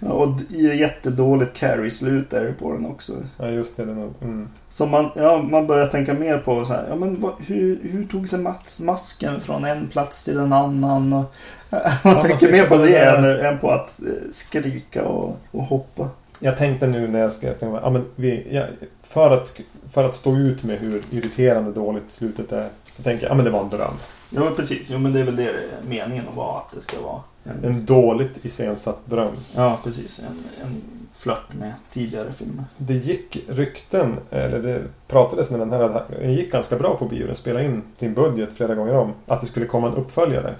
[0.00, 3.12] Ja, och jättedåligt carry-slut är det på den också.
[3.38, 3.84] Ja, just det.
[3.84, 4.48] Den, mm.
[4.68, 8.04] Så man, ja, man börjar tänka mer på så här, ja men vad, hur, hur
[8.04, 11.12] tog sig Mats masken från en plats till en annan?
[11.12, 11.34] Och,
[11.70, 16.08] man man tänker mer på det än, än på att eh, skrika och, och hoppa.
[16.40, 18.64] Jag tänkte nu när jag skrev, ja, men vi, ja,
[19.02, 19.60] för, att,
[19.90, 22.68] för att stå ut med hur irriterande dåligt slutet är.
[22.92, 23.94] Så tänker jag, ja men det var en dröm.
[24.30, 25.54] Jo men precis, jo men det är väl det
[25.88, 27.20] meningen att vara, att det ska vara.
[27.44, 29.32] En, En dåligt iscensatt dröm.
[29.54, 30.82] ja precis, en, en
[31.16, 32.64] flört med tidigare filmer.
[32.76, 37.26] Det gick rykten, eller det pratades när den här den gick ganska bra på bio.
[37.26, 39.12] Den spelade in sin budget flera gånger om.
[39.26, 40.54] Att det skulle komma en uppföljare.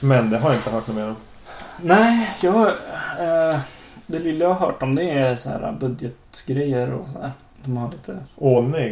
[0.00, 1.16] Men det har jag inte hört något mer om.
[1.82, 2.66] Nej, jag...
[3.20, 3.58] Eh,
[4.06, 7.30] det lilla jag har hört om det är så här budgetgrejer och så här.
[7.64, 8.18] De har lite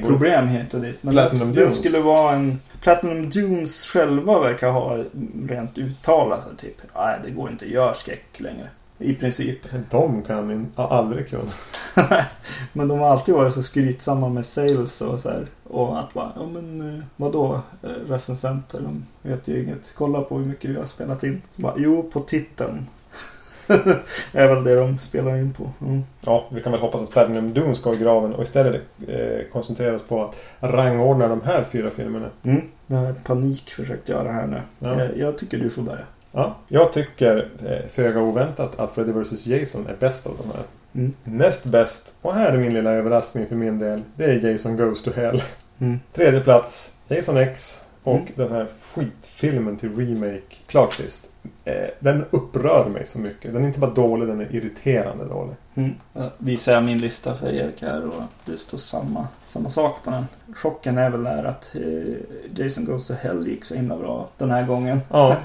[0.02, 1.02] går- problem hit och dit.
[1.02, 1.78] Men Platinum det, det Dunes.
[1.78, 2.60] skulle vara en...
[2.82, 4.98] Platinum Dunes själva verkar ha
[5.48, 6.76] rent uttalat sig typ.
[6.96, 8.68] Nej, det går inte göra skräck längre.
[8.98, 9.58] I princip.
[9.90, 11.54] De kan in, aldrig kunnat.
[12.72, 15.46] Men de har alltid varit så skrytsamma med sales och så här.
[15.64, 18.80] Och att bara, ja men eh, vadå eh, recensenter?
[18.80, 19.92] De vet ju inget.
[19.94, 21.42] Kolla på hur mycket vi har spelat in.
[21.50, 22.86] Så bara, jo, på titeln.
[24.32, 25.70] är väl det de spelar in på.
[25.80, 26.02] Mm.
[26.26, 29.96] Ja, vi kan väl hoppas att Platinum Doom ska i graven och istället eh, koncentrera
[29.96, 32.26] oss på att rangordna de här fyra filmerna.
[32.42, 32.62] Mm.
[32.86, 34.60] Jag panik försökt göra här nu.
[34.78, 35.00] Ja.
[35.00, 36.04] Eh, Jag tycker du får börja.
[36.32, 40.64] Ja, jag tycker eh, föga oväntat att Freddy vs Jason är bäst av de här.
[40.94, 41.12] Mm.
[41.24, 45.02] Näst bäst, och här är min lilla överraskning för min del, det är Jason Goes
[45.02, 45.42] to Hell.
[45.78, 46.00] Mm.
[46.12, 48.26] Tredje plats, Jason X och Mm.
[48.36, 51.30] den här skitfilmen till remake, klart sist.
[51.64, 53.52] Eh, den upprör mig så mycket.
[53.52, 55.54] Den är inte bara dålig, den är irriterande dålig.
[55.74, 55.94] Mm.
[56.38, 60.26] Visar jag min lista för Erik här och det står samma, samma sak på den.
[60.54, 62.14] Chocken är väl där att eh,
[62.64, 65.00] Jason Goes to Hell gick så himla bra den här gången.
[65.10, 65.36] Ja,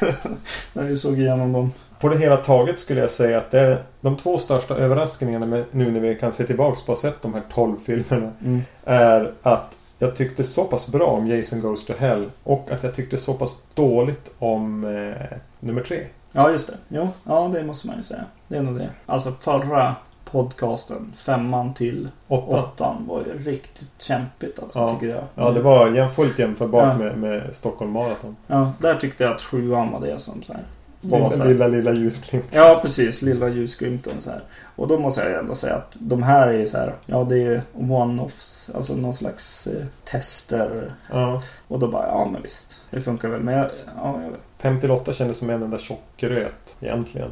[0.72, 1.72] När vi såg igenom dem.
[2.00, 5.64] på det hela taget skulle jag säga att det är de två största överraskningarna med,
[5.70, 8.32] nu när vi kan se tillbaks på att ha sett de här 12 filmerna.
[8.44, 8.62] Mm.
[8.84, 12.94] är att jag tyckte så pass bra om Jason Goes to Hell och att jag
[12.94, 16.06] tyckte så pass dåligt om eh, nummer tre.
[16.32, 16.74] Ja, just det.
[16.88, 18.24] Jo, ja det måste man ju säga.
[18.48, 18.90] Det är nog det.
[19.06, 22.44] Alltså förra podcasten, femman till Åtta.
[22.64, 24.88] åttan, var ju riktigt kämpigt alltså, Ja.
[24.88, 25.24] tycker jag.
[25.34, 26.94] Ja, det var jäm, fullt jämförbart Ja.
[26.98, 28.36] med, med Stockholm Marathon.
[28.46, 30.62] Ja, där tyckte jag att sjuan var det som så här,
[31.02, 32.46] Lilla, lilla, lilla ljusglimt.
[32.54, 33.22] Ja, precis.
[33.22, 34.40] Lilla ljusglimten så här.
[34.76, 36.94] Och då måste jag ändå säga att de här är ju så här.
[37.06, 38.70] Ja, det är one-offs.
[38.76, 40.92] Alltså någon slags eh, tester.
[41.12, 41.42] Ja.
[41.68, 42.80] Och då bara, ja men visst.
[42.90, 43.40] Det funkar väl.
[43.40, 44.40] Men jag, ja, jag vet.
[44.58, 47.30] 5 till 8 kändes som en enda tjock gröt egentligen.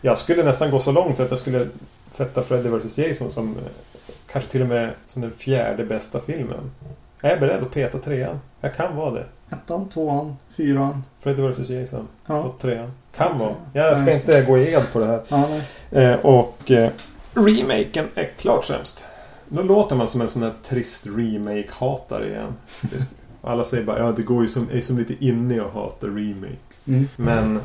[0.00, 1.68] Jag skulle nästan gå så långt så att jag skulle
[2.10, 3.62] sätta Freddy vs Jason som eh,
[4.32, 6.70] kanske till och med som den fjärde bästa filmen.
[7.20, 8.40] Jag är beredd att peta trean.
[8.60, 9.26] Jag kan vara det.
[9.50, 11.02] Ettan, tvåan, fyran.
[11.20, 12.42] Freddy vs Jason Ja.
[12.42, 12.90] och trean.
[13.16, 13.54] Kan vara.
[13.72, 15.22] Ja, Jag ska inte gå i ed på det här.
[15.28, 15.48] Ja.
[15.90, 16.90] Eh, och eh,
[17.34, 19.04] remaken är klart sämst.
[19.48, 22.54] Då låter man som en sån här trist remake-hatare igen.
[23.42, 26.82] Alla säger bara ja det går ju som, är som lite inne att hata remakes.
[26.86, 27.08] Mm.
[27.16, 27.60] Men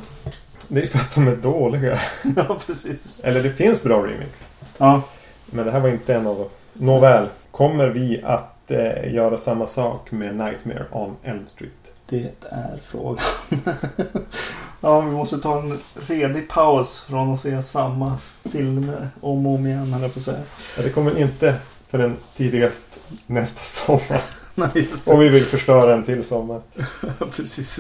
[0.68, 2.00] det är för att de är dåliga.
[2.36, 3.20] Ja, precis.
[3.24, 4.48] Eller det finns bra remakes.
[4.78, 5.02] Ja.
[5.46, 6.48] Men det här var inte en av dem.
[6.74, 7.28] Nåväl.
[7.52, 11.87] Kommer vi att eh, göra samma sak med Nightmare on Elm Street?
[12.10, 13.26] Det är frågan.
[14.82, 18.18] ja, vi måste ta en redig paus från att se samma
[18.52, 20.42] filmer om och om igen, höll på att säga.
[20.78, 21.56] Ja, det kommer inte
[21.88, 24.22] förrän tidigast nästa sommar.
[24.56, 26.62] Nej, Om vi vill förstöra en till sommar.
[27.36, 27.80] Precis.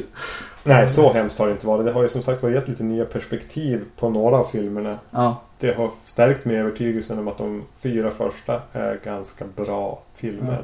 [0.63, 1.85] Nej, så hemskt har det inte varit.
[1.85, 4.99] Det har ju som sagt var gett lite nya perspektiv på några av filmerna.
[5.11, 10.01] Ja, Det har stärkt mig i övertygelsen om att de fyra första är ganska bra
[10.15, 10.63] filmer.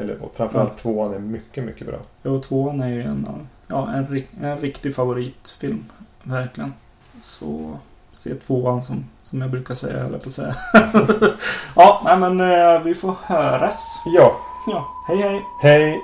[0.00, 2.30] Eller och framförallt tvåan är mycket, mycket bra.
[2.32, 5.84] och tvåan är ju en, av- ja, en, en riktig favoritfilm.
[6.22, 6.72] Verkligen.
[7.20, 7.78] Så
[8.12, 10.54] se tvåan som, som jag brukar säga, jag på att säga.
[11.76, 14.02] ja, nej men eh, vi får höras.
[14.16, 14.36] Ja,
[14.66, 15.42] Ja, hej hej.
[15.62, 15.98] hej!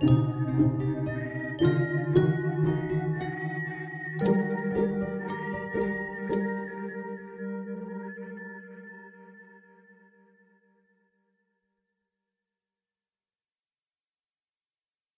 [0.00, 0.91] thank